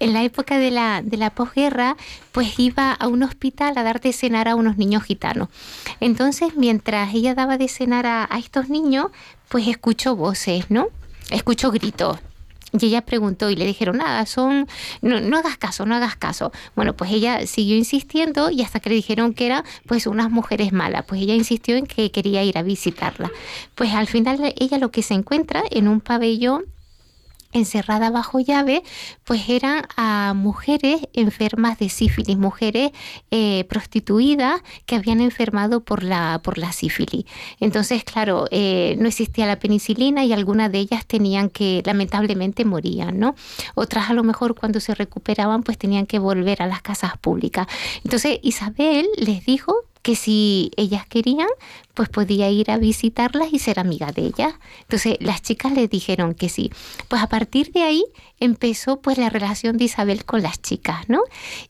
[0.00, 1.98] en la época de la, de la posguerra,
[2.32, 5.50] pues iba a un hospital a dar de cenar a unos niños gitanos.
[6.00, 9.08] Entonces, mientras ella daba de cenar a, a estos niños,
[9.50, 10.88] pues escuchó voces, ¿no?
[11.30, 12.18] Escuchó gritos.
[12.78, 14.66] Y ella preguntó y le dijeron, nada, son,
[15.02, 16.52] no, no, hagas caso, no hagas caso.
[16.74, 20.72] Bueno, pues ella siguió insistiendo y hasta que le dijeron que eran pues unas mujeres
[20.72, 23.30] malas, pues ella insistió en que quería ir a visitarla.
[23.74, 26.64] Pues al final ella lo que se encuentra en un pabellón
[27.52, 28.82] encerrada bajo llave,
[29.24, 29.84] pues eran
[30.36, 32.90] mujeres enfermas de sífilis, mujeres
[33.30, 37.24] eh, prostituidas que habían enfermado por la, por la sífilis.
[37.60, 43.18] Entonces, claro, eh, no existía la penicilina y algunas de ellas tenían que, lamentablemente, morían,
[43.18, 43.34] ¿no?
[43.74, 47.66] Otras a lo mejor cuando se recuperaban, pues tenían que volver a las casas públicas.
[48.04, 51.48] Entonces, Isabel les dijo que si ellas querían,
[51.94, 54.54] pues podía ir a visitarlas y ser amiga de ellas.
[54.80, 56.70] Entonces las chicas le dijeron que sí.
[57.08, 58.04] Pues a partir de ahí
[58.40, 61.22] empezó pues la relación de Isabel con las chicas, ¿no?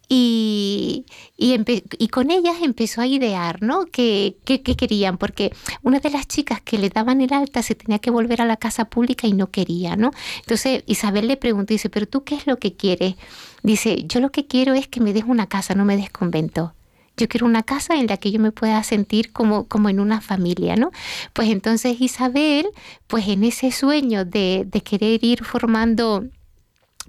[0.08, 1.04] Y,
[1.36, 3.84] y, con ellas empezó a idear, ¿no?
[3.84, 5.18] ¿Qué, qué, querían?
[5.18, 5.52] Porque
[5.82, 8.56] una de las chicas que le daban el alta se tenía que volver a la
[8.56, 10.10] casa pública y no quería, ¿no?
[10.40, 13.16] Entonces Isabel le preguntó, dice, pero tú qué es lo que quieres?
[13.62, 16.72] Dice, yo lo que quiero es que me des una casa, no me des convento
[17.16, 20.20] yo quiero una casa en la que yo me pueda sentir como, como en una
[20.20, 20.90] familia, ¿no?
[21.32, 22.66] Pues entonces Isabel,
[23.06, 26.24] pues en ese sueño de, de querer ir formando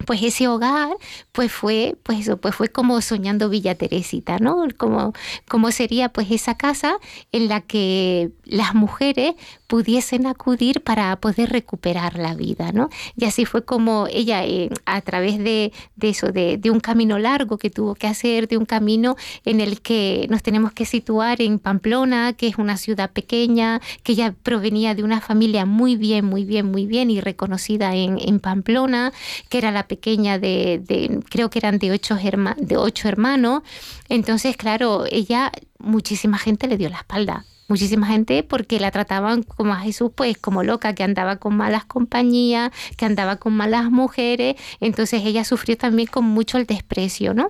[0.06, 0.90] pues ese hogar
[1.32, 5.14] pues fue pues eso pues fue como soñando Villa Teresita no como
[5.48, 6.98] como sería pues esa casa
[7.32, 9.36] en la que las mujeres
[9.74, 15.02] pudiesen acudir para poder recuperar la vida no y así fue como ella eh, a
[15.02, 18.66] través de, de eso de, de, un camino largo que tuvo que hacer de un
[18.66, 19.16] camino
[19.46, 24.12] en el que nos tenemos que situar en Pamplona que es una ciudad pequeña que
[24.12, 28.40] ella provenía de una familia muy bien muy bien muy bien y reconocida en, en
[28.40, 29.12] Pamplona
[29.50, 32.16] que era la pequeña de, creo que eran de ocho,
[32.58, 33.64] de ocho hermanos.
[34.08, 39.74] Entonces, claro, ella, muchísima gente le dio la espalda muchísima gente porque la trataban como
[39.74, 44.56] a Jesús, pues como loca, que andaba con malas compañías, que andaba con malas mujeres,
[44.80, 47.48] entonces ella sufrió también con mucho el desprecio, ¿no?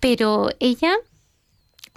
[0.00, 0.92] Pero ella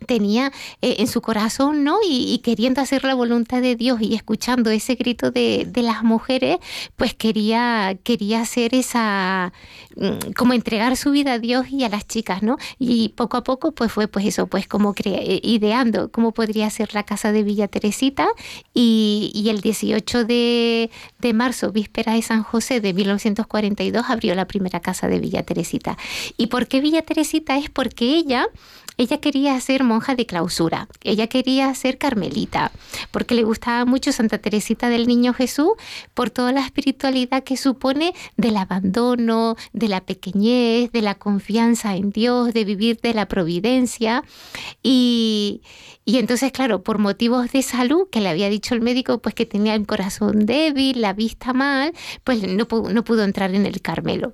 [0.05, 1.97] tenía eh, en su corazón, ¿no?
[2.07, 6.57] Y, queriendo hacer la voluntad de Dios y escuchando ese grito de, de, las mujeres,
[6.95, 9.53] pues quería, quería hacer esa,
[9.95, 12.57] mm, como entregar su vida a Dios y a las chicas, ¿no?
[12.79, 16.93] Y poco a poco, pues fue pues eso, pues como eh, ideando cómo podría ser
[16.93, 18.27] la casa de Villa Teresita
[18.73, 20.89] y, y el 18 de,
[21.19, 25.97] de marzo, víspera de San José de 1942, abrió la primera casa de Villa Teresita.
[26.37, 27.57] ¿Y por qué Villa Teresita?
[27.57, 28.47] Es porque ella
[28.97, 32.71] ella quería ser monja de clausura, ella quería ser carmelita,
[33.11, 35.71] porque le gustaba mucho Santa Teresita del Niño Jesús
[36.13, 42.11] por toda la espiritualidad que supone del abandono, de la pequeñez, de la confianza en
[42.11, 44.23] Dios, de vivir de la providencia.
[44.83, 45.61] Y,
[46.05, 49.45] y entonces, claro, por motivos de salud, que le había dicho el médico, pues que
[49.45, 54.31] tenía el corazón débil, la vista mal, pues no, no pudo entrar en el Carmelo.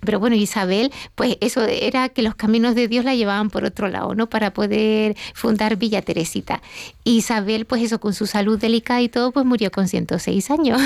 [0.00, 3.88] Pero bueno, Isabel, pues eso era que los caminos de Dios la llevaban por otro
[3.88, 4.28] lado, ¿no?
[4.28, 6.62] Para poder fundar Villa Teresita.
[7.04, 10.80] Isabel, pues eso, con su salud delicada y todo, pues murió con 106 años.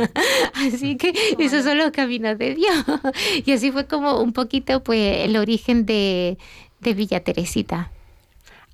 [0.54, 2.84] así que esos son los caminos de Dios.
[3.46, 6.36] y así fue como un poquito, pues, el origen de,
[6.80, 7.90] Villa Teresita.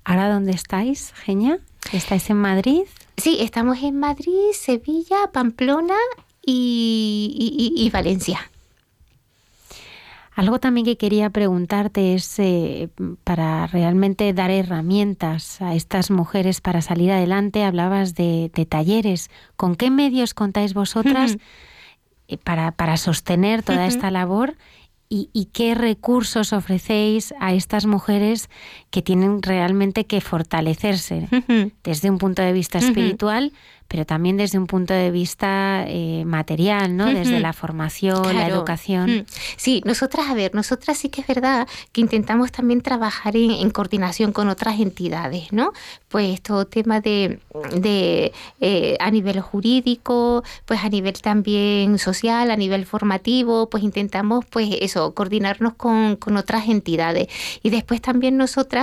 [0.03, 1.59] ¿Ahora dónde estáis, Genia?
[1.93, 2.81] ¿Estáis en Madrid?
[3.17, 5.95] Sí, estamos en Madrid, Sevilla, Pamplona
[6.43, 8.49] y Valencia.
[10.39, 12.87] Algo también que quería preguntarte es eh,
[13.25, 17.65] para realmente dar herramientas a estas mujeres para salir adelante.
[17.65, 19.29] Hablabas de, talleres.
[19.57, 21.35] ¿Con qué medios contáis vosotras?
[22.29, 24.55] eh, para, para sostener toda esta labor
[25.09, 28.49] y, qué recursos ofrecéis a estas mujeres
[28.91, 31.27] que tienen realmente que fortalecerse
[31.83, 33.51] desde un punto de vista espiritual,
[33.87, 37.07] pero también desde un punto de vista eh, material, ¿no?
[37.07, 39.25] Desde la formación, la educación.
[39.57, 44.31] Sí, nosotras, a ver, nosotras sí que es verdad que intentamos también trabajar en, coordinación
[44.31, 45.73] con otras entidades, ¿no?
[46.07, 47.39] Pues todo tema de,
[47.75, 54.45] de eh, a nivel jurídico, pues a nivel también social, a nivel formativo, pues intentamos,
[54.45, 57.27] pues eso, coordinarnos con, con otras entidades.
[57.63, 58.78] Y después también nosotras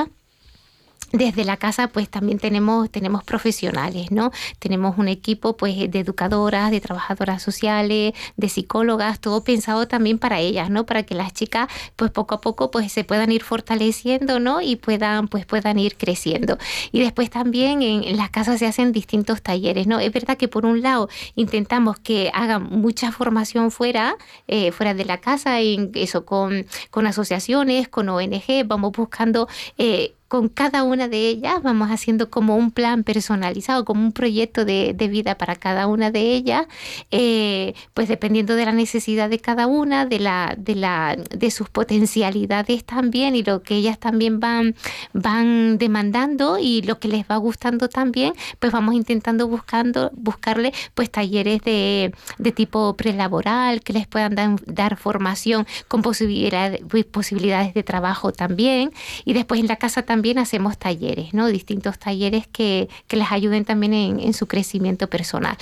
[1.12, 6.70] desde la casa pues también tenemos tenemos profesionales no tenemos un equipo pues de educadoras
[6.70, 11.68] de trabajadoras sociales de psicólogas todo pensado también para ellas no para que las chicas
[11.96, 15.96] pues poco a poco pues se puedan ir fortaleciendo no y puedan pues puedan ir
[15.96, 16.58] creciendo.
[16.92, 20.66] Y después también en, las casas se hacen distintos talleres no es verdad que por
[20.66, 24.16] un lado intentamos que hagan mucha formación fuera
[24.48, 29.48] eh, fuera de la casa en eso con con asociaciones con ONG vamos buscando
[29.78, 34.64] eh, con cada una de ellas vamos haciendo como un plan personalizado, como un proyecto
[34.64, 36.66] de, vida para cada una de ellas,
[37.12, 41.68] eh, pues dependiendo de la necesidad de cada una, de, la, de, la, de sus
[41.68, 44.74] potencialidades también y lo que ellas también van,
[45.12, 51.08] van demandando y lo que les va gustando también, pues vamos intentando buscando, buscarle pues
[51.08, 56.80] talleres de, de tipo prelaboral que les puedan dar, formación con posibilidades,
[57.12, 58.90] posibilidades de trabajo también.
[59.24, 61.46] Y después en la casa también también hacemos talleres, ¿no?
[61.48, 65.58] Distintos talleres que, que les ayuden también en, su crecimiento personal.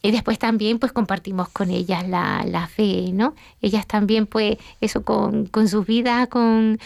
[0.00, 3.34] Y después también pues compartimos con ellas la, la fe, ¿no?
[3.62, 6.78] Ellas también pues eso con, con sus vidas, con,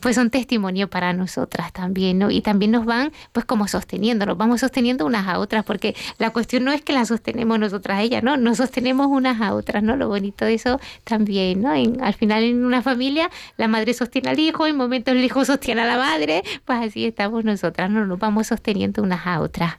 [0.00, 2.30] pues son testimonio para nosotras también, ¿no?
[2.30, 6.30] Y también nos van pues como sosteniendo, nos vamos sosteniendo unas a otras, porque la
[6.30, 8.36] cuestión no es que las sostenemos nosotras a ellas, ¿no?
[8.36, 9.96] Nos sostenemos unas a otras, ¿no?
[9.96, 11.72] Lo bonito de eso también, ¿no?
[11.72, 15.80] al final en una familia la madre sostiene al hijo, en momentos el hijo sostiene
[15.80, 19.74] a la madre, pues así estamos nosotras, no nos vamos sosteniendo unas a otras.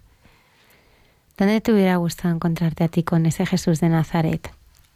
[1.37, 4.49] ¿Dónde te hubiera gustado encontrarte a ti con ese Jesús de Nazaret?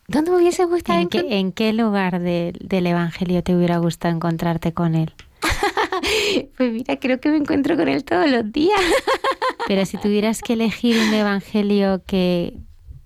[0.08, 1.00] ¿Dónde hubiese gustado?
[1.00, 5.14] ¿En, qué, ¿en qué lugar del Evangelio te hubiera gustado encontrarte con él?
[6.58, 8.80] pues mira, creo que me encuentro con él todos los días.
[9.68, 12.58] Pero si tuvieras que elegir un Evangelio que,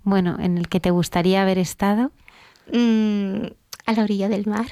[0.04, 2.12] bueno, en el que te gustaría haber estado.
[2.72, 3.48] Mm,
[3.86, 4.68] a la orilla del mar.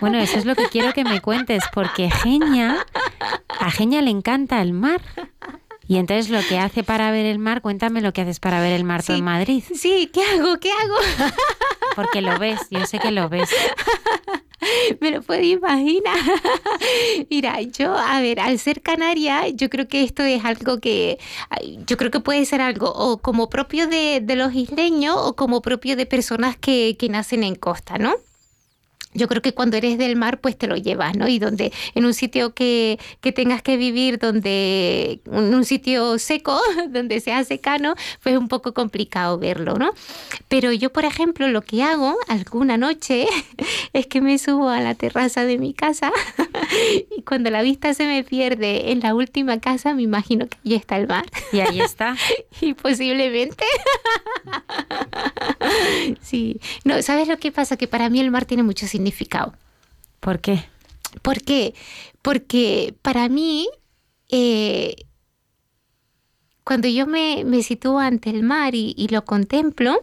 [0.00, 2.86] Bueno, eso es lo que quiero que me cuentes, porque Genia,
[3.60, 5.00] a Genia le encanta el mar.
[5.86, 8.72] Y entonces lo que hace para ver el mar, cuéntame lo que haces para ver
[8.72, 9.62] el mar en Madrid.
[9.74, 10.58] Sí, ¿qué hago?
[10.58, 10.96] ¿Qué hago?
[11.96, 13.50] Porque lo ves, yo sé que lo ves.
[15.00, 16.18] Me lo puedo imaginar.
[17.30, 21.18] Mira, yo, a ver, al ser canaria, yo creo que esto es algo que,
[21.86, 25.62] yo creo que puede ser algo o como propio de, de los isleños o como
[25.62, 28.14] propio de personas que, que nacen en costa, ¿no?
[29.14, 31.28] Yo creo que cuando eres del mar, pues te lo llevas, ¿no?
[31.28, 36.60] Y donde en un sitio que, que tengas que vivir, donde en un sitio seco,
[36.90, 39.92] donde sea secano, pues es un poco complicado verlo, ¿no?
[40.48, 43.26] Pero yo, por ejemplo, lo que hago alguna noche
[43.92, 46.12] es que me subo a la terraza de mi casa
[47.16, 50.76] y cuando la vista se me pierde en la última casa, me imagino que ya
[50.76, 51.26] está el mar.
[51.52, 52.16] Y ahí está.
[52.60, 53.64] y posiblemente.
[56.20, 56.60] sí.
[56.84, 57.76] No, ¿sabes lo que pasa?
[57.76, 59.54] Que para mí el mar tiene mucho significado.
[60.20, 60.64] ¿Por qué?
[61.20, 61.74] ¿Por qué?
[62.22, 63.68] Porque para mí,
[64.30, 64.94] eh,
[66.64, 70.02] cuando yo me, me, sitúo ante el mar y, lo contemplo,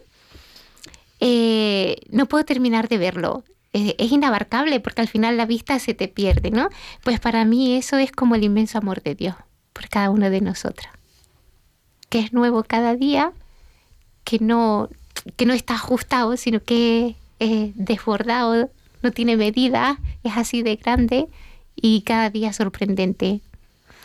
[1.20, 3.44] eh, no puedo terminar de verlo.
[3.72, 6.70] Es inabarcable porque al final la vista se te pierde, ¿no?
[7.04, 9.36] Pues para mí eso es como el inmenso amor de Dios
[9.74, 10.92] por cada uno de nosotras.
[12.10, 13.32] Que es nuevo cada día,
[14.24, 14.90] que no,
[15.36, 18.70] que no está ajustado, sino que es desbordado
[19.02, 21.28] no tiene medida, es así de grande
[21.76, 23.42] y cada día sorprendente.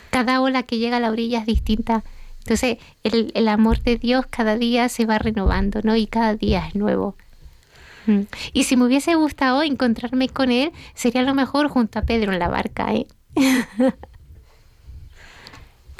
[0.09, 2.03] Cada ola que llega a la orilla es distinta.
[2.39, 5.95] Entonces, el, el amor de Dios cada día se va renovando, ¿no?
[5.95, 7.15] Y cada día es nuevo.
[8.05, 8.21] Mm.
[8.53, 12.39] Y si me hubiese gustado encontrarme con él, sería lo mejor junto a Pedro en
[12.39, 13.07] la barca, ¿eh?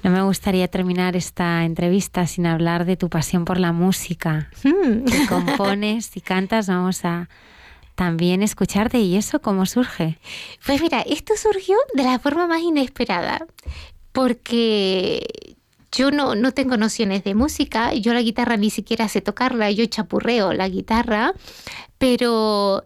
[0.03, 4.51] No me gustaría terminar esta entrevista sin hablar de tu pasión por la música.
[4.63, 5.05] Mm.
[5.05, 7.27] Que compones y cantas, vamos a,
[7.95, 8.99] también escucharte.
[8.99, 10.19] ¿Y eso cómo surge?
[10.63, 13.47] Pues mira, esto surgió de la forma más inesperada,
[14.11, 15.55] porque
[15.95, 19.85] yo no, no tengo nociones de música, yo la guitarra ni siquiera sé tocarla, yo
[19.85, 21.33] chapurreo la guitarra,
[21.97, 22.83] pero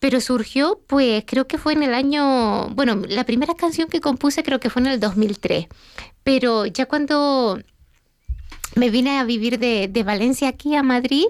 [0.00, 4.42] pero surgió, pues creo que fue en el año, bueno, la primera canción que compuse
[4.42, 5.66] creo que fue en el 2003,
[6.22, 7.60] pero ya cuando
[8.76, 11.24] me vine a vivir de, Valencia aquí a Madrid,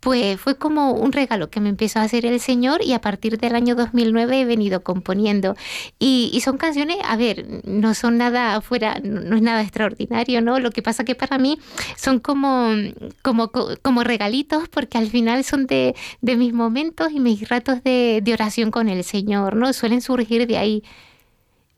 [0.00, 3.38] pues fue como un regalo que me empezó a hacer el Señor y a partir
[3.38, 5.54] del año 2009 he venido componiendo.
[5.98, 10.58] Y, son canciones, a ver, no son nada fuera, no, es nada extraordinario, ¿no?
[10.58, 11.58] Lo que pasa que para mí
[11.96, 12.70] son como,
[13.22, 18.20] como, como regalitos porque al final son de, de mis momentos y mis ratos de,
[18.22, 19.72] de oración con el Señor, ¿no?
[19.72, 20.82] Suelen surgir de ahí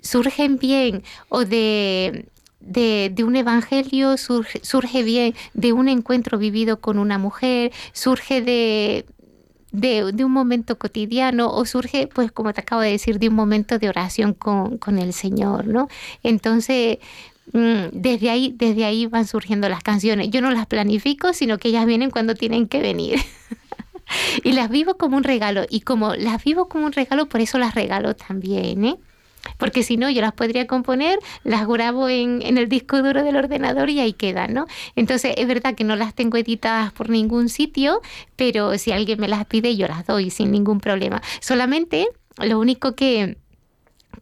[0.05, 2.27] surgen bien o de
[2.67, 9.07] de, un evangelio, surge, surge, bien de un encuentro vivido con una mujer, surge de,
[9.73, 13.79] de, un momento cotidiano o surge, pues como te acabo de decir, de un momento
[13.79, 15.89] de oración con, con el Señor, ¿no?
[16.23, 16.99] Entonces,
[17.53, 20.31] mm, desde ahí, desde ahí van surgiendo las canciones.
[20.31, 23.21] Yo no las planifico, sino que ellas vienen cuando tienen que venir.
[24.45, 25.65] y las vivo como un regalo.
[25.69, 28.99] Y como las vivo como un regalo, por eso las regalo también, ¿eh?
[29.59, 33.91] Porque si no yo las podría componer, las grabo en, el disco duro del ordenador
[33.91, 34.67] y ahí quedan, ¿no?
[34.97, 38.01] Entonces es verdad que no las tengo editadas por ningún sitio,
[38.37, 41.23] pero si alguien me las pide yo las doy sin ningún problema.
[41.41, 43.37] Solamente lo único que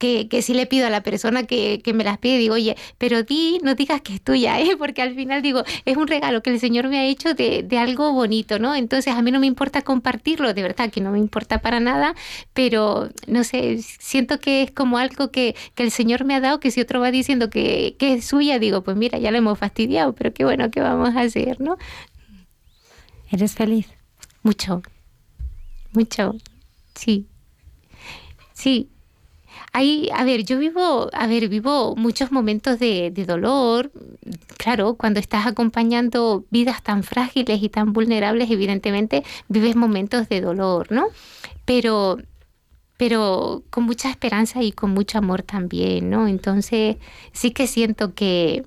[0.03, 2.75] que, que sí le pido a la persona que, que, me las pide, digo, oye,
[2.99, 4.77] pero di, no digas que es tuya, ¿eh?
[4.77, 7.79] porque al final digo, es un regalo que el Señor me ha hecho de, de,
[7.79, 8.75] algo bonito, ¿no?
[8.75, 12.17] Entonces a mí no me importa compartirlo, de verdad que no me importa para nada,
[12.53, 16.59] pero no sé, siento que es como algo que, que el Señor me ha dado,
[16.59, 19.57] que si otro va diciendo que, que es suya, digo, pues mira, ya lo hemos
[19.57, 21.77] fastidiado, pero qué bueno, ¿qué vamos a hacer, no?
[23.31, 23.87] ¿Eres feliz?
[24.43, 24.83] Mucho,
[25.93, 26.35] mucho,
[26.97, 27.29] sí.
[28.53, 28.89] Sí,
[29.75, 33.91] hay, a ver, yo vivo, a ver, vivo muchos momentos de, dolor.
[34.59, 40.93] Claro, cuando estás acompañando vidas tan frágiles y tan vulnerables, evidentemente vives momentos de dolor,
[40.93, 41.07] ¿no?
[41.65, 42.19] Pero,
[42.99, 46.29] pero con mucha esperanza y con mucho amor también, ¿no?
[46.29, 46.97] Entonces,
[47.33, 48.67] sí que siento que,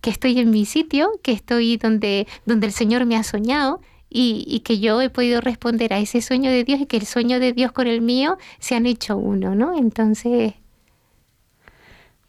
[0.00, 3.80] que estoy en mi sitio, que estoy donde, donde el Señor me ha soñado
[4.16, 7.40] y, que yo he podido responder a ese sueño de Dios y que el sueño
[7.40, 9.76] de Dios con el mío se han hecho uno, ¿no?
[9.76, 10.54] Entonces...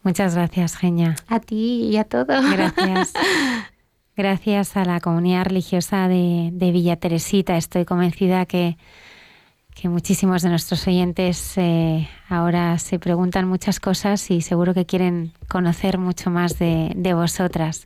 [0.02, 1.16] Muchas gracias, Genia.
[1.28, 2.44] A ti y a todos.
[2.52, 3.14] Gracias.
[4.18, 7.58] Gracias a la comunidad religiosa de, de Villa Teresita.
[7.58, 8.78] Estoy convencida que
[9.76, 15.34] que muchísimos de nuestros oyentes eh, ahora se preguntan muchas cosas y seguro que quieren
[15.50, 17.84] conocer mucho más de, vosotras.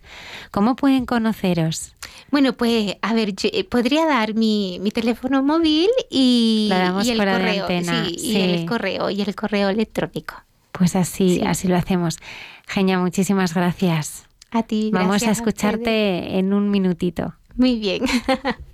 [0.51, 1.95] ¿Cómo pueden conoceros?
[2.29, 8.65] Bueno, pues a ver, eh, podría dar mi, teléfono móvil y, el correo, y el
[8.65, 10.35] correo y el correo electrónico.
[10.71, 12.17] Pues así, así lo hacemos.
[12.67, 14.27] Genia, muchísimas gracias.
[14.51, 14.91] A ti.
[14.93, 17.33] Vamos a escucharte en un minutito.
[17.55, 18.03] Muy bien.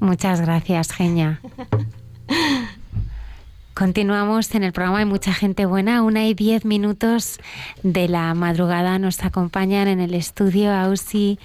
[0.00, 1.40] Muchas gracias, Genia.
[3.74, 6.02] Continuamos en el programa Hay mucha gente buena.
[6.02, 7.40] Una y diez minutos
[7.82, 11.40] de la madrugada nos acompañan en el estudio Ausi,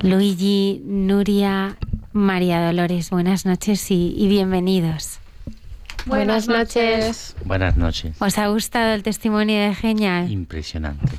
[0.00, 1.76] Luigi, Nuria,
[2.12, 3.10] María Dolores.
[3.10, 5.21] Buenas noches y bienvenidos.
[6.06, 7.36] Buenas noches.
[7.44, 8.16] Buenas noches.
[8.20, 10.24] ¿Os ha gustado el testimonio de Genia?
[10.24, 11.12] Impresionante.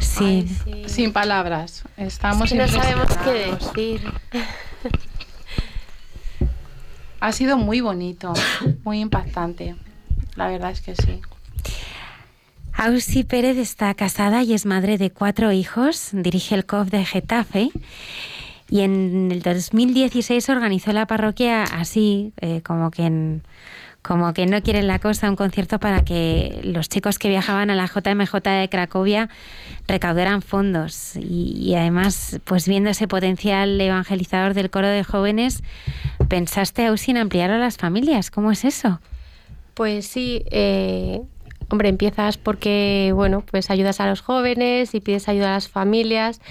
[0.00, 0.46] Sí.
[0.86, 1.84] Sin palabras.
[1.96, 4.00] Estamos no sabemos qué decir.
[7.20, 8.34] Ha sido muy bonito,
[8.84, 9.76] muy impactante.
[10.36, 11.20] La verdad es que sí.
[12.76, 17.70] Ausi Pérez está casada y es madre de cuatro hijos, dirige el COF de Getafe
[18.68, 23.42] y en el 2016 organizó la parroquia así, eh, como que en-
[24.04, 27.74] como que no quieren la cosa, un concierto para que los chicos que viajaban a
[27.74, 29.30] la JMJ de Cracovia
[29.88, 31.16] recaudaran fondos.
[31.16, 35.62] Y, y además, pues viendo ese potencial evangelizador del coro de jóvenes,
[36.28, 39.00] pensaste Ausi en ampliar a las familias, ¿cómo es eso?
[39.72, 41.22] Pues sí, eh,
[41.70, 46.42] hombre, empiezas porque, bueno, pues ayudas a los jóvenes y pides ayuda a las familias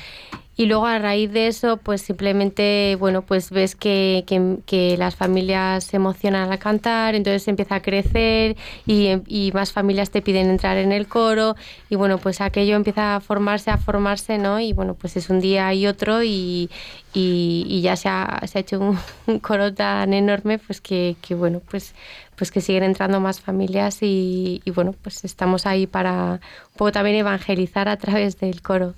[0.55, 4.23] y luego a raíz de eso, pues simplemente, bueno, pues ves que,
[4.65, 8.55] que- las familias se emocionan al cantar, entonces empieza a crecer
[8.85, 11.55] y, y más familias te piden entrar en el coro
[11.89, 14.59] y bueno, pues aquello empieza a formarse, a formarse, ¿no?
[14.59, 16.69] Y bueno, pues es un día y otro y,
[17.13, 21.15] y- y ya se ha, se ha hecho un, un coro tan enorme, pues que,
[21.21, 21.93] que, bueno, pues
[22.35, 26.91] pues que siguen entrando más familias y, y, bueno, pues estamos ahí para un poco
[26.91, 28.95] también evangelizar a través del coro.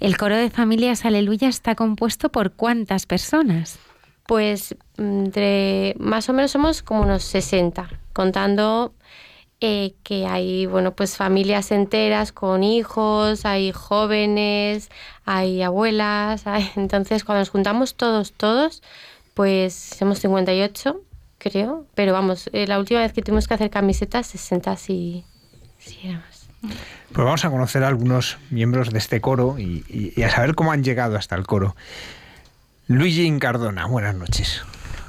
[0.00, 3.78] El coro de familias Aleluya está compuesto por cuántas personas?
[4.26, 8.94] Pues entre más o menos somos como unos 60, contando
[9.60, 14.88] eh, que hay bueno pues familias enteras con hijos, hay jóvenes,
[15.26, 16.44] hay abuelas,
[16.76, 18.82] entonces cuando nos juntamos todos, todos,
[19.34, 20.98] pues somos 58,
[21.36, 25.24] creo, pero vamos, eh, la última vez que tuvimos que hacer camisetas, 60 sí,
[25.76, 26.29] sí era.
[26.62, 30.54] Pues vamos a conocer a algunos miembros de este coro y, y- y a saber
[30.54, 31.74] cómo han llegado hasta el coro.
[32.86, 34.62] Luigi Incardona, buenas noches.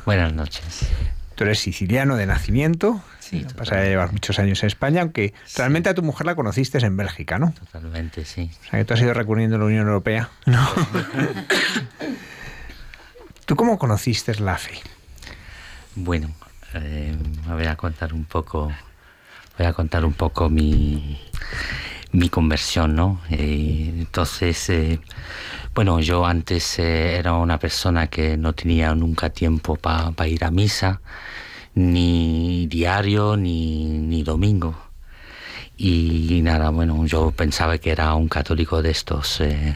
[0.06, 0.88] Buenas noches.
[1.36, 5.90] Tú eres siciliano de nacimiento, Sí, pasa que llevas muchos años en España, aunque realmente
[5.90, 7.54] a tu mujer la conociste en Bélgica, ¿no?
[7.54, 8.52] Totalmente, sí.
[8.62, 10.30] O sea que tú has ido recurriendo a la Unión Europea.
[10.46, 10.60] ¿no?
[13.46, 14.80] ¿Tú cómo conociste la fe?
[15.96, 16.34] Bueno,
[16.74, 17.16] eh,
[17.48, 18.72] me voy a contar un poco,
[19.58, 21.20] voy a contar un poco mi,
[22.12, 23.22] mi conversión, ¿no?
[23.30, 25.00] Eh, entonces, eh,
[25.74, 30.52] bueno, yo antes eh, era una persona que no tenía nunca tiempo para ir a
[30.52, 31.02] misa,
[31.76, 34.76] ni diario, ni, ni domingo.
[35.78, 39.76] Y nada, bueno, yo pensaba que era un católico de estos, eh,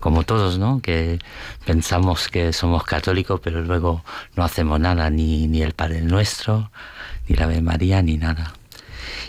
[0.00, 0.80] como todos, ¿no?
[0.82, 1.18] Que
[1.64, 4.04] pensamos que somos católicos, pero luego
[4.36, 6.70] no hacemos nada, ni, ni el Padre Nuestro,
[7.28, 8.52] ni la Ave María, ni nada.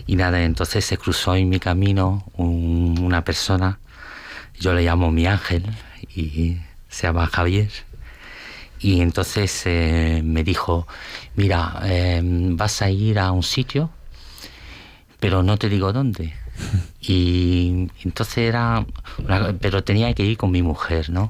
[0.08, 3.80] Y nada, entonces se cruzó en mi camino una persona,
[4.60, 5.66] yo le llamo mi ángel,
[6.16, 6.58] y
[6.90, 7.72] se llama Javier.
[8.80, 10.88] Y entonces eh, me dijo,
[11.36, 13.90] mira, em, vas a ir a un sitio,
[15.20, 16.34] pero no te digo dónde.
[17.08, 18.84] Y entonces era,
[19.62, 21.30] pero tenía que ir con mi mujer, ¿no?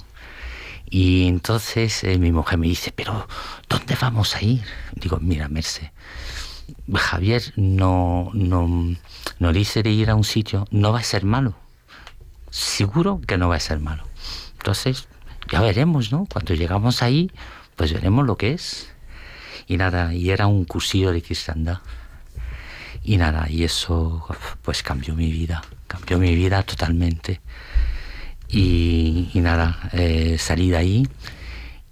[0.90, 3.28] Y entonces eh, mi mujer me dice, pero
[3.68, 4.64] ¿dónde vamos a ir?
[4.94, 5.92] Digo, mira, Merce,
[6.94, 8.96] Javier no, no,
[9.40, 11.56] no dice de ir a un sitio, no va a ser malo.
[12.50, 14.04] Seguro que no va a ser malo.
[14.58, 15.08] Entonces,
[15.52, 16.28] ya veremos, ¿no?
[16.32, 17.32] Cuando llegamos ahí,
[17.76, 18.90] pues veremos lo que es.
[19.68, 21.80] Y nada, y era un cursillo de cristiandad.
[23.04, 24.26] Y nada, y eso
[24.64, 27.42] pues cambió mi vida, cambió mi vida totalmente.
[28.48, 31.08] Y, nada, eh, salí de ahí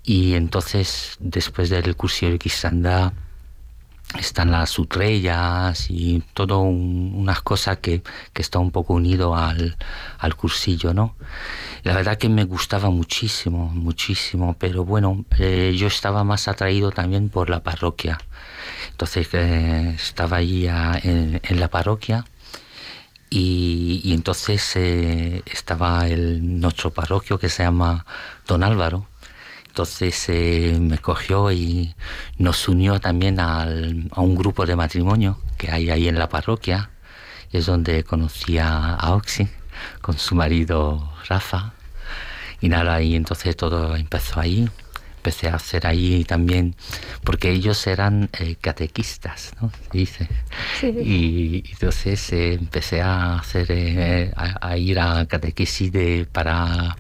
[0.04, 3.14] y entonces después del cursillo de cristiandad
[4.20, 8.04] están las sutrellas y todo unas cosas que,
[8.34, 9.78] que, está un poco unido al,
[10.20, 11.16] al, cursillo, ¿no?
[11.84, 17.30] La verdad que me gustaba muchísimo, muchísimo, pero bueno, eh, yo estaba más atraído también
[17.30, 18.20] por la parroquia.
[18.92, 22.26] Entonces eh, estaba allí en, en, la parroquia
[23.30, 28.06] y, y entonces eh, estaba el, nuestro parroquio que se llama
[28.48, 29.08] Don Álvaro
[29.74, 31.96] entonces eh, me cogió y
[32.38, 36.92] nos unió también al, a un grupo de matrimonio que hay ahí en la parroquia.
[37.52, 39.48] Es donde conocí a, Oxy
[40.00, 41.74] con su marido Rafa.
[42.62, 44.70] Y nada, y entonces todo empezó ahí.
[45.18, 46.76] Empecé a hacer ahí también,
[47.24, 49.72] porque ellos eran eh, catequistas, ¿no?
[49.92, 50.28] dice.
[50.84, 56.96] Y, entonces eh, empecé a hacer, eh, a, a, ir a catequesis de, para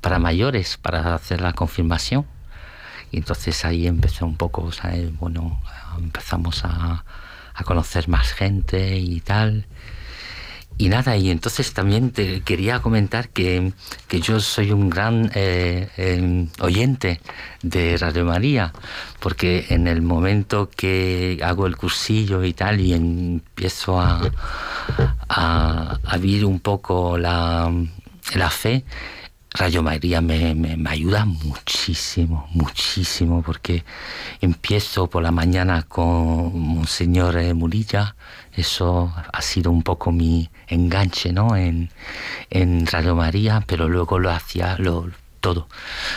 [0.00, 2.26] para mayores, para hacer la confirmación.
[3.10, 4.70] Y entonces ahí empezó un poco,
[5.18, 5.60] bueno,
[5.98, 7.04] empezamos a,
[7.54, 9.66] a conocer más gente y tal.
[10.80, 13.72] Y nada, y entonces también te quería comentar que,
[14.06, 17.20] que yo soy un gran eh, em, oyente
[17.62, 18.72] de Radio María,
[19.18, 24.30] porque en el momento que hago el cursillo y tal, y empiezo a,
[25.28, 27.72] a, a vivir un poco la,
[28.36, 28.84] la fe,
[29.50, 33.84] Rayo María me, me, ayuda muchísimo, muchísimo, porque
[34.40, 38.14] empiezo por la mañana con Monseñor eh, Murilla,
[38.52, 41.56] eso ha sido un poco mi enganche ¿no?
[41.56, 41.90] en,
[42.50, 45.10] en Radio María, pero luego lo hacía, lo,
[45.40, 45.68] todo.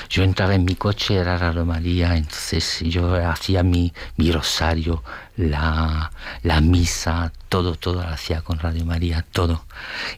[0.09, 5.03] Yo entraba en mi coche, era Radio María, entonces yo hacía mi, mi rosario,
[5.37, 6.11] la,
[6.43, 9.65] la, misa, todo, todo lo hacía con Radio María, todo.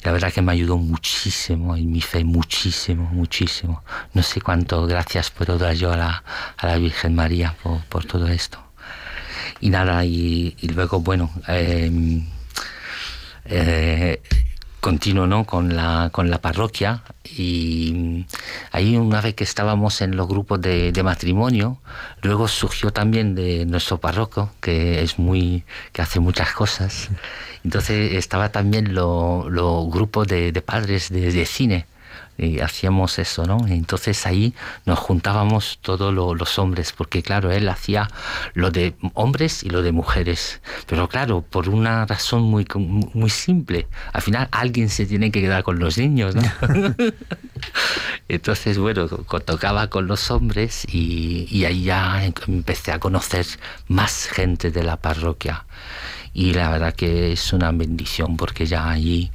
[0.04, 3.84] la verdad que me ayudó muchísimo en mi fe, muchísimo, muchísimo.
[4.14, 6.24] No sé cuánto gracias puedo dar yo a la,
[6.58, 8.60] a la Virgen María por, por, todo esto.
[9.62, 11.92] Y nada, y, y luego, bueno, eh,
[13.46, 14.22] eh,
[14.84, 15.45] continuo ¿no?
[15.45, 18.26] con, la, con la parroquia y
[18.73, 21.77] ahí una vez que estábamos en los grupos de, de matrimonio,
[22.22, 27.10] luego surgió también de nuestro párroco, que es muy, que hace muchas cosas.
[27.64, 31.85] Entonces estaba también los lo grupos de, de padres de, de cine
[32.38, 33.68] y hacíamos eso, ¿no?
[33.68, 34.53] Entonces ahí
[34.85, 38.10] nos juntábamos todos los hombres, porque claro, él hacía
[38.53, 43.88] lo de hombres y lo de mujeres, pero claro, por una razón muy, muy simple,
[44.11, 46.41] al final alguien se tiene que quedar con los niños, ¿no?
[48.27, 53.45] Entonces, bueno, tocaba con los hombres y, y ahí ya empecé a conocer
[53.88, 55.65] más gente de la parroquia
[56.34, 59.31] y la verdad que es una bendición porque ya allí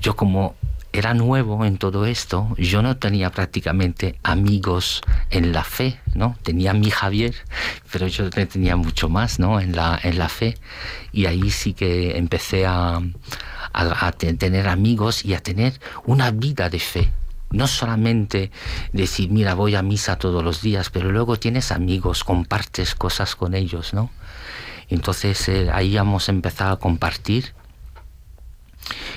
[0.00, 0.54] yo como
[0.94, 6.36] era nuevo en todo esto, yo no tenía prácticamente amigos en la fe, ¿no?
[6.44, 7.34] Tenía a mi Javier,
[7.90, 9.58] pero yo tenía mucho más, ¿no?
[9.58, 10.56] En la, en la fe.
[11.10, 13.00] Y ahí sí que empecé a,
[13.72, 17.10] a, a tener amigos y a tener una vida de fe.
[17.50, 18.52] No solamente
[18.92, 23.54] decir, mira, voy a misa todos los días, pero luego tienes amigos, compartes cosas con
[23.54, 24.10] ellos, ¿no?
[24.88, 27.52] Entonces eh, ahí hemos empezado a compartir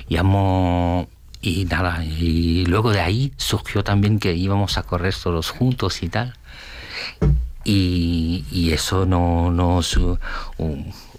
[0.07, 1.07] y hemos
[1.41, 6.09] y nada, y luego de ahí surgió también que íbamos a correr todos juntos y
[6.09, 6.35] tal.
[7.63, 9.99] Y, y eso no, nos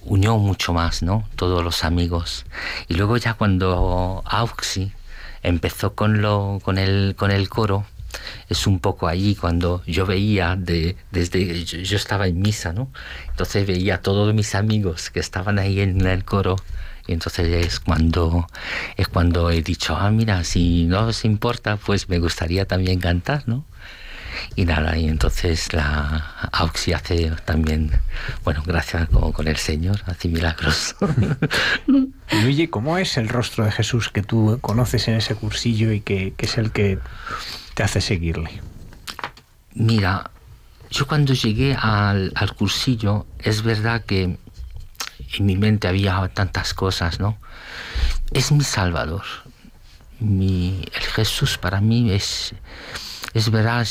[0.05, 1.28] unió mucho más, ¿no?
[1.36, 2.47] Todos los amigos.
[2.89, 4.93] Y luego ya cuando Auxi
[5.43, 7.85] empezó con, lo, con, el, con el coro,
[8.49, 12.90] es un poco allí cuando yo veía de, desde yo, estaba en misa, ¿no?
[13.28, 16.57] Entonces veía a todos mis amigos que estaban ahí en el coro
[17.09, 18.47] y entonces es cuando
[18.97, 23.43] es cuando he dicho, ah, mira, si no os importa, pues me gustaría también cantar,
[23.47, 23.64] ¿no?
[24.55, 27.90] Y nada, y entonces la Auxi hace también,
[28.44, 30.94] bueno, gracias con, el Señor, hace milagros.
[32.43, 36.35] Luigi, ¿cómo es el rostro de Jesús que tú conoces en ese cursillo y que,
[36.36, 36.98] que es el que
[37.74, 38.60] te hace seguirle?
[39.74, 40.30] Mira,
[40.90, 44.36] yo cuando llegué al, al cursillo, es verdad que
[45.35, 47.39] en mi mente había tantas cosas, ¿no?
[48.33, 49.25] Es mi Salvador.
[50.21, 52.55] Mi, el Jesús para mí es,
[53.35, 53.87] es verdad,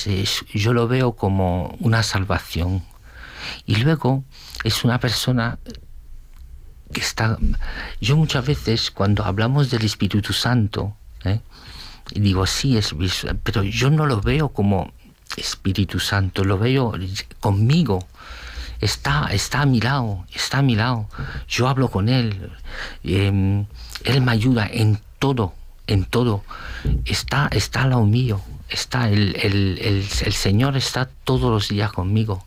[0.53, 2.83] yo lo veo como una salvación.
[3.65, 4.23] Y luego
[4.63, 5.59] es una persona
[6.91, 7.37] que está...
[8.01, 11.39] Yo muchas veces cuando hablamos del Espíritu Santo, ¿eh?
[12.13, 12.93] digo, sí, es,
[13.43, 14.93] pero yo no lo veo como
[15.35, 16.93] Espíritu Santo, lo veo
[17.39, 18.07] conmigo
[18.81, 21.07] está, está a mi lado, está a mi lado.
[21.47, 22.51] Yo hablo con Él.
[23.03, 23.65] Em,
[24.03, 25.53] él me ayuda en todo,
[25.87, 26.43] en todo.
[27.05, 28.41] Está, está al lado mío.
[28.69, 32.45] Está el, el, el, Señor está todos los días conmigo.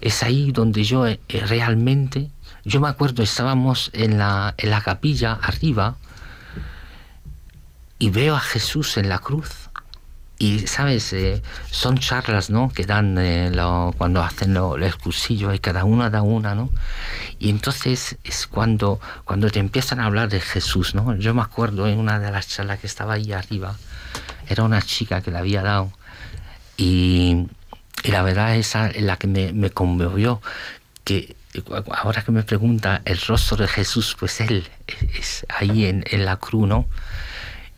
[0.00, 2.30] Es ahí donde yo eh, realmente,
[2.64, 5.96] yo me acuerdo, estábamos en la, en la capilla arriba
[7.98, 9.70] y veo a Jesús en la cruz
[10.42, 11.12] y, ¿sabes?
[11.12, 11.40] Eh,
[11.70, 12.68] son charlas, ¿no?
[12.68, 13.52] Que dan eh,
[13.96, 16.68] cuando hacen lo, el cursillo y cada una da una, ¿no?
[17.38, 21.14] Y entonces es cuando, cuando te empiezan a hablar de Jesús, ¿no?
[21.14, 23.76] Yo me acuerdo en una de las charlas que estaba ahí arriba,
[24.48, 25.92] era una chica que le había dado
[26.76, 27.46] y,
[28.02, 30.42] la verdad esa es la que me, me conmovió,
[31.04, 31.36] que
[31.92, 34.68] ahora que me pregunta el rostro de Jesús, pues él
[35.16, 36.88] es ahí en, en la cruz, ¿no?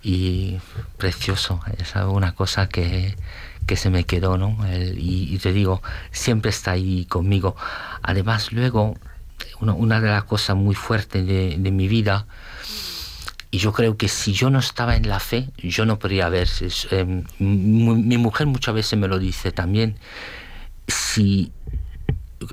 [0.05, 0.59] Y
[0.99, 1.61] precioso.
[1.79, 3.17] Es una cosa que,
[3.67, 4.59] que se me quedó, ¿no?
[4.97, 5.83] y, te digo,
[6.13, 7.57] siempre está ahí conmigo.
[8.03, 8.97] Además, luego,
[9.61, 12.27] una, de las cosas muy fuertes de, de, mi vida,
[13.51, 16.49] y yo creo que si yo no estaba en la fe, yo no podría ver.
[16.91, 19.97] Em, mi mujer muchas veces me lo dice también.
[20.87, 21.51] Si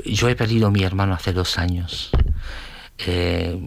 [0.06, 2.12] yo he perdido a mi hermano hace dos años,
[3.08, 3.58] eh,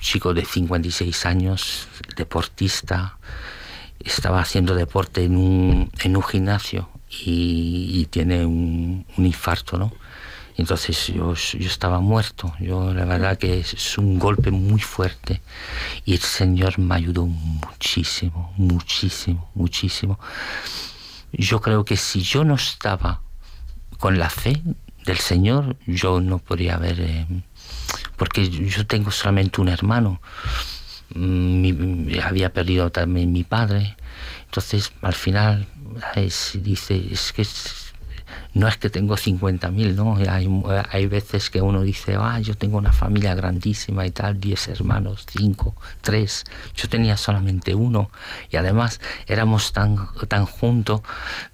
[0.00, 3.18] chico de 56 años, deportista,
[4.00, 9.92] estaba haciendo deporte en un, gimnasio y, tiene un, infarto, ¿no?
[10.56, 12.54] Entonces yo, yo, estaba muerto.
[12.60, 15.40] Yo la verdad que es un golpe muy fuerte
[16.04, 20.18] y el Señor me ayudó muchísimo, muchísimo, muchísimo.
[21.32, 23.22] Yo creo que si yo no estaba
[23.98, 24.60] con la fe
[25.06, 27.26] del Señor, yo no podría haber, eh,
[28.22, 30.20] porque yo tengo solamente un hermano
[32.22, 33.96] había perdido también mi padre.
[34.44, 35.66] Entonces, al final,
[36.62, 37.44] dice, es que
[38.54, 40.18] no es que tengo 50.000, ¿no?
[40.30, 40.48] Hay,
[40.88, 45.26] hay, veces que uno dice, ah, yo tengo una familia grandísima y tal, 10 hermanos,
[45.36, 46.44] 5, 3.
[46.76, 48.08] Yo tenía solamente uno
[48.52, 49.96] y además éramos tan,
[50.28, 51.00] tan juntos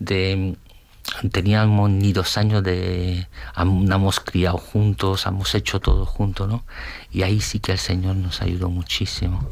[0.00, 0.54] de
[1.30, 3.26] teníamos ni dos años de
[3.56, 6.64] hemos criado juntos, hemos hecho todo juntos, ¿no?
[7.10, 9.50] Y ahí sí que el Señor nos ayudó muchísimo,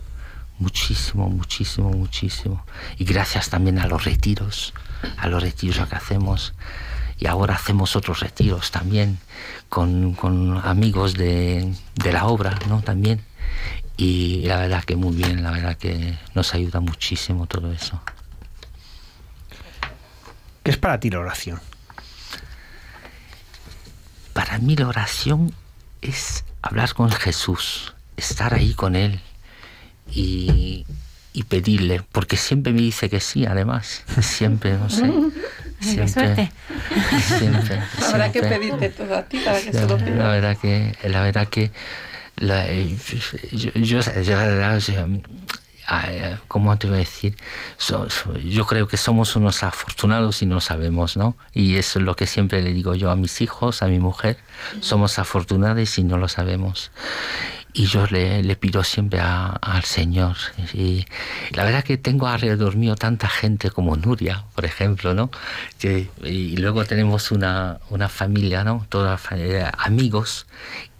[0.59, 2.65] muchísimo, muchísimo, muchísimo.
[2.99, 4.75] Y gracias también a los retiros,
[5.17, 6.55] a los retiros que hacemos.
[7.19, 9.19] Y ahora hacemos otros retiros también
[9.69, 10.17] con,
[10.65, 12.83] amigos de, de la obra, ¿no?
[12.83, 13.23] También.
[13.97, 18.01] Y la verdad que muy bien, la verdad que nos ayuda muchísimo todo eso.
[20.67, 21.61] ¿Qué es para ti la oración?
[24.33, 25.55] Para mí la oración
[26.03, 29.21] es hablar con Jesús, estar ahí con Él
[30.11, 30.85] y,
[31.49, 35.09] pedirle, porque siempre me dice que sí, además, siempre, no sé.
[35.81, 36.51] Siempre,
[37.21, 40.17] siempre, Habrá que pedirte todo a ti para que se lo pida.
[40.17, 41.71] La verdad que, la verdad que
[42.37, 42.67] la,
[43.53, 44.79] yo, yo, yo, Ah,
[46.49, 47.37] ¿cómo te voy a decir?
[48.45, 51.37] yo creo que somos unos afortunados y no sabemos, ¿no?
[51.53, 54.39] Y eso es lo que siempre le digo yo a mis hijos, a mi mujer,
[54.81, 56.91] somos afortunados y no lo sabemos.
[57.73, 60.37] Y yo le, le pido siempre al Señor.
[60.73, 61.05] Y
[61.51, 65.31] la verdad que tengo alrededor mío tanta gente como Nuria, por ejemplo, ¿no?
[65.79, 68.87] Que, y luego tenemos una, una familia, ¿no?
[68.89, 69.21] Toda,
[69.77, 70.47] amigos.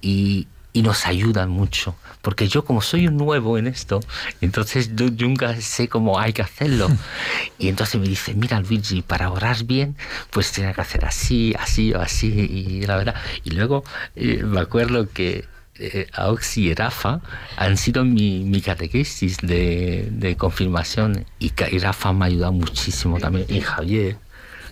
[0.03, 1.97] Y, y nos ayudan mucho.
[2.21, 4.01] Porque yo como soy un nuevo en esto,
[4.43, 6.89] entonces yo nunca sé cómo hay que hacerlo.
[7.59, 9.97] Y entonces me dice, mira Luigi, para orar bien,
[10.31, 12.27] pues tiene que hacer así, así o así.
[12.29, 13.85] Y la verdad, y luego
[14.15, 15.47] eh, me acuerdo que
[15.79, 17.21] eh, Auxi y Rafa
[17.57, 23.19] han sido mi, mi catequesis de, de confirmación y, y Rafa me ha ayudado muchísimo
[23.19, 24.19] también, y Javier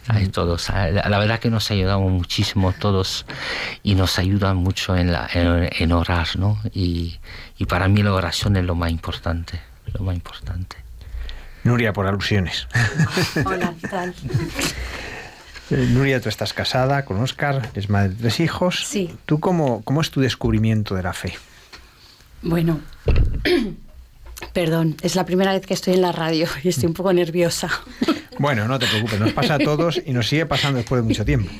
[0.08, 0.68] Hay todos.
[0.68, 3.24] La, verdad que nos ayudamos muchísimo todos
[3.82, 6.60] y nos ayudan mucho en, la, en, orar, ¿no?
[6.72, 7.18] Y,
[7.58, 9.60] y, para mí la oración es lo más importante,
[9.94, 10.76] lo más importante.
[11.64, 12.68] Nuria, por alusiones.
[13.44, 14.14] Hola, ¿qué tal?
[15.70, 18.84] Eh, Nuria, tú estás casada con Oscar, es madre de tres hijos.
[18.86, 19.16] Sí.
[19.24, 21.34] ¿Tú cómo, cómo es tu descubrimiento de la fe?
[22.42, 22.80] Bueno,
[24.52, 27.70] perdón, es la primera vez que estoy en la radio y estoy un poco nerviosa.
[28.38, 31.24] Bueno, no te preocupes, nos pasa a todos y nos sigue pasando después de mucho
[31.24, 31.50] tiempo.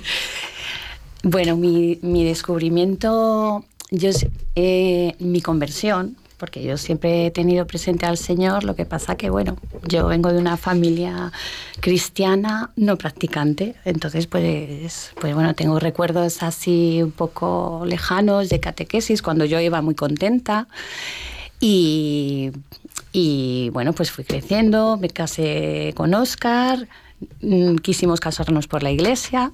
[1.23, 4.11] Bueno, mi, descubrimiento, yo,
[4.57, 9.31] eh, mi conversión, porque yo siempre he tenido presente al Señor, lo que pasa que,
[9.31, 9.57] bueno,
[9.89, 11.33] yo vengo de una familia
[11.81, 19.23] cristiana no practicante, entonces pues, pues bueno, tengo recuerdos así un poco lejanos de catequesis
[19.23, 20.69] cuando yo iba muy contenta
[21.61, 22.51] y,
[23.13, 26.89] y bueno, pues fui creciendo, me casé con Oscar,
[27.41, 29.53] mm, quisimos casarnos por la iglesia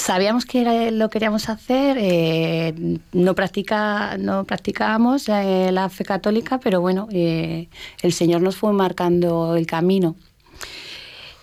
[0.00, 6.80] sabíamos que lo queríamos hacer, eh, no, practica, no practicábamos eh, la fe católica, pero
[6.80, 7.68] bueno, eh,
[8.02, 10.16] el Señor nos fue marcando el camino.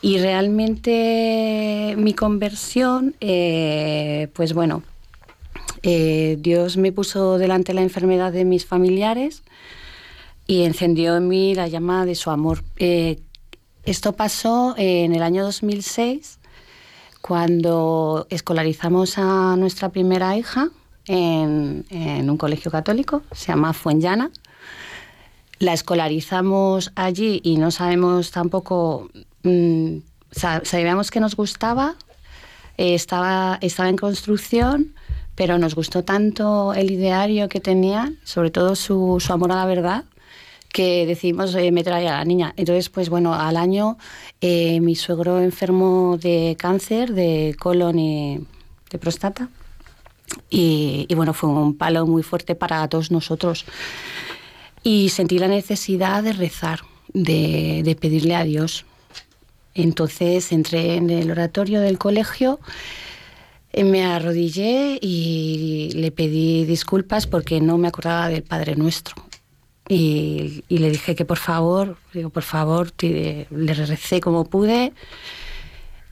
[0.02, 4.84] Y realmente mi conversión, pues bueno,
[5.82, 9.42] Dios me puso delante la enfermedad de mis familiares
[10.48, 12.64] y encendió en mí la llama de su amor.
[13.84, 16.40] esto pasó en el año 2006
[17.22, 20.70] cuando escolarizamos a nuestra primera hija
[21.08, 21.86] en,
[22.30, 24.32] un colegio católico, se llama Fuenllana.
[25.60, 29.10] La escolarizamos allí y no sabemos tampoco,
[29.44, 29.98] mm,
[30.32, 31.96] sabíamos que nos gustaba,
[32.78, 34.94] estaba, estaba en construcción,
[35.36, 39.66] pero nos gustó tanto el ideario que tenía, sobre todo su, su amor a la
[39.66, 40.06] verdad,
[40.78, 42.54] que decidimos eh, meter a la niña.
[42.56, 43.98] Entonces, pues bueno, al año
[44.42, 48.46] eh, mi suegro enfermó de cáncer de colon y
[48.92, 49.50] de próstata.
[50.52, 53.66] Y, bueno, fue un palo muy fuerte para todos nosotros.
[54.84, 56.82] Y sentí la necesidad de rezar,
[57.12, 58.86] de, de pedirle a Dios.
[59.74, 62.60] Entonces entré en el oratorio del colegio
[63.74, 69.27] eh, me arrodillé y le pedí disculpas porque no me acordaba del Padre Nuestro.
[69.90, 74.94] Y, le dije que por favor, digo, por favor, le recé como pude.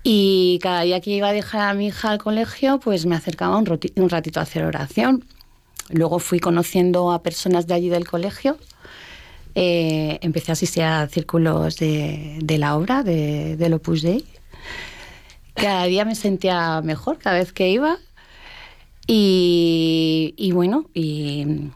[0.03, 3.57] Y cada día que iba a dejar a mi hija al colegio, pues me acercaba
[3.57, 5.25] un, ratito a hacer oración.
[5.89, 8.57] Luego fui conociendo a personas de allí del colegio.
[9.55, 14.25] Eh, empecé a asistir a círculos de, la obra, de, del Opus Dei.
[15.55, 17.97] Cada día me sentía mejor cada vez que iba.
[19.07, 21.71] Y, y bueno, y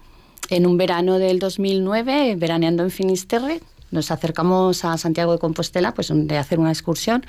[0.50, 3.62] en un verano del 2009, veraneando en Finisterre,
[3.92, 7.26] nos acercamos a Santiago de Compostela, pues de hacer una excursión,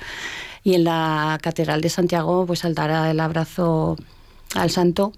[0.63, 3.97] y en la Catedral de Santiago, pues al dar el abrazo
[4.55, 5.13] al santo,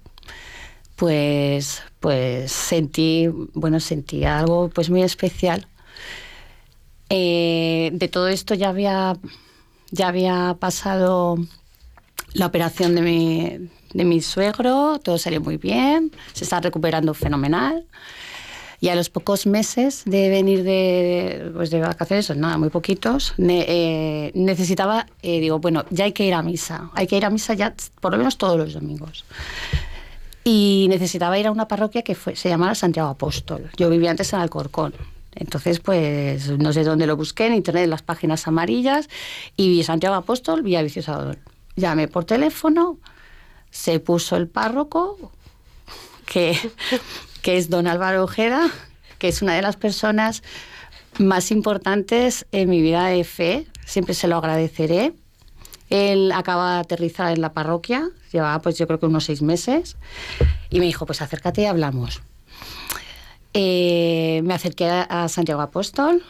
[0.96, 5.66] pues, pues sentí, bueno, sentí algo pues muy especial.
[7.10, 9.16] Eh, de todo esto ya había,
[9.90, 11.36] ya había pasado
[12.32, 17.86] la operación de mi, de mi suegro, todo salió muy bien, se está recuperando fenomenal.
[18.80, 23.32] Y a los pocos meses de venir de, pues de vacaciones, pues nada, muy poquitos,
[23.38, 27.30] eh, necesitaba, eh, digo, bueno, ya hay que ir a misa, hay que ir a
[27.30, 29.24] misa ya por lo menos todos los domingos.
[30.42, 33.70] Y necesitaba ir a una parroquia que fue, se llamaba Santiago Apóstol.
[33.78, 34.92] Yo vivía antes en Alcorcón.
[35.34, 39.08] Entonces, pues no sé dónde lo busqué, en internet, en las páginas amarillas,
[39.56, 41.34] y vi Santiago Apóstol, vi a Vicioso
[41.76, 42.98] Llamé por teléfono,
[43.74, 45.32] se puso el párroco,
[46.26, 46.56] que,
[47.42, 48.70] que es don Álvaro Ojeda,
[49.18, 50.44] que es una de las personas
[51.18, 55.12] más importantes en mi vida de fe, siempre se lo agradeceré.
[55.90, 59.96] Él acaba de aterrizar en la parroquia, llevaba pues yo creo que unos seis meses,
[60.70, 62.22] y me dijo, pues acércate y hablamos.
[63.54, 66.22] Eh, me acerqué a Santiago Apóstol,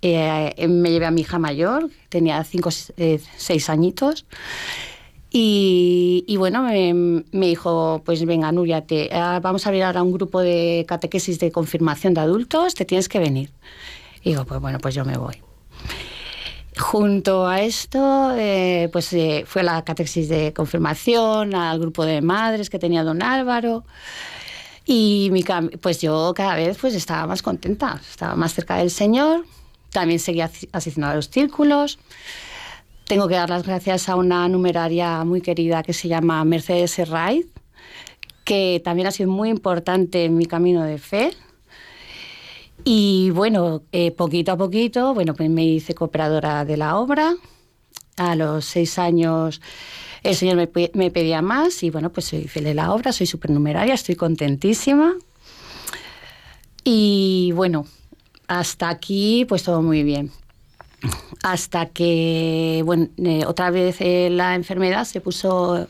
[0.00, 4.24] eh, me llevé a mi hija mayor, tenía cinco, eh, seis añitos,
[5.38, 10.40] y, bueno, me, dijo, pues venga, Nuria, te, ah, vamos a abrir ahora un grupo
[10.40, 13.52] de catequesis de confirmación de adultos, te tienes que venir.
[14.22, 15.42] Y digo, pues bueno, pues yo me voy.
[16.78, 22.70] Junto a esto, eh, pues eh, fue la catequesis de confirmación, al grupo de madres
[22.70, 23.84] que tenía don Álvaro.
[24.86, 25.44] Y mi,
[25.82, 29.44] pues yo cada vez pues estaba más contenta, estaba más cerca del Señor,
[29.90, 31.98] también seguía asistiendo a los círculos.
[33.06, 37.46] Tengo que dar las gracias a una numeraria muy querida que se llama Mercedes Herraiz,
[38.42, 41.30] que también ha sido muy importante en mi camino de fe.
[42.82, 47.36] Y bueno, eh, poquito a poquito, bueno, pues me hice cooperadora de la obra.
[48.16, 49.60] A los seis años
[50.24, 53.26] el Señor me, me pedía más y bueno, pues soy fiel de la obra, soy
[53.28, 55.14] supernumeraria, estoy contentísima.
[56.82, 57.86] Y bueno,
[58.48, 60.32] hasta aquí pues todo muy bien.
[61.42, 65.86] Hasta que, eh, otra vez eh, la enfermedad se puso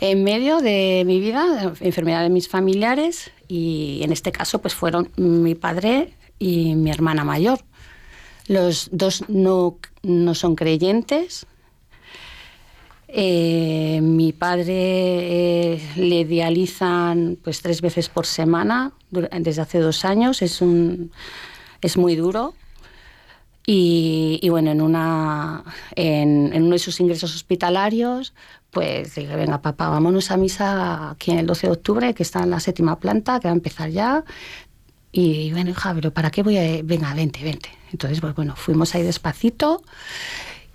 [0.00, 5.10] en medio de mi vida, enfermedad de mis familiares, y en este caso pues fueron
[5.16, 7.60] mi padre y mi hermana mayor.
[8.46, 11.46] Los dos no, no son creyentes.
[13.08, 20.42] Eh, mi padre le dializan pues tres veces por semana desde hace dos años.
[20.42, 21.10] Es un
[21.80, 22.54] es muy duro.
[23.70, 25.62] Y, bueno, en, una,
[25.94, 28.32] en, uno de sus ingresos hospitalarios,
[28.70, 32.44] pues dije, venga papá, vámonos a misa aquí en el 12 de octubre, que está
[32.44, 34.24] en la séptima planta, que va a empezar ya.
[35.12, 36.80] Y bueno, hija, pero ¿para qué voy a...?
[36.82, 37.68] Venga, vente, vente.
[37.92, 39.82] Entonces, pues bueno, fuimos ahí despacito.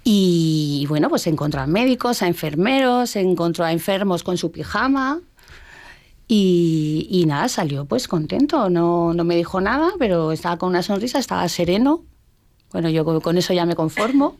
[0.04, 5.20] Y bueno, pues encontró a médicos, a enfermeros, encontró a enfermos con su pijama,
[6.28, 11.20] y, nada, salió pues contento, no, no me dijo nada, pero estaba con una sonrisa,
[11.20, 12.04] estaba sereno.
[12.74, 14.36] Bueno, yo con eso ya me conformo.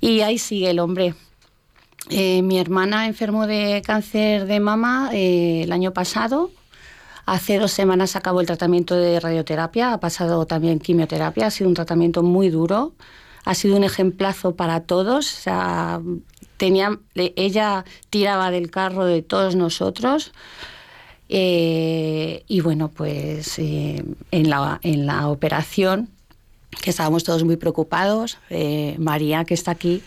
[0.00, 1.14] Y ahí sigue el hombre.
[2.10, 6.50] Eh, mi hermana enfermó de cáncer de mama eh, el año pasado.
[7.26, 11.74] Hace dos semanas acabó el tratamiento de radioterapia, ha pasado también quimioterapia, ha sido un
[11.74, 12.94] tratamiento muy duro,
[13.44, 15.32] ha sido un ejemplazo para todos.
[15.34, 16.00] O sea,
[16.56, 20.32] tenía, ella tiraba del carro de todos nosotros.
[21.28, 26.08] Eh, y bueno, pues eh, en, la, en la operación,
[26.70, 30.02] que estábamos todos muy preocupados, eh, María, que está aquí,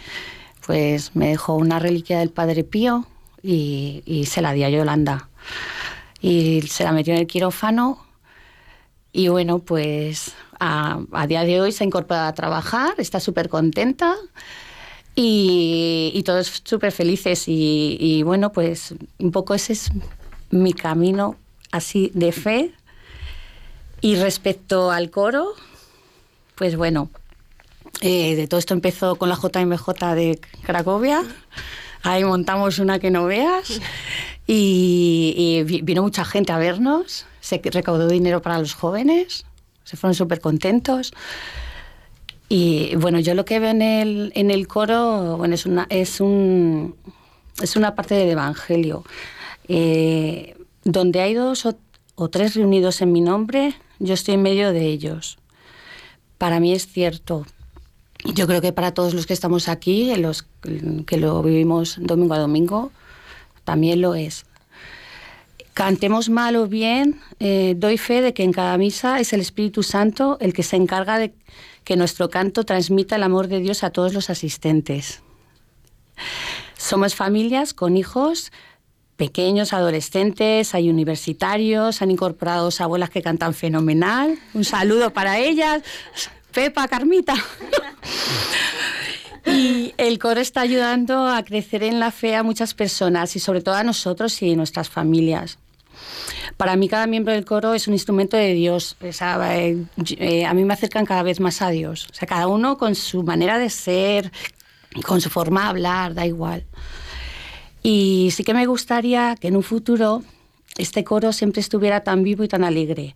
[0.65, 3.05] pues me dejó una reliquia del Padre Pío
[3.41, 5.29] y, y se la di a Yolanda.
[6.21, 8.05] Y se la metió en el quirófano
[9.13, 13.49] y bueno, pues a, a día de hoy se ha incorporado a trabajar, está súper
[13.49, 14.15] contenta.
[15.13, 19.91] Y, todos súper felices y, bueno, pues un poco ese es
[20.51, 21.35] mi camino
[21.71, 22.71] así de fe.
[23.99, 25.53] Y respecto al coro,
[26.61, 27.09] pues bueno,
[28.01, 31.23] eh, de todo esto empezó con la JMJ de Cracovia.
[32.03, 33.81] Ahí montamos una que no veas
[34.45, 37.25] y, vino mucha gente a vernos.
[37.39, 39.47] Se recaudó dinero para los jóvenes,
[39.85, 41.13] se fueron súper contentos.
[42.47, 46.21] Y bueno, yo lo que veo en el, en el coro bueno, es, una, es,
[46.21, 46.95] un,
[47.59, 49.03] es una parte del Evangelio.
[49.67, 54.85] Eh, donde hay dos o, tres reunidos en mi nombre, yo estoy en medio de
[54.85, 55.39] ellos.
[56.41, 57.45] Para mí es cierto.
[58.25, 60.47] Yo creo que para todos los que estamos aquí, los
[61.05, 62.91] que lo vivimos domingo a domingo,
[63.63, 64.47] también lo es.
[65.75, 69.83] Cantemos mal o bien, eh, doy fe de que en cada misa es el Espíritu
[69.83, 71.31] Santo el que se encarga de
[71.83, 75.21] que nuestro canto transmita el amor de Dios a todos los asistentes.
[76.75, 78.51] Somos familias con hijos
[79.21, 84.39] pequeños, adolescentes, hay universitarios, han incorporado dos abuelas que cantan fenomenal.
[84.55, 85.83] Un saludo para ellas.
[86.51, 87.35] Pepa, Carmita.
[89.45, 93.61] y el coro está ayudando a crecer en la fe a muchas personas y sobre
[93.61, 95.59] todo a nosotros y nuestras familias.
[96.57, 98.97] Para mí cada miembro del coro es un instrumento de Dios.
[99.01, 99.85] Eh,
[100.17, 102.07] eh, a mí me acercan cada vez más a Dios.
[102.09, 104.31] O sea, cada uno con su manera de ser,
[105.05, 106.65] con su forma de hablar, da igual.
[107.83, 110.23] Y sí que me gustaría que en un futuro
[110.77, 113.15] este coro siempre estuviera tan vivo y tan alegre,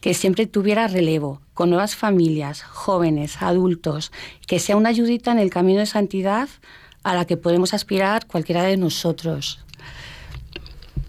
[0.00, 4.12] que siempre tuviera relevo, con nuevas familias, jóvenes, adultos,
[4.46, 6.48] que sea una ayudita en el camino de santidad
[7.02, 9.60] a la que podemos aspirar cualquiera de nosotros.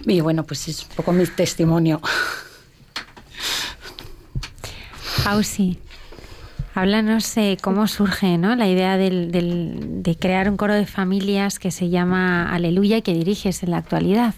[0.05, 2.01] Y bueno, pues es un poco mi testimonio.
[5.25, 5.79] Ausi,
[6.73, 8.55] háblanos eh, cómo surge ¿no?
[8.55, 13.63] la idea de crear un coro de familias que se llama Aleluya y que diriges
[13.63, 14.33] en la actualidad.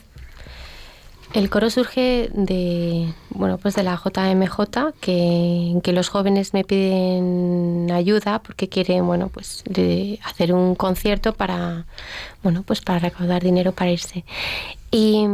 [1.35, 7.91] El coro surge de, bueno, pues de la JMJ, que, que los jóvenes me piden
[7.91, 11.87] ayuda porque quieren, bueno, pues de hacer un concierto para,
[12.41, 14.23] bueno, pues para recaudar dinero para irse.
[14.91, 15.27] Y,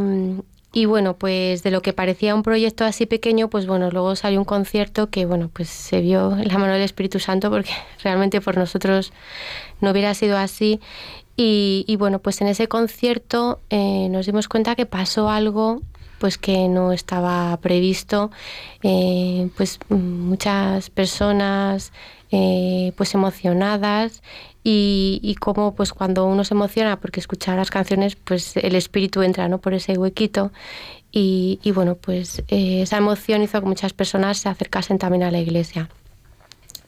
[0.73, 4.39] y bueno, pues de lo que parecía un proyecto así pequeño, pues bueno, luego salió
[4.39, 7.71] un concierto que bueno, pues se vio en la mano del Espíritu Santo porque
[8.03, 9.11] realmente por nosotros
[9.81, 10.79] no hubiera sido así.
[11.35, 15.81] Y, y bueno, pues en ese concierto eh, nos dimos cuenta que pasó algo
[16.21, 18.29] pues que no estaba previsto,
[18.83, 21.91] eh, pues muchas personas
[22.31, 24.21] eh, pues emocionadas
[24.63, 29.23] y, y como pues cuando uno se emociona porque escucha las canciones pues el espíritu
[29.23, 29.57] entra ¿no?
[29.57, 30.51] por ese huequito
[31.11, 35.39] y, bueno pues eh, esa emoción hizo que muchas personas se acercasen también a la
[35.39, 35.89] iglesia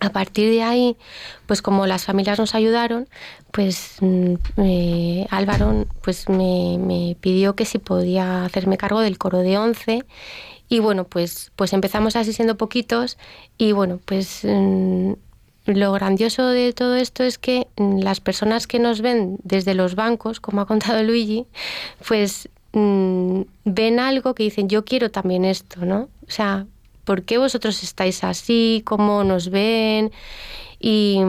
[0.03, 0.97] a partir de ahí,
[1.45, 3.07] pues como las familias nos ayudaron,
[3.51, 4.35] pues mm,
[5.29, 10.05] Álvaro pues me, pidió que si podía hacerme cargo del coro de once
[10.67, 13.17] y bueno, pues, pues empezamos así siendo poquitos
[13.57, 15.13] y bueno, pues mm,
[15.67, 19.95] lo grandioso de todo esto es que mm, las personas que nos ven desde los
[19.95, 21.45] bancos, como ha contado Luigi,
[22.05, 26.09] pues ven algo que dicen, yo quiero también esto, ¿no?
[26.27, 26.65] O sea,
[27.03, 28.81] ¿por qué vosotros estáis así?
[28.85, 30.11] ¿Cómo nos ven?
[30.79, 31.19] Y,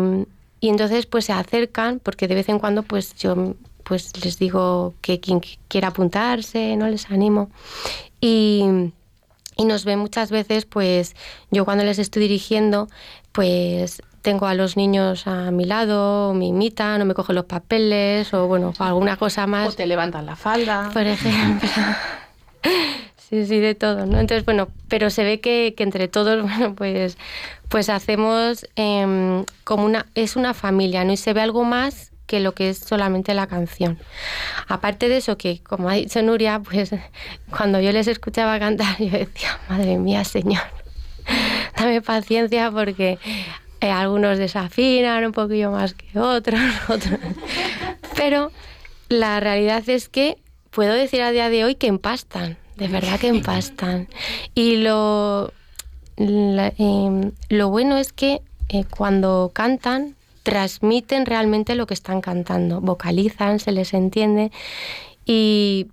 [0.61, 5.21] entonces pues se acercan, porque de vez en cuando pues yo pues les digo que
[5.21, 7.51] quien quiera apuntarse, no les animo.
[8.21, 8.65] Y,
[9.57, 11.15] y nos ven muchas veces, pues
[11.51, 12.89] yo cuando les estoy dirigiendo,
[13.33, 18.33] pues tengo a los niños a mi lado, me imitan, o me cogen los papeles,
[18.33, 19.69] o bueno, alguna cosa más.
[19.69, 20.91] O te levantan la falda.
[20.95, 21.69] Por ejemplo.
[23.47, 24.21] Sí, de todo, ¿no?
[24.21, 27.19] Entonces, bueno, pero se ve que, entre todos, bueno, pues,
[27.69, 31.13] pues hacemos em, como una, es una familia, ¿no?
[31.13, 33.99] Y se ve algo más que lo que es solamente la canción.
[34.69, 36.95] Aparte de eso, que como ha dicho Nuria, pues
[37.51, 40.63] cuando yo les escuchaba cantar, yo decía, madre mía, Señor,
[41.77, 43.19] dame paciencia porque
[43.81, 47.19] eh, algunos desafinan un poquillo más que otros, otros.
[48.17, 48.53] Pero
[49.09, 50.39] la realidad es que
[50.71, 54.09] puedo decir a día de hoy que empastan de verdad que empastan.
[54.55, 55.53] Y lo,
[56.17, 63.59] em, lo bueno es que eh, cuando cantan, transmiten realmente lo que están cantando, vocalizan,
[63.59, 64.53] se les entiende
[65.25, 65.89] y,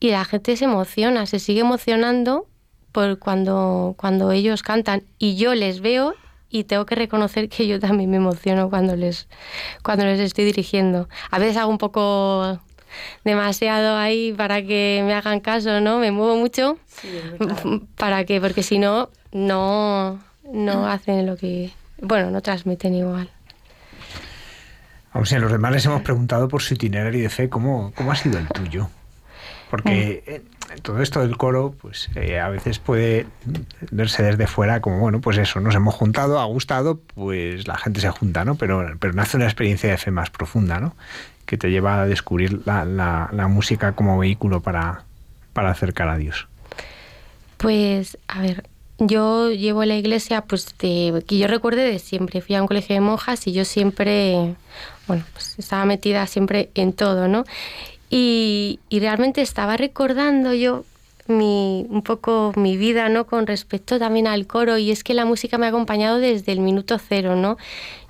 [0.00, 2.46] y la gente se emociona, se sigue emocionando
[2.92, 6.14] por cuando, cuando ellos cantan y yo les veo
[6.50, 9.28] y tengo que reconocer que yo también me emociono cuando les,
[9.84, 11.08] cuando les estoy dirigiendo.
[11.30, 12.58] A veces hago un poco
[13.24, 15.98] demasiado ahí para que me hagan caso, ¿no?
[15.98, 16.78] Me muevo mucho.
[17.96, 18.40] ¿Para qué?
[18.40, 21.70] Porque si no, no, no hacen lo que...
[22.00, 23.30] Bueno, no transmiten igual.
[25.12, 28.16] Vamos, en los demás les hemos preguntado por su itinerario de fe, ¿cómo, cómo ha
[28.16, 28.88] sido el tuyo?
[29.68, 30.42] Porque eh,
[30.82, 33.26] todo esto del coro, pues eh, a veces puede
[33.90, 38.00] verse desde fuera como, bueno, pues eso, nos hemos juntado, ha gustado, pues la gente
[38.00, 38.54] se junta, ¿no?
[38.54, 40.94] Pero, pero nace una experiencia de fe más profunda, ¿no?
[41.50, 45.02] Que te lleva a descubrir la, música como vehículo para,
[45.52, 46.46] para acercar a Dios?
[47.56, 48.68] Pues, a ver,
[48.98, 52.40] yo llevo la iglesia, pues, que yo recuerde de siempre.
[52.40, 54.54] Fui a un colegio de monjas y yo siempre,
[55.08, 57.42] bueno, pues estaba metida siempre en todo, ¿no?
[58.08, 60.84] Y, y realmente estaba recordando yo
[61.26, 63.26] mi, un poco mi vida, ¿no?
[63.26, 66.60] Con respecto también al coro y es que la música me ha acompañado desde el
[66.60, 67.56] minuto cero, ¿no?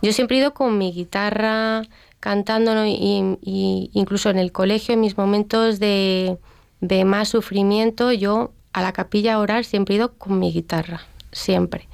[0.03, 1.85] Yo siempre he ido con mi guitarra,
[2.21, 6.37] cantando y, incluso en el colegio, en mis momentos de,
[6.81, 11.03] de, más sufrimiento, yo a la capilla a orar siempre he ido con mi guitarra,
[11.33, 11.89] siempre.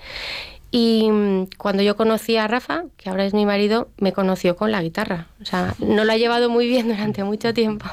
[0.70, 4.72] Y mm, cuando yo conocí a Rafa, que ahora es mi marido, me conoció con
[4.72, 5.28] la guitarra.
[5.40, 7.86] O sea, no lo ha llevado muy bien durante mucho tiempo,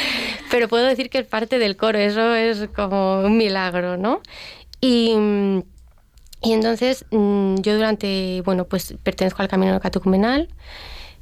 [0.50, 4.20] pero puedo decir que es parte del coro, eso es como un milagro, ¿no?
[4.80, 5.62] Y, mm,
[6.42, 10.48] y entonces mm, yo durante, bueno, pues pertenezco al Camino Catecumenal,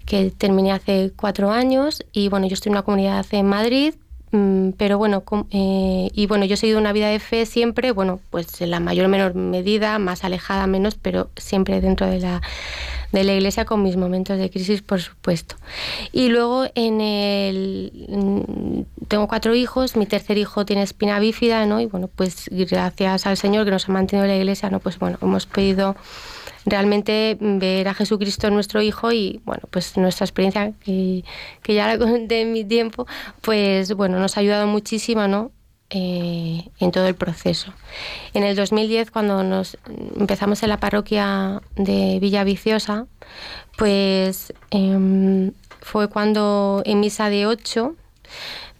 [0.09, 3.94] que terminé hace cuatro años y bueno, yo estoy en una comunidad en Madrid,
[4.30, 8.18] mm, pero bueno, eh, y bueno, yo he seguido una vida de fe siempre, bueno,
[8.30, 12.40] pues en la mayor o menor medida, más alejada, menos, pero siempre dentro de la,
[13.12, 15.56] de la iglesia con mis momentos de crisis, por supuesto.
[16.10, 18.06] Y luego en el...
[18.09, 21.80] Mm, tengo cuatro hijos, mi tercer hijo tiene espina bífida, ¿no?
[21.82, 24.80] Y bueno, pues gracias al Señor que nos ha mantenido en la iglesia, ¿no?
[24.80, 25.97] Pues bueno, hemos pedido
[26.70, 31.24] realmente ver a Jesucristo nuestro Hijo y, bueno, pues nuestra experiencia, que,
[31.62, 33.07] que ya la conté en mi tiempo,
[33.40, 35.51] pues, bueno, nos ha ayudado muchísimo, ¿no?
[35.90, 37.73] Eh, en todo el proceso.
[38.35, 39.78] En el 2010, cuando nos
[40.19, 43.07] empezamos en la parroquia de Villa Viciosa,
[43.78, 47.97] pues em, fue cuando en misa de 8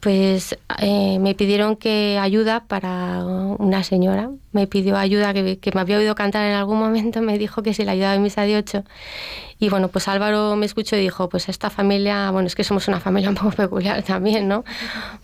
[0.01, 4.31] pues eh, me pidieron que ayuda para una señora.
[4.53, 7.85] Me pidió ayuda, que, me había oído cantar en algún momento, me dijo que si
[7.85, 8.85] le ayudaba en misa de ocho.
[9.59, 12.87] Y bueno, pues Álvaro me escuchó y dijo, pues esta familia, bueno, es que somos
[12.87, 14.65] una familia un poco peculiar también, ¿no?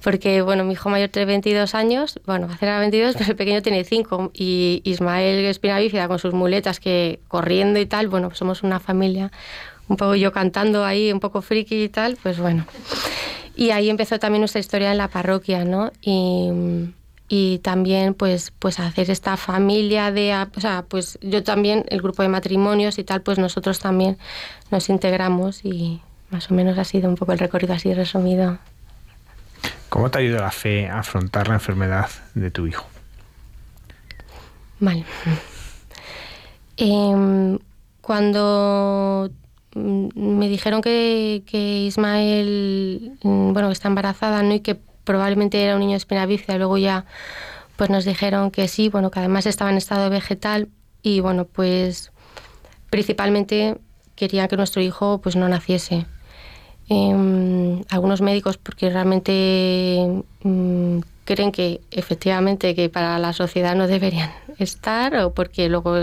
[0.03, 3.37] Porque, bueno, mi hijo mayor tiene 22 años, bueno, va a hacer 22, pero el
[3.37, 4.33] pequeño tiene 5.
[4.35, 8.81] Y Ismael Espina Bífida con sus muletas, que corriendo y tal, bueno, pues somos una
[8.81, 9.31] familia,
[9.87, 12.67] un poco yo cantando ahí, un poco friki y tal, pues bueno.
[13.57, 15.93] Y ahí empezó también nuestra historia en la parroquia, ¿no?
[16.01, 16.93] Y,
[17.29, 22.23] y también pues pues hacer esta familia de o sea pues yo también el grupo
[22.23, 24.19] de matrimonios y tal pues nosotros también
[24.71, 28.59] nos integramos y más o menos ha sido un poco el recorrido así resumido
[29.95, 32.85] ¿Cómo te ayuda la fe a afrontar la enfermedad de tu hijo?
[34.81, 35.05] Vale.
[36.77, 37.57] Em,
[38.01, 39.31] cuando
[39.75, 44.55] me dijeron que, que Ismael, mm, bueno, está embarazada, ¿no?
[44.55, 47.05] Y que probablemente era un niño de espina bífida, luego ya
[47.77, 50.69] pues nos dijeron que sí, bueno, que además estaba en estado vegetal
[51.03, 52.13] y bueno, pues
[52.91, 53.79] principalmente
[54.15, 56.07] querían que nuestro hijo pues no naciese.
[56.89, 64.31] Em, algunos médicos porque realmente mm, creen que efectivamente que para la sociedad no deberían
[64.59, 65.97] estar o porque luego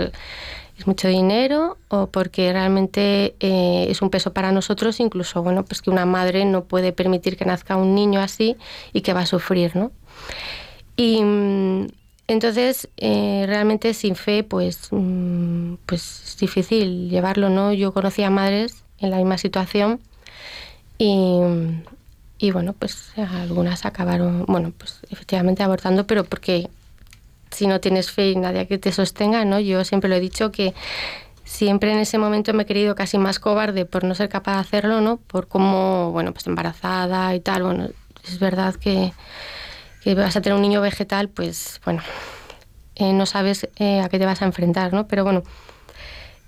[0.78, 5.82] es mucho dinero o porque realmente eh, es un peso para nosotros incluso bueno pues
[5.82, 8.56] que una madre no puede permitir que nazca un niño así
[8.92, 9.92] y que va a sufrir no
[10.96, 11.88] y mm,
[12.28, 18.84] entonces eh, realmente sin fe pues mm, pues es difícil llevarlo no yo conocía madres
[18.98, 20.00] en la misma situación
[22.38, 26.68] y, bueno, pues algunas acabaron, bueno, pues efectivamente abortando, pero porque
[27.52, 29.60] si no tienes fe y nadie que te sostenga, ¿no?
[29.60, 30.74] Yo siempre lo he dicho que
[31.44, 34.60] siempre en ese momento me he querido casi más cobarde por no ser capaz de
[34.60, 35.18] hacerlo, ¿no?
[35.18, 37.88] Por cómo, bueno, pues embarazada y tal, bueno,
[38.24, 39.12] es verdad que,
[40.02, 42.02] que vas a tener un niño vegetal, pues bueno,
[42.96, 45.06] eh, no sabes eh, a qué te vas a enfrentar, ¿no?
[45.06, 45.42] Pero bueno,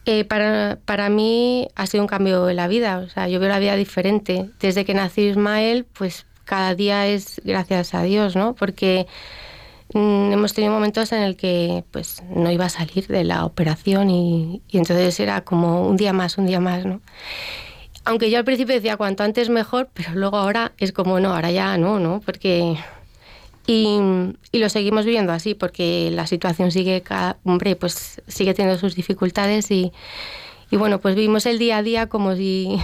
[0.07, 3.49] eh, para, para, mí ha sido un cambio en la vida, o sea, yo veo
[3.49, 4.51] la vida diferente.
[4.61, 8.55] Desde que nací Ismael, pues cada día es gracias a Dios, ¿no?
[8.55, 9.07] Porque
[9.95, 14.11] mm, hemos tenido momentos en el que pues no iba a salir de la operación
[14.11, 17.01] y, entonces era como un día más, un día más, ¿no?
[18.05, 21.51] Aunque yo al principio decía cuanto antes mejor, pero luego ahora es como no, ahora
[21.51, 22.21] ya no, ¿no?
[22.21, 22.77] Porque
[23.67, 23.99] y,
[24.53, 27.03] lo seguimos viviendo así porque la situación sigue,
[27.45, 29.93] hombre, pues sigue teniendo sus dificultades y,
[30.71, 32.79] y, bueno, pues vivimos el día a día como si,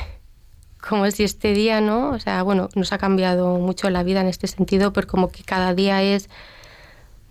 [0.88, 2.10] como si este día, ¿no?
[2.10, 5.42] O sea, bueno, nos ha cambiado mucho la vida en este sentido, pero como que
[5.42, 6.30] cada día es,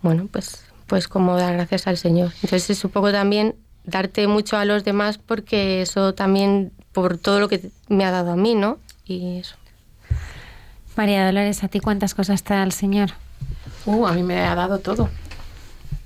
[0.02, 2.32] bueno, pues, pues como dar gracias al Señor.
[2.42, 7.40] Entonces es un poco también darte mucho a los demás porque eso también por todo
[7.40, 8.78] lo que me ha dado a mí, ¿no?
[9.04, 9.56] Y eso.
[10.96, 13.10] María Dolores, ¿a ti cuántas cosas te da el Señor?
[13.86, 15.08] Uh, a mí me ha dado todo.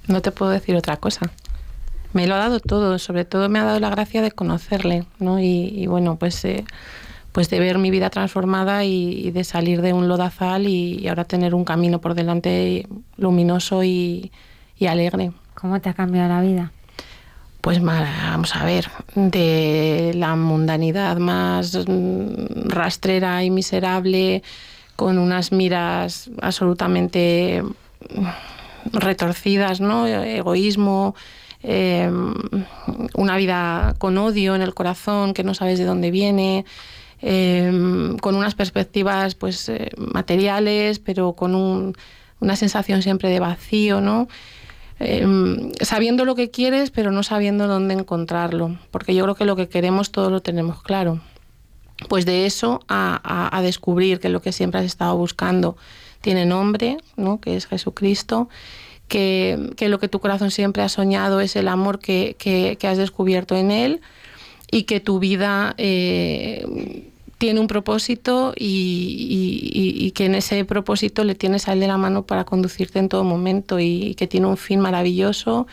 [0.06, 1.30] No te puedo decir otra cosa.
[2.12, 5.40] Me lo ha dado todo, sobre todo me ha dado la gracia de conocerle, ¿no?
[5.40, 6.64] Y, bueno, pues, eh,
[7.34, 11.52] pues de ver mi vida transformada y, de salir de un lodazal y, ahora tener
[11.52, 12.86] un camino por delante
[13.16, 14.30] luminoso y,
[14.88, 15.32] alegre.
[15.54, 16.70] ¿Cómo te ha cambiado la vida?
[17.60, 24.44] Pues vamos a ver, de la mundanidad más mm, rastrera y miserable,
[24.94, 27.64] con unas miras absolutamente
[28.92, 30.06] retorcidas, ¿no?
[30.06, 31.16] Egoísmo,
[31.64, 32.32] em,
[33.14, 36.64] una vida con odio en el corazón que no sabes de dónde viene,
[37.26, 41.94] em, con unas perspectivas pues eh, materiales, pero con
[42.40, 44.28] una sensación siempre de vacío, ¿no?
[45.00, 49.56] Em, sabiendo lo que quieres, pero no sabiendo dónde encontrarlo, porque yo creo que lo
[49.56, 51.20] que queremos todo lo tenemos claro
[52.08, 55.76] pues de eso a, descubrir que lo que siempre has estado buscando
[56.20, 57.40] tiene nombre, ¿no?
[57.40, 58.48] que es Jesucristo,
[59.08, 63.70] que, lo que tu corazón siempre ha soñado es el amor que, has descubierto en
[63.70, 64.00] Él
[64.70, 67.12] y que tu vida eh,
[67.44, 72.24] tiene un propósito y, que en ese propósito le tienes a Él de la mano
[72.24, 75.66] para conducirte en todo momento y, que tiene un fin maravilloso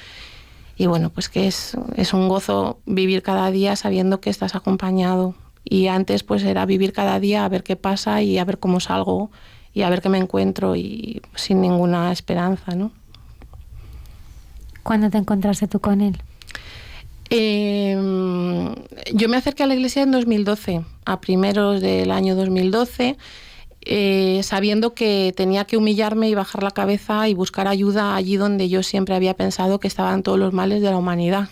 [0.76, 5.34] y bueno, pues que es, es un gozo vivir cada día sabiendo que estás acompañado
[5.64, 8.82] y antes pues era vivir cada día a ver qué pasa y a ver cómo
[8.82, 9.32] salgo
[9.74, 12.92] y a ver qué me encuentro y sin ninguna esperanza, ¿no?
[14.84, 16.22] ¿Cuándo te encontraste tú con él?
[17.32, 18.76] Em,
[19.14, 23.18] yo me acerqué a la iglesia en 2012, a primeros del año 2012,
[23.84, 28.70] eh, sabiendo que tenía que humillarme y bajar la cabeza y buscar ayuda allí donde
[28.70, 31.50] yo siempre había pensado que estaban todos los males de la humanidad,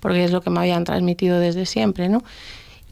[0.00, 2.22] porque es lo que me habían transmitido desde siempre, ¿no?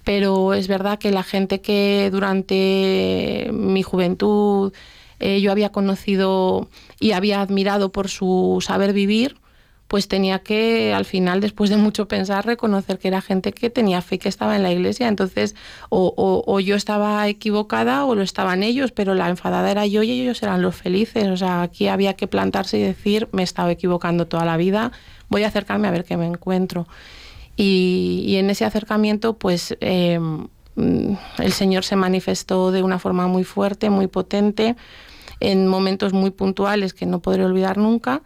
[0.08, 4.72] pero es verdad que la gente que durante mi juventud
[5.20, 6.66] eh, yo había conocido
[6.98, 9.36] y había admirado por su saber vivir,
[9.88, 14.02] pues tenía que, al final, después de mucho pensar, reconocer que era gente que tenía
[14.02, 15.08] fe, que estaba en la iglesia.
[15.08, 15.56] Entonces,
[15.88, 20.42] o, yo estaba equivocada o lo estaban ellos, pero la enfadada era yo y ellos
[20.42, 21.28] eran los felices.
[21.28, 24.92] O sea, aquí había que plantarse y decir, me he estado equivocando toda la vida,
[25.30, 26.86] voy a acercarme a ver qué me encuentro.
[27.56, 33.88] Y, en ese acercamiento, pues em, el Señor se manifestó de una forma muy fuerte,
[33.88, 34.76] muy potente,
[35.40, 38.22] en momentos muy puntuales que no podré olvidar nunca.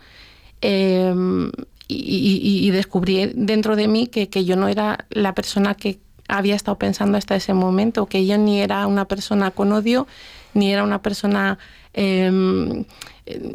[0.62, 1.50] Em,
[1.88, 5.98] y, descubrí dentro de mí que, que yo no era la persona que
[6.28, 10.06] había estado pensando hasta ese momento, que yo ni era una persona con odio,
[10.54, 11.58] ni era una persona
[11.92, 12.84] em,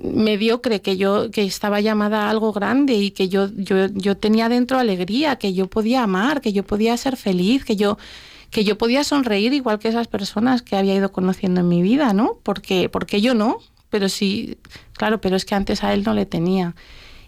[0.04, 4.50] mediocre, que yo que estaba llamada a algo grande y que yo, yo, yo tenía
[4.50, 7.98] dentro alegría, que yo podía amar, que yo podía ser feliz, que yo
[8.50, 12.14] que yo podía sonreír igual que esas personas que había ido conociendo en mi vida,
[12.14, 12.38] ¿no?
[12.44, 13.58] Porque, porque yo no,
[13.89, 14.57] pero sí,
[14.93, 16.76] claro, pero es que antes a él no le tenía.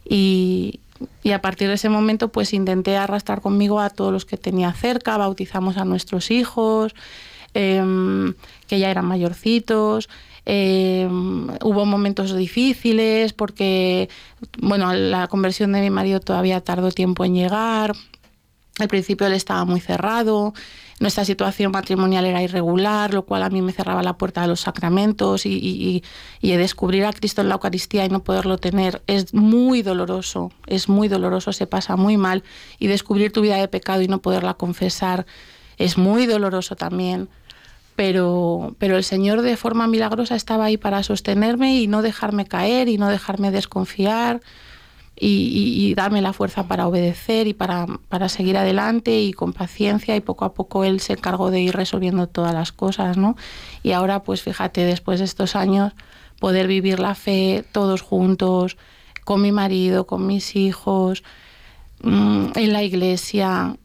[0.07, 0.79] Y,
[1.23, 4.73] y a partir de ese momento pues intenté arrastrar conmigo a todos los que tenía
[4.73, 6.93] cerca, bautizamos a nuestros hijos,
[7.53, 8.33] em,
[8.67, 10.09] que ya eran mayorcitos.
[10.45, 14.09] Em, hubo momentos difíciles porque,
[14.59, 17.93] bueno, la conversión de mi marido todavía tardó tiempo en llegar.
[18.79, 20.53] Al principio él estaba muy cerrado,
[20.99, 24.61] nuestra situación matrimonial era irregular, lo cual a mí me cerraba la puerta a los
[24.61, 26.03] sacramentos y,
[26.41, 30.89] y, descubrir a Cristo en la Eucaristía y no poderlo tener es muy doloroso, es
[30.89, 32.43] muy doloroso, se pasa muy mal
[32.79, 35.25] y descubrir tu vida de pecado y no poderla confesar
[35.77, 37.29] es muy doloroso también.
[37.95, 42.87] Pero, pero el Señor de forma milagrosa estaba ahí para sostenerme y no dejarme caer
[42.87, 44.41] y no dejarme desconfiar
[45.19, 50.21] y, darme la fuerza para obedecer y para, para, seguir adelante y con paciencia y
[50.21, 53.35] poco a poco él se encargó de ir resolviendo todas las cosas, ¿no?
[53.83, 55.93] Y ahora pues fíjate, después de estos años,
[56.39, 58.77] poder vivir la fe todos juntos,
[59.25, 61.23] con mi marido, con mis hijos,
[62.01, 63.75] mm, en la iglesia.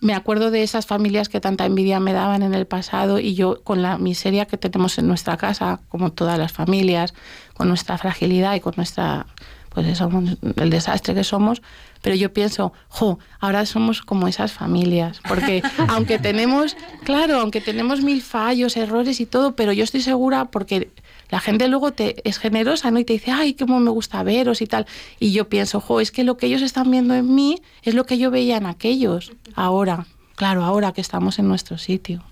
[0.00, 3.62] Me acuerdo de esas familias que tanta envidia me daban en el pasado y yo
[3.62, 7.14] con la miseria que tenemos en nuestra casa, como todas las familias,
[7.54, 9.26] con nuestra fragilidad y con nuestra
[9.72, 11.62] pues somos el desastre que somos,
[12.02, 18.02] pero yo pienso, jo, ahora somos como esas familias, porque aunque tenemos, claro, aunque tenemos
[18.02, 20.90] mil fallos, errores y todo, pero yo estoy segura porque
[21.30, 22.98] la gente luego te es generosa, ¿no?
[22.98, 24.86] Y te dice, ay, cómo me gusta veros y tal.
[25.18, 28.04] Y yo pienso, jo, es que lo que ellos están viendo en mí es lo
[28.04, 32.22] que yo veía en aquellos, ahora, claro, ahora que estamos en nuestro sitio.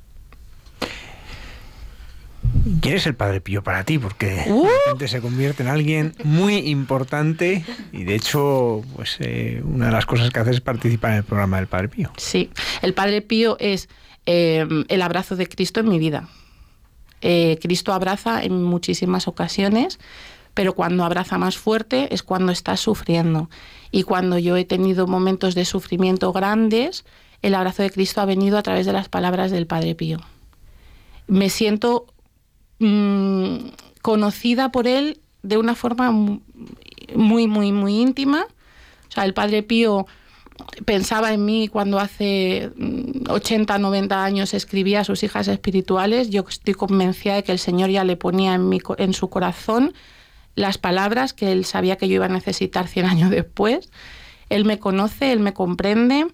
[2.80, 3.98] ¿Quién es el Padre Pío para ti?
[3.98, 4.66] Porque de uh.
[4.86, 10.06] repente se convierte en alguien muy importante y de hecho, pues eh, una de las
[10.06, 12.12] cosas que hace es participar en el programa del Padre Pío.
[12.16, 12.50] Sí,
[12.82, 13.88] el Padre Pío es
[14.26, 16.28] eh, el abrazo de Cristo en mi vida.
[17.22, 19.98] Eh, Cristo abraza en muchísimas ocasiones,
[20.54, 23.50] pero cuando abraza más fuerte es cuando está sufriendo.
[23.90, 27.04] Y cuando yo he tenido momentos de sufrimiento grandes,
[27.42, 30.18] el abrazo de Cristo ha venido a través de las palabras del Padre Pío.
[31.26, 32.06] Me siento
[32.80, 38.46] Mm, conocida por él de una forma muy, muy, muy íntima.
[39.08, 40.06] O sea, el Padre Pío
[40.86, 42.70] pensaba en mí cuando hace
[43.28, 46.30] 80, mm, 90 años escribía a sus hijas espirituales.
[46.30, 49.92] Yo estoy convencida de que el Señor ya le ponía en, mi, en su corazón
[50.54, 53.90] las palabras que él sabía que yo iba a necesitar 100 años después.
[54.48, 56.26] Él me conoce, él me comprende,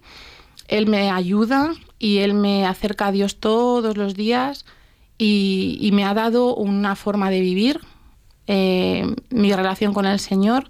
[0.69, 4.65] él me ayuda y él me acerca a Dios todos los días
[5.17, 7.81] y, me ha dado una forma de vivir
[8.45, 10.69] eh, mi relación con el Señor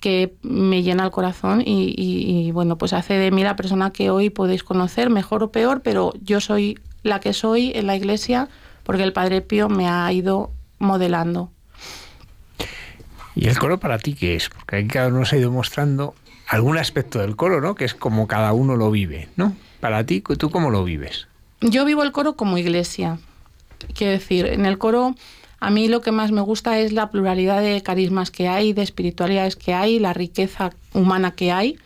[0.00, 4.28] que me llena el corazón y, bueno, pues hace de mí la persona que hoy
[4.28, 8.48] podéis conocer, mejor o peor, pero yo soy la que soy en la iglesia
[8.82, 11.50] porque el Padre Pío me ha ido modelando.
[13.34, 14.50] ¿Y el coro para ti qué es?
[14.50, 16.14] Porque aquí cada uno se ha ido mostrando
[16.48, 17.74] algún aspecto del coro, ¿no?
[17.74, 19.56] Que es como cada uno lo vive, ¿no?
[19.80, 21.28] Para ti, ¿tú cómo lo vives?
[21.60, 23.18] Yo vivo el coro como iglesia.
[23.92, 25.14] Quiero decir, en el coro
[25.60, 28.82] a mí lo que más me gusta es la pluralidad de carismas que hay, de
[28.82, 31.78] espiritualidades que hay, la riqueza humana que hay,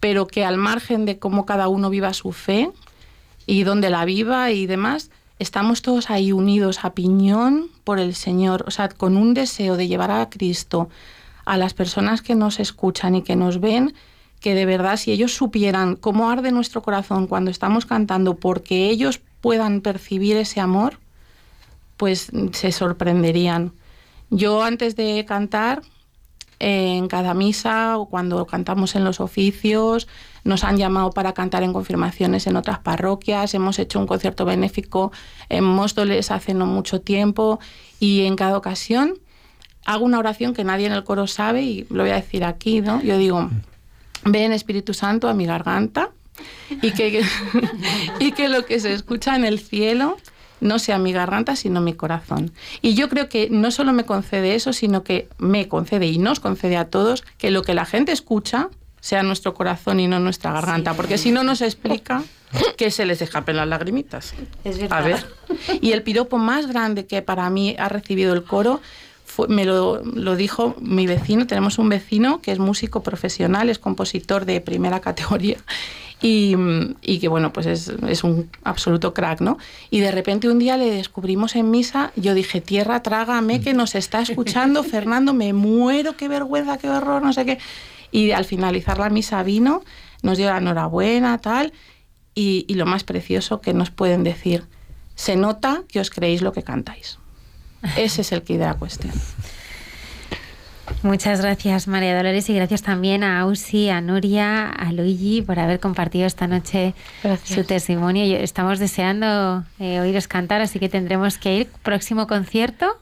[0.00, 2.70] pero que al margen de cómo cada uno viva su fe
[3.46, 8.64] y dónde la viva y demás, estamos todos ahí unidos a piñón por el Señor,
[8.66, 10.90] o sea, con un deseo de llevar a Cristo
[11.46, 13.94] a las personas que nos escuchan y que nos ven,
[14.40, 19.20] que de verdad si ellos supieran cómo arde nuestro corazón cuando estamos cantando porque ellos
[19.40, 20.98] puedan percibir ese amor,
[21.96, 23.72] pues se sorprenderían.
[24.30, 25.82] Yo antes de cantar,
[26.58, 30.08] en cada misa o cuando cantamos en los oficios,
[30.44, 35.12] nos han llamado para cantar en confirmaciones en otras parroquias, hemos hecho un concierto benéfico
[35.48, 37.58] en Móstoles hace no mucho tiempo
[38.00, 39.14] y en cada ocasión
[39.84, 42.80] hago una oración que nadie en el coro sabe y lo voy a decir aquí,
[42.80, 43.02] ¿no?
[43.02, 43.50] Yo digo,
[44.24, 46.10] ven Espíritu Santo a mi garganta
[46.82, 47.22] y que,
[48.18, 50.16] y que lo que se escucha en el cielo
[50.60, 52.52] no sea mi garganta, sino mi corazón.
[52.82, 56.40] Y yo creo que no solo me concede eso, sino que me concede y nos
[56.40, 58.68] concede a todos que lo que la gente escucha
[59.00, 62.24] sea nuestro corazón y no nuestra garganta, porque si no nos explica
[62.76, 64.34] que se les deja las lagrimitas.
[64.64, 64.98] Es verdad.
[64.98, 65.26] A ver.
[65.80, 68.80] Y el piropo más grande que para mí ha recibido el coro
[69.48, 71.46] me lo, lo, dijo mi vecino.
[71.46, 75.58] Tenemos un vecino que es músico profesional, es compositor de primera categoría
[76.20, 76.54] y,
[77.02, 79.58] y que bueno, pues es, es, un absoluto crack, ¿no?
[79.90, 83.94] Y de repente un día le descubrimos en misa, yo dije, tierra, trágame que nos
[83.94, 87.58] está escuchando, Fernando, me muero, qué vergüenza, qué horror, no sé qué.
[88.12, 89.82] Y al finalizar la misa vino,
[90.22, 91.72] nos dio la enhorabuena, tal,
[92.34, 94.64] y, y lo más precioso que nos pueden decir,
[95.16, 97.18] se nota que os creéis lo que cantáis.
[97.96, 99.12] Ese es el que de la cuestión.
[101.02, 105.80] Muchas gracias María Dolores y gracias también a Ausi, a Nuria, a Luigi por haber
[105.80, 106.94] compartido esta noche
[107.44, 108.24] su testimonio.
[108.36, 111.68] Estamos deseando eh, oíros cantar, así que tendremos que ir.
[111.82, 112.98] Próximo concierto.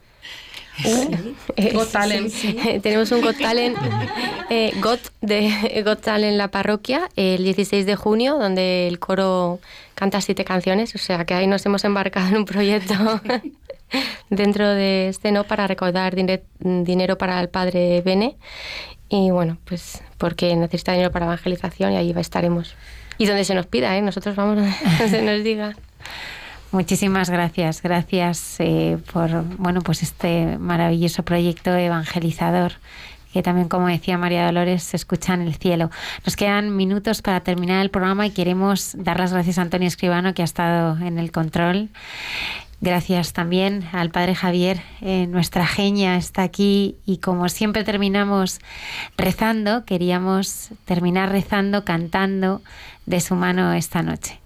[0.83, 2.31] Uh, got Talent.
[2.83, 3.77] Tenemos un Got Talent,
[4.49, 9.59] eh, got, de Got Talent en la parroquia el 16 de junio, donde el coro
[9.93, 12.93] canta siete canciones, o sea que ahí nos hemos embarcado en un proyecto
[14.29, 16.15] dentro de este no para recaudar
[16.59, 18.37] dinero para el padre Bene
[19.09, 22.75] y bueno, pues porque necesita dinero para evangelización y ahí estaremos.
[23.17, 24.01] Y donde se nos pida, ¿eh?
[24.01, 25.75] nosotros vamos donde se nos diga.
[26.71, 32.73] Muchísimas gracias, gracias eh, por bueno pues este maravilloso proyecto evangelizador
[33.35, 35.91] que también, como decía María Dolores, se escucha en el cielo.
[36.25, 40.33] Nos quedan minutos para terminar el programa y queremos dar las gracias a Antonio Escribano,
[40.33, 41.89] que ha estado en el control.
[42.85, 48.59] Gracias también al Padre Javier, eh, nuestra genia está aquí y como siempre terminamos
[49.17, 52.61] rezando, queríamos terminar rezando, cantando
[53.07, 54.39] de su mano esta noche.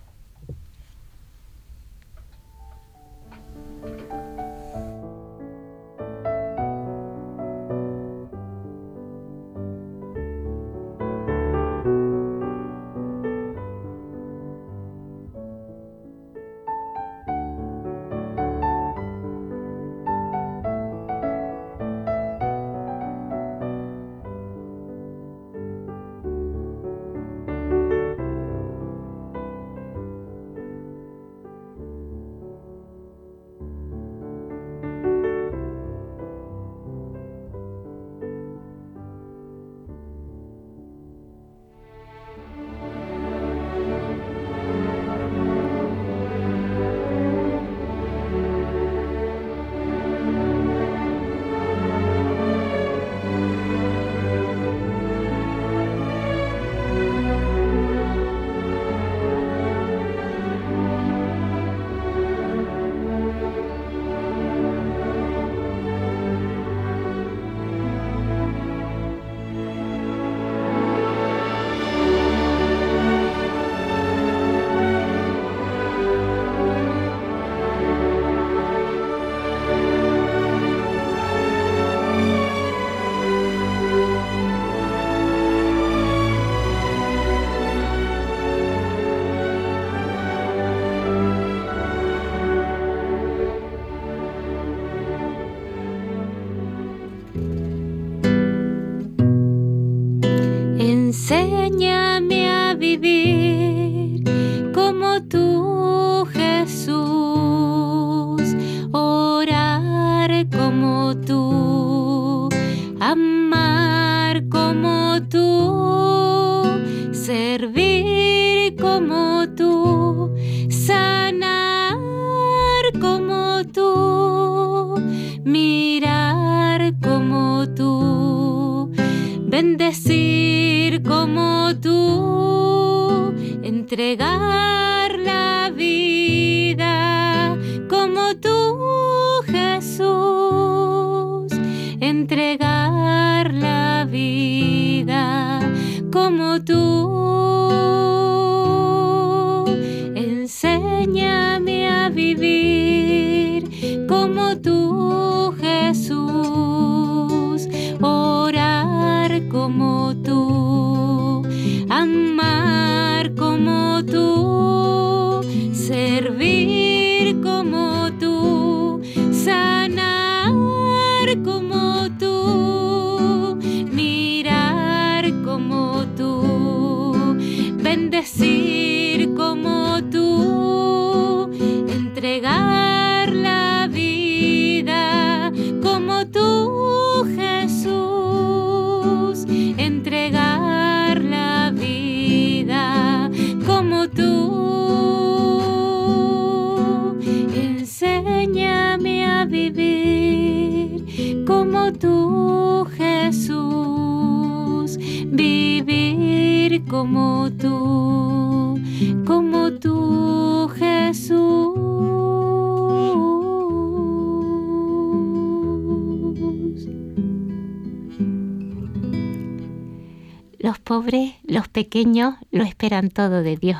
[221.89, 223.79] Pequeños lo esperan todo de Dios.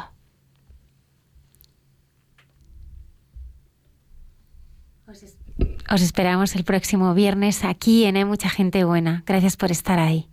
[5.92, 9.24] Os esperamos el próximo viernes aquí en Hay Mucha Gente Buena.
[9.28, 10.28] Gracias por estar ahí.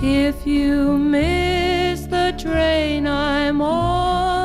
[0.00, 4.37] If you miss the train I'm on,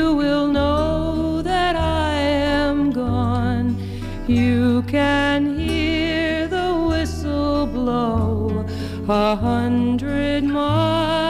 [0.00, 2.12] you will know that I
[2.62, 3.68] am gone.
[4.26, 8.64] You can hear the whistle blow
[9.08, 11.29] a hundred miles,